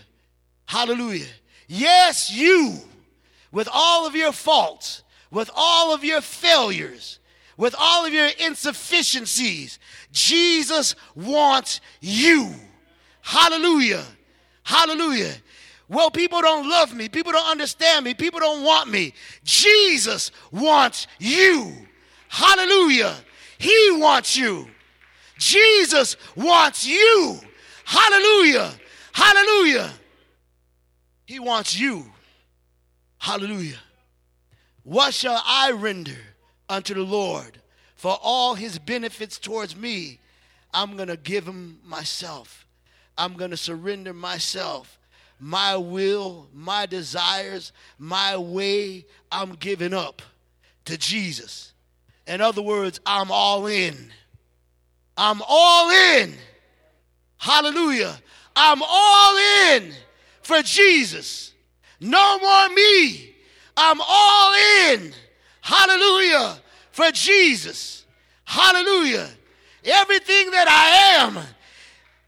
Hallelujah. 0.65 1.27
Yes, 1.67 2.31
you, 2.31 2.77
with 3.51 3.69
all 3.71 4.07
of 4.07 4.15
your 4.15 4.31
faults, 4.31 5.03
with 5.29 5.51
all 5.55 5.93
of 5.93 6.03
your 6.03 6.21
failures, 6.21 7.19
with 7.57 7.75
all 7.77 8.05
of 8.05 8.13
your 8.13 8.29
insufficiencies, 8.39 9.77
Jesus 10.11 10.95
wants 11.15 11.79
you. 12.01 12.51
Hallelujah. 13.21 14.03
Hallelujah. 14.63 15.33
Well, 15.89 16.11
people 16.11 16.41
don't 16.41 16.69
love 16.69 16.93
me. 16.93 17.07
People 17.07 17.31
don't 17.31 17.49
understand 17.49 18.05
me. 18.05 18.13
People 18.13 18.39
don't 18.39 18.63
want 18.63 18.89
me. 18.89 19.13
Jesus 19.43 20.31
wants 20.51 21.07
you. 21.19 21.73
Hallelujah. 22.27 23.15
He 23.57 23.91
wants 23.93 24.35
you. 24.35 24.67
Jesus 25.37 26.17
wants 26.35 26.85
you. 26.85 27.39
Hallelujah. 27.85 28.71
Hallelujah. 29.13 29.91
He 31.25 31.39
wants 31.39 31.79
you. 31.79 32.05
Hallelujah. 33.17 33.79
What 34.83 35.13
shall 35.13 35.41
I 35.45 35.71
render 35.71 36.17
unto 36.69 36.93
the 36.93 37.03
Lord. 37.03 37.61
For 37.95 38.17
all 38.21 38.55
his 38.55 38.77
benefits 38.79 39.39
towards 39.39 39.75
me, 39.75 40.19
I'm 40.73 40.95
going 40.95 41.07
to 41.07 41.17
give 41.17 41.47
him 41.47 41.79
myself. 41.83 42.67
I'm 43.17 43.33
going 43.33 43.51
to 43.51 43.57
surrender 43.57 44.13
myself. 44.13 44.96
My 45.39 45.77
will, 45.77 46.47
my 46.53 46.85
desires, 46.85 47.71
my 47.99 48.37
way, 48.37 49.05
I'm 49.31 49.53
giving 49.53 49.93
up 49.93 50.21
to 50.85 50.97
Jesus. 50.97 51.73
In 52.25 52.41
other 52.41 52.61
words, 52.61 52.99
I'm 53.05 53.31
all 53.31 53.67
in. 53.67 54.11
I'm 55.15 55.41
all 55.47 55.89
in. 55.89 56.33
Hallelujah. 57.37 58.15
I'm 58.55 58.81
all 58.81 59.37
in 59.71 59.93
for 60.41 60.61
Jesus. 60.61 61.53
No 61.99 62.39
more 62.39 62.69
me. 62.69 63.35
I'm 63.75 64.01
all 64.01 64.53
in 64.91 65.13
Hallelujah. 65.67 66.57
For 66.91 67.11
Jesus. 67.11 68.05
Hallelujah. 68.45 69.29
Everything 69.83 70.51
that 70.51 70.67
I 70.69 71.25
am, 71.25 71.37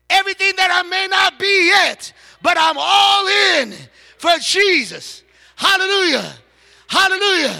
everything 0.10 0.52
that 0.58 0.70
I 0.72 0.84
may 0.84 1.08
not 1.10 1.40
be 1.40 1.68
yet, 1.68 2.12
but 2.42 2.58
I'm 2.60 2.78
all 2.78 3.28
in 3.28 3.74
for 4.18 4.32
Jesus. 4.40 5.24
Hallelujah. 5.56 6.34
Hallelujah. 6.88 7.58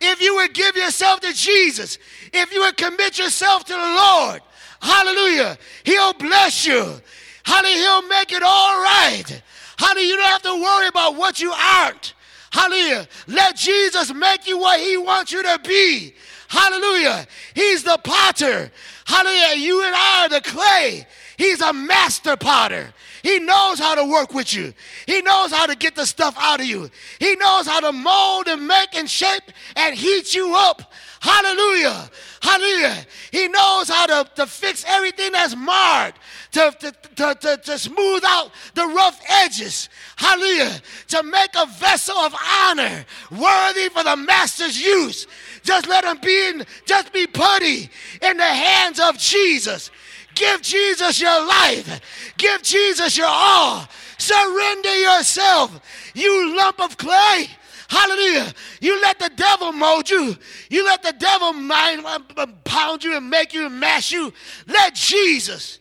If 0.00 0.20
you 0.22 0.36
would 0.36 0.54
give 0.54 0.76
yourself 0.76 1.20
to 1.20 1.32
Jesus, 1.32 1.98
if 2.32 2.52
you 2.52 2.60
would 2.60 2.76
commit 2.76 3.18
yourself 3.18 3.64
to 3.64 3.72
the 3.72 3.78
Lord, 3.78 4.40
hallelujah, 4.80 5.58
He'll 5.84 6.14
bless 6.14 6.64
you. 6.66 7.00
Hallelujah, 7.42 7.76
He'll 7.76 8.08
make 8.08 8.32
it 8.32 8.42
all 8.42 8.82
right. 8.82 9.42
Hallelujah, 9.76 10.08
you 10.08 10.16
don't 10.16 10.26
have 10.26 10.42
to 10.42 10.62
worry 10.62 10.88
about 10.88 11.16
what 11.16 11.40
you 11.40 11.52
aren't. 11.52 12.14
Hallelujah. 12.50 13.06
Let 13.28 13.56
Jesus 13.56 14.12
make 14.12 14.46
you 14.46 14.58
what 14.58 14.80
He 14.80 14.96
wants 14.96 15.32
you 15.32 15.42
to 15.42 15.60
be. 15.62 16.14
Hallelujah. 16.48 17.26
He's 17.54 17.84
the 17.84 17.98
potter. 18.02 18.72
Hallelujah. 19.04 19.56
You 19.56 19.84
and 19.84 19.94
I 19.94 20.24
are 20.24 20.28
the 20.28 20.40
clay. 20.40 21.06
He's 21.36 21.60
a 21.60 21.72
master 21.72 22.36
potter. 22.36 22.92
He 23.22 23.38
knows 23.38 23.78
how 23.78 23.94
to 23.94 24.04
work 24.04 24.34
with 24.34 24.54
you. 24.54 24.72
He 25.06 25.20
knows 25.22 25.52
how 25.52 25.66
to 25.66 25.76
get 25.76 25.94
the 25.94 26.06
stuff 26.06 26.34
out 26.38 26.60
of 26.60 26.66
you. 26.66 26.90
He 27.18 27.36
knows 27.36 27.66
how 27.66 27.80
to 27.80 27.92
mold 27.92 28.48
and 28.48 28.66
make 28.66 28.94
and 28.94 29.08
shape 29.08 29.42
and 29.76 29.94
heat 29.94 30.34
you 30.34 30.54
up. 30.56 30.92
Hallelujah. 31.20 32.10
Hallelujah. 32.40 32.96
He 33.30 33.48
knows 33.48 33.90
how 33.90 34.06
to, 34.06 34.30
to 34.36 34.46
fix 34.46 34.84
everything 34.88 35.32
that's 35.32 35.54
marred, 35.54 36.14
to, 36.52 36.74
to, 36.80 36.92
to, 37.16 37.34
to, 37.34 37.56
to 37.58 37.78
smooth 37.78 38.22
out 38.26 38.52
the 38.74 38.86
rough 38.86 39.20
edges. 39.28 39.90
Hallelujah. 40.16 40.80
To 41.08 41.22
make 41.22 41.50
a 41.56 41.66
vessel 41.66 42.16
of 42.16 42.34
honor 42.62 43.04
worthy 43.30 43.90
for 43.90 44.02
the 44.02 44.16
master's 44.16 44.80
use. 44.80 45.26
Just 45.62 45.86
let 45.88 46.04
him 46.04 46.18
be 46.22 46.48
in, 46.48 46.64
just 46.86 47.12
be 47.12 47.26
putty 47.26 47.90
in 48.22 48.36
the 48.38 48.42
hands 48.42 48.98
of 48.98 49.18
Jesus. 49.18 49.90
Give 50.34 50.62
Jesus 50.62 51.20
your 51.20 51.46
life. 51.46 52.00
Give 52.36 52.62
Jesus 52.62 53.16
your 53.16 53.28
all. 53.28 53.86
Surrender 54.18 54.96
yourself, 54.96 55.80
you 56.14 56.56
lump 56.56 56.80
of 56.80 56.96
clay. 56.96 57.48
Hallelujah. 57.88 58.52
You 58.80 59.00
let 59.02 59.18
the 59.18 59.30
devil 59.34 59.72
mold 59.72 60.08
you. 60.08 60.36
You 60.68 60.84
let 60.84 61.02
the 61.02 61.12
devil 61.12 61.52
mind, 61.52 62.04
uh, 62.06 62.46
pound 62.64 63.02
you 63.02 63.16
and 63.16 63.28
make 63.28 63.52
you 63.52 63.66
and 63.66 63.80
mash 63.80 64.12
you. 64.12 64.32
Let 64.68 64.94
Jesus. 64.94 65.80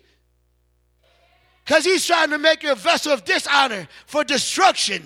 Because 1.64 1.86
he's 1.86 2.04
trying 2.08 2.32
to 2.32 2.40
make 2.40 2.64
you 2.64 2.72
a 2.72 2.76
vessel 2.76 3.14
of 3.14 3.26
dishonor 3.26 3.88
for 4.08 4.24
destruction. 4.24 5.04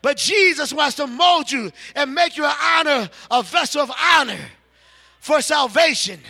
But 0.00 0.16
Jesus 0.16 0.72
wants 0.72 0.96
to 0.96 1.06
mold 1.06 1.52
you 1.52 1.70
and 1.94 2.14
make 2.14 2.38
you 2.38 2.46
an 2.46 2.54
honor, 2.58 3.10
a 3.30 3.42
vessel 3.42 3.82
of 3.82 3.90
honor 4.14 4.40
for 5.20 5.42
salvation. 5.42 6.20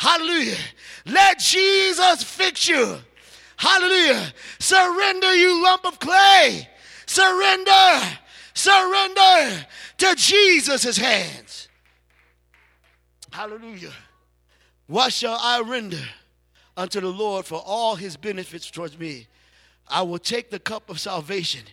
Hallelujah. 0.00 0.56
Let 1.04 1.40
Jesus 1.40 2.22
fix 2.22 2.66
you. 2.66 2.96
Hallelujah. 3.58 4.32
Surrender, 4.58 5.34
you 5.34 5.62
lump 5.62 5.84
of 5.84 5.98
clay. 5.98 6.66
Surrender. 7.04 8.00
Surrender 8.54 9.66
to 9.98 10.14
Jesus' 10.16 10.96
hands. 10.96 11.68
Hallelujah. 13.30 13.92
What 14.86 15.12
shall 15.12 15.38
I 15.38 15.60
render 15.60 16.02
unto 16.78 17.00
the 17.00 17.12
Lord 17.12 17.44
for 17.44 17.62
all 17.62 17.94
his 17.94 18.16
benefits 18.16 18.70
towards 18.70 18.98
me? 18.98 19.26
I 19.86 20.00
will 20.00 20.18
take 20.18 20.48
the 20.48 20.58
cup 20.58 20.88
of 20.88 20.98
salvation. 20.98 21.64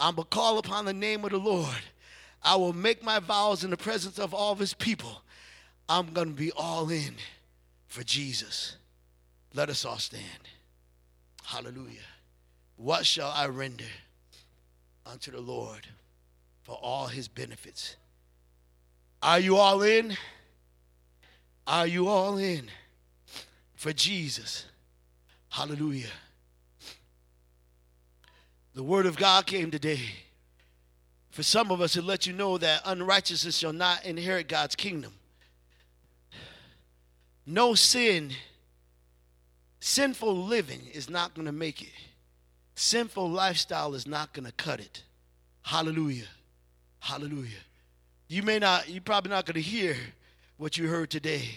I 0.00 0.10
will 0.10 0.24
call 0.24 0.58
upon 0.58 0.84
the 0.84 0.92
name 0.92 1.24
of 1.24 1.30
the 1.30 1.38
Lord. 1.38 1.82
I 2.42 2.56
will 2.56 2.72
make 2.72 3.04
my 3.04 3.20
vows 3.20 3.62
in 3.62 3.70
the 3.70 3.76
presence 3.76 4.18
of 4.18 4.34
all 4.34 4.56
his 4.56 4.74
people. 4.74 5.22
I'm 5.88 6.12
going 6.12 6.30
to 6.30 6.34
be 6.34 6.50
all 6.56 6.90
in 6.90 7.14
for 7.98 8.04
Jesus. 8.04 8.76
Let 9.54 9.70
us 9.70 9.84
all 9.84 9.98
stand. 9.98 10.22
Hallelujah. 11.42 12.06
What 12.76 13.04
shall 13.04 13.28
I 13.28 13.46
render 13.46 13.90
unto 15.04 15.32
the 15.32 15.40
Lord 15.40 15.84
for 16.62 16.78
all 16.80 17.08
his 17.08 17.26
benefits? 17.26 17.96
Are 19.20 19.40
you 19.40 19.56
all 19.56 19.82
in? 19.82 20.16
Are 21.66 21.88
you 21.88 22.06
all 22.06 22.38
in 22.38 22.70
for 23.74 23.92
Jesus? 23.92 24.66
Hallelujah. 25.48 26.12
The 28.74 28.84
word 28.84 29.06
of 29.06 29.16
God 29.16 29.44
came 29.44 29.72
today. 29.72 30.02
For 31.32 31.42
some 31.42 31.72
of 31.72 31.80
us, 31.80 31.96
it 31.96 32.04
let 32.04 32.28
you 32.28 32.32
know 32.32 32.58
that 32.58 32.82
unrighteousness 32.84 33.58
shall 33.58 33.72
not 33.72 34.04
inherit 34.04 34.46
God's 34.46 34.76
kingdom. 34.76 35.14
No 37.50 37.74
sin, 37.74 38.32
sinful 39.80 40.36
living 40.36 40.82
is 40.92 41.08
not 41.08 41.32
going 41.32 41.46
to 41.46 41.52
make 41.52 41.80
it. 41.80 41.88
Sinful 42.74 43.30
lifestyle 43.30 43.94
is 43.94 44.06
not 44.06 44.34
going 44.34 44.44
to 44.44 44.52
cut 44.52 44.80
it. 44.80 45.02
Hallelujah. 45.62 46.26
Hallelujah. 47.00 47.62
You 48.28 48.42
may 48.42 48.58
not, 48.58 48.90
you're 48.90 49.00
probably 49.00 49.30
not 49.30 49.46
going 49.46 49.54
to 49.54 49.62
hear 49.62 49.96
what 50.58 50.76
you 50.76 50.88
heard 50.88 51.08
today, 51.08 51.48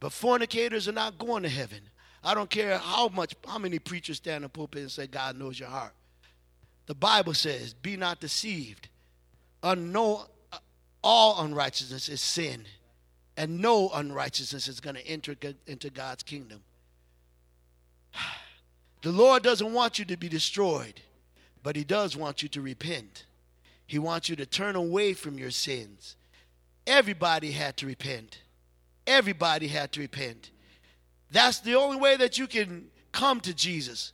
but 0.00 0.12
fornicators 0.12 0.88
are 0.88 0.92
not 0.92 1.18
going 1.18 1.42
to 1.42 1.50
heaven. 1.50 1.80
I 2.24 2.32
don't 2.32 2.48
care 2.48 2.78
how 2.78 3.08
much, 3.08 3.34
how 3.46 3.58
many 3.58 3.78
preachers 3.78 4.16
stand 4.16 4.36
in 4.36 4.42
the 4.44 4.48
pulpit 4.48 4.80
and 4.80 4.90
say, 4.90 5.08
God 5.08 5.38
knows 5.38 5.60
your 5.60 5.68
heart. 5.68 5.92
The 6.86 6.94
Bible 6.94 7.34
says, 7.34 7.74
be 7.74 7.98
not 7.98 8.18
deceived. 8.18 8.88
Unknown, 9.62 10.24
all 11.04 11.44
unrighteousness 11.44 12.08
is 12.08 12.22
sin 12.22 12.64
and 13.38 13.60
no 13.60 13.88
unrighteousness 13.90 14.66
is 14.66 14.80
going 14.80 14.96
to 14.96 15.06
enter 15.06 15.36
into 15.68 15.88
God's 15.88 16.22
kingdom. 16.22 16.60
The 19.00 19.12
Lord 19.12 19.44
doesn't 19.44 19.72
want 19.72 20.00
you 20.00 20.04
to 20.06 20.16
be 20.16 20.28
destroyed, 20.28 21.00
but 21.62 21.76
He 21.76 21.84
does 21.84 22.16
want 22.16 22.42
you 22.42 22.48
to 22.48 22.60
repent. 22.60 23.26
He 23.86 23.96
wants 24.00 24.28
you 24.28 24.34
to 24.34 24.44
turn 24.44 24.74
away 24.74 25.14
from 25.14 25.38
your 25.38 25.52
sins. 25.52 26.16
Everybody 26.84 27.52
had 27.52 27.76
to 27.76 27.86
repent. 27.86 28.40
Everybody 29.06 29.68
had 29.68 29.92
to 29.92 30.00
repent. 30.00 30.50
That's 31.30 31.60
the 31.60 31.76
only 31.76 31.96
way 31.96 32.16
that 32.16 32.38
you 32.38 32.48
can 32.48 32.88
come 33.12 33.38
to 33.42 33.54
Jesus. 33.54 34.12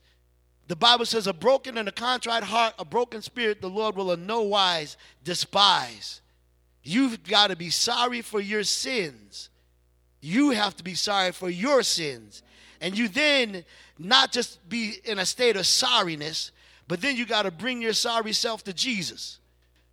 The 0.68 0.76
Bible 0.76 1.06
says, 1.06 1.26
a 1.26 1.32
broken 1.32 1.78
and 1.78 1.88
a 1.88 1.92
contrite 1.92 2.44
heart, 2.44 2.74
a 2.78 2.84
broken 2.84 3.22
spirit, 3.22 3.62
the 3.62 3.70
Lord 3.70 3.96
will 3.96 4.12
in 4.12 4.26
no 4.26 4.42
wise 4.42 4.98
despise. 5.24 6.20
You've 6.84 7.24
got 7.24 7.48
to 7.48 7.56
be 7.56 7.70
sorry 7.70 8.20
for 8.20 8.40
your 8.40 8.62
sins. 8.62 9.48
You 10.20 10.50
have 10.50 10.76
to 10.76 10.84
be 10.84 10.94
sorry 10.94 11.32
for 11.32 11.48
your 11.48 11.82
sins. 11.82 12.42
And 12.80 12.96
you 12.96 13.08
then 13.08 13.64
not 13.98 14.30
just 14.30 14.68
be 14.68 14.96
in 15.04 15.18
a 15.18 15.26
state 15.26 15.56
of 15.56 15.62
sorriness, 15.62 16.50
but 16.86 17.00
then 17.00 17.16
you 17.16 17.24
got 17.24 17.42
to 17.42 17.50
bring 17.50 17.80
your 17.80 17.94
sorry 17.94 18.34
self 18.34 18.62
to 18.64 18.74
Jesus 18.74 19.38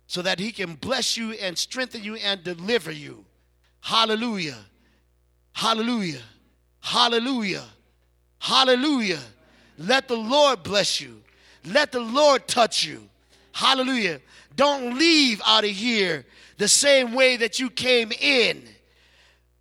so 0.06 0.20
that 0.20 0.38
he 0.38 0.52
can 0.52 0.74
bless 0.74 1.16
you 1.16 1.32
and 1.32 1.56
strengthen 1.56 2.04
you 2.04 2.16
and 2.16 2.44
deliver 2.44 2.92
you. 2.92 3.24
Hallelujah. 3.80 4.58
Hallelujah. 5.52 6.20
Hallelujah. 6.80 7.64
Hallelujah. 8.38 9.20
Let 9.78 10.08
the 10.08 10.16
Lord 10.16 10.62
bless 10.62 11.00
you. 11.00 11.22
Let 11.64 11.92
the 11.92 12.00
Lord 12.00 12.46
touch 12.46 12.84
you. 12.84 13.08
Hallelujah. 13.52 14.20
Don't 14.56 14.98
leave 14.98 15.40
out 15.46 15.64
of 15.64 15.70
here 15.70 16.24
the 16.58 16.68
same 16.68 17.14
way 17.14 17.36
that 17.36 17.58
you 17.58 17.70
came 17.70 18.12
in. 18.12 18.62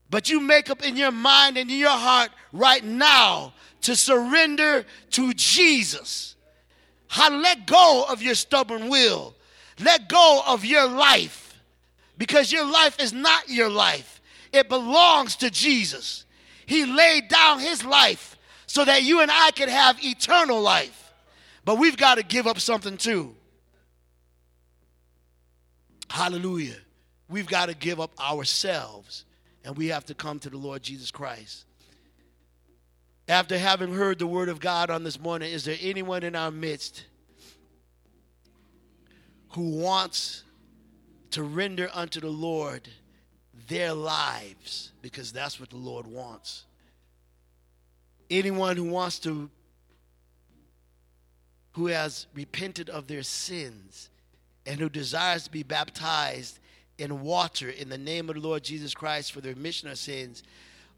But 0.10 0.30
you 0.30 0.42
make 0.42 0.70
up 0.70 0.84
in 0.84 0.98
your 0.98 1.12
mind 1.12 1.58
and 1.58 1.70
in 1.70 1.78
your 1.78 1.90
heart 1.90 2.32
right 2.52 2.84
now 2.84 3.54
to 3.82 3.96
surrender 3.96 4.86
to 5.12 5.34
Jesus. 5.34 6.36
How 7.08 7.32
let 7.32 7.66
go 7.66 8.06
of 8.10 8.22
your 8.22 8.36
stubborn 8.36 8.90
will. 8.90 9.36
Let 9.80 10.10
go 10.10 10.42
of 10.46 10.66
your 10.66 10.88
life. 10.88 11.60
Because 12.18 12.52
your 12.52 12.66
life 12.66 13.00
is 13.00 13.14
not 13.14 13.50
your 13.50 13.70
life. 13.70 14.22
It 14.54 14.70
belongs 14.70 15.38
to 15.38 15.50
Jesus. 15.50 16.26
He 16.66 16.86
laid 16.86 17.28
down 17.28 17.60
his 17.60 17.84
life 17.84 18.38
so 18.68 18.86
that 18.86 19.04
you 19.04 19.22
and 19.22 19.32
I 19.32 19.52
could 19.52 19.70
have 19.70 20.04
eternal 20.04 20.62
life. 20.62 21.14
But 21.66 21.78
we've 21.78 21.98
got 21.98 22.16
to 22.16 22.24
give 22.24 22.48
up 22.48 22.60
something 22.60 22.98
too. 22.98 23.36
Hallelujah 26.12 26.78
we've 27.32 27.48
got 27.48 27.70
to 27.70 27.76
give 27.76 28.00
up 28.00 28.12
ourselves 28.20 29.26
and 29.64 29.78
we 29.78 29.88
have 29.88 30.06
to 30.06 30.14
come 30.14 30.38
to 30.40 30.50
the 30.50 30.58
Lord 30.58 30.84
Jesus 30.84 31.10
Christ. 31.10 31.66
After 33.28 33.58
having 33.58 33.94
heard 33.94 34.20
the 34.20 34.28
word 34.28 34.50
of 34.50 34.60
God 34.60 34.90
on 34.90 35.04
this 35.04 35.20
morning, 35.20 35.52
is 35.52 35.64
there 35.64 35.78
anyone 35.80 36.24
in 36.24 36.36
our 36.36 36.52
midst 36.52 37.06
who 39.50 39.78
wants 39.78 40.44
to 41.32 41.44
render 41.44 41.90
unto 41.94 42.20
the 42.20 42.30
Lord 42.30 42.90
their 43.68 43.94
lives? 43.94 44.92
Because 45.02 45.32
that's 45.32 45.60
what 45.60 45.70
the 45.70 45.78
Lord 45.78 46.08
wants. 46.08 46.66
Anyone 48.30 48.76
who 48.76 48.86
wants 48.86 49.20
to, 49.20 49.50
who 51.74 51.88
has 51.88 52.28
repented 52.34 52.90
of 52.90 53.08
their 53.08 53.24
sins 53.24 54.10
and 54.66 54.80
who 54.80 54.90
desires 54.90 55.44
to 55.44 55.52
be 55.52 55.64
baptized 55.64 56.60
in 56.98 57.22
water 57.22 57.70
in 57.70 57.90
the 57.90 57.98
name 57.98 58.30
of 58.30 58.36
the 58.36 58.42
Lord 58.42 58.64
Jesus 58.64 58.94
Christ 58.94 59.32
for 59.32 59.42
the 59.42 59.50
remission 59.50 59.90
of 59.90 59.98
sins, 59.98 60.44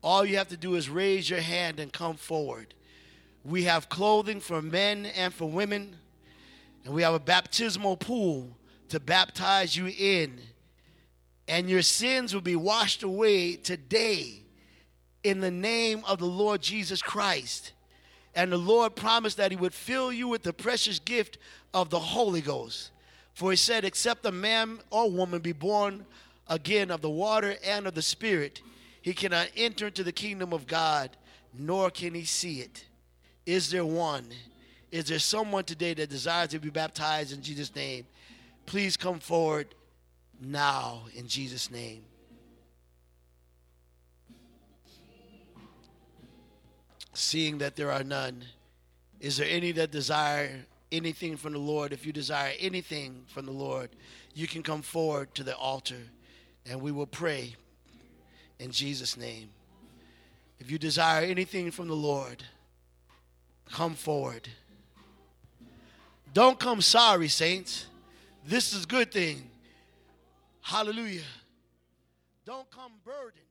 all 0.02 0.26
you 0.26 0.38
have 0.38 0.50
to 0.50 0.58
do 0.58 0.76
is 0.76 0.90
raise 0.90 1.30
your 1.30 1.40
hand 1.40 1.80
and 1.80 1.92
come 1.94 2.18
forward. 2.18 2.74
We 3.46 3.64
have 3.64 3.90
clothing 3.90 4.42
for 4.42 4.62
men 4.62 5.06
and 5.06 5.34
for 5.34 5.50
women. 5.50 5.96
And 6.86 6.94
we 6.94 7.02
have 7.04 7.14
a 7.14 7.20
baptismal 7.20 7.98
pool 7.98 8.58
to 8.90 9.00
baptize 9.00 9.76
you 9.76 9.88
in. 9.88 10.40
And 11.48 11.70
your 11.70 11.82
sins 11.82 12.34
will 12.34 12.42
be 12.42 12.56
washed 12.56 13.04
away 13.04 13.56
today 13.56 14.44
in 15.24 15.40
the 15.40 15.52
name 15.52 16.04
of 16.06 16.20
the 16.20 16.26
Lord 16.26 16.62
Jesus 16.62 17.02
Christ. 17.02 17.72
And 18.36 18.52
the 18.52 18.58
Lord 18.58 18.96
promised 18.96 19.38
that 19.38 19.52
He 19.52 19.58
would 19.58 19.74
fill 19.74 20.12
you 20.12 20.28
with 20.28 20.44
the 20.44 20.54
precious 20.54 21.00
gift 21.00 21.38
of 21.74 21.90
the 21.90 22.00
Holy 22.00 22.42
Ghost. 22.42 22.92
For 23.34 23.52
He 23.52 23.58
said, 23.58 23.84
Except 23.86 24.26
a 24.26 24.32
man 24.32 24.80
or 24.90 25.10
woman 25.10 25.42
be 25.42 25.52
born 25.52 26.06
again 26.48 26.92
of 26.92 27.02
the 27.02 27.10
water 27.10 27.56
and 27.66 27.88
of 27.88 27.96
the 27.96 28.02
Spirit, 28.02 28.62
he 29.02 29.14
cannot 29.14 29.50
enter 29.56 29.88
into 29.88 30.04
the 30.04 30.12
kingdom 30.12 30.54
of 30.54 30.68
God, 30.68 31.10
nor 31.54 31.90
can 31.90 32.14
he 32.14 32.24
see 32.24 32.62
it. 32.62 32.86
Is 33.46 33.70
there 33.70 33.86
one? 33.86 34.28
Is 34.92 35.06
there 35.06 35.20
someone 35.20 35.66
today 35.66 35.94
that 35.96 36.10
desires 36.10 36.50
to 36.50 36.60
be 36.60 36.70
baptized 36.70 37.34
in 37.34 37.42
Jesus' 37.42 37.76
name? 37.76 38.06
Please 38.66 38.96
come 38.96 39.20
forward 39.20 39.68
now 40.40 41.04
in 41.16 41.28
Jesus' 41.28 41.70
name. 41.70 42.04
Seeing 47.14 47.58
that 47.60 47.76
there 47.76 47.92
are 47.92 48.04
none, 48.04 48.44
is 49.20 49.38
there 49.38 49.48
any 49.50 49.72
that 49.74 49.92
desire 49.92 50.66
anything 50.94 51.36
from 51.36 51.54
the 51.54 51.60
Lord? 51.60 51.92
If 51.92 52.06
you 52.06 52.14
desire 52.14 52.54
anything 52.60 53.26
from 53.28 53.46
the 53.46 53.52
Lord, 53.52 53.90
you 54.34 54.48
can 54.48 54.64
come 54.64 54.82
forward 54.82 55.34
to 55.36 55.44
the 55.44 55.56
altar 55.58 56.00
and 56.70 56.82
we 56.82 56.92
will 56.92 57.08
pray 57.08 57.56
in 58.60 58.72
Jesus' 58.72 59.18
name. 59.18 59.50
If 60.60 60.72
you 60.72 60.78
desire 60.78 61.26
anything 61.26 61.72
from 61.72 61.88
the 61.90 61.96
Lord, 61.96 62.44
come 63.72 63.96
forward. 63.96 64.48
Don't 66.34 66.60
come 66.60 66.82
sorry, 66.82 67.28
saints. 67.28 67.88
This 68.46 68.74
is 68.74 68.86
a 68.86 68.88
good 68.88 69.12
thing. 69.12 69.50
Hallelujah. 70.62 71.22
Don't 72.46 72.70
come 72.72 72.94
burdened. 73.04 73.44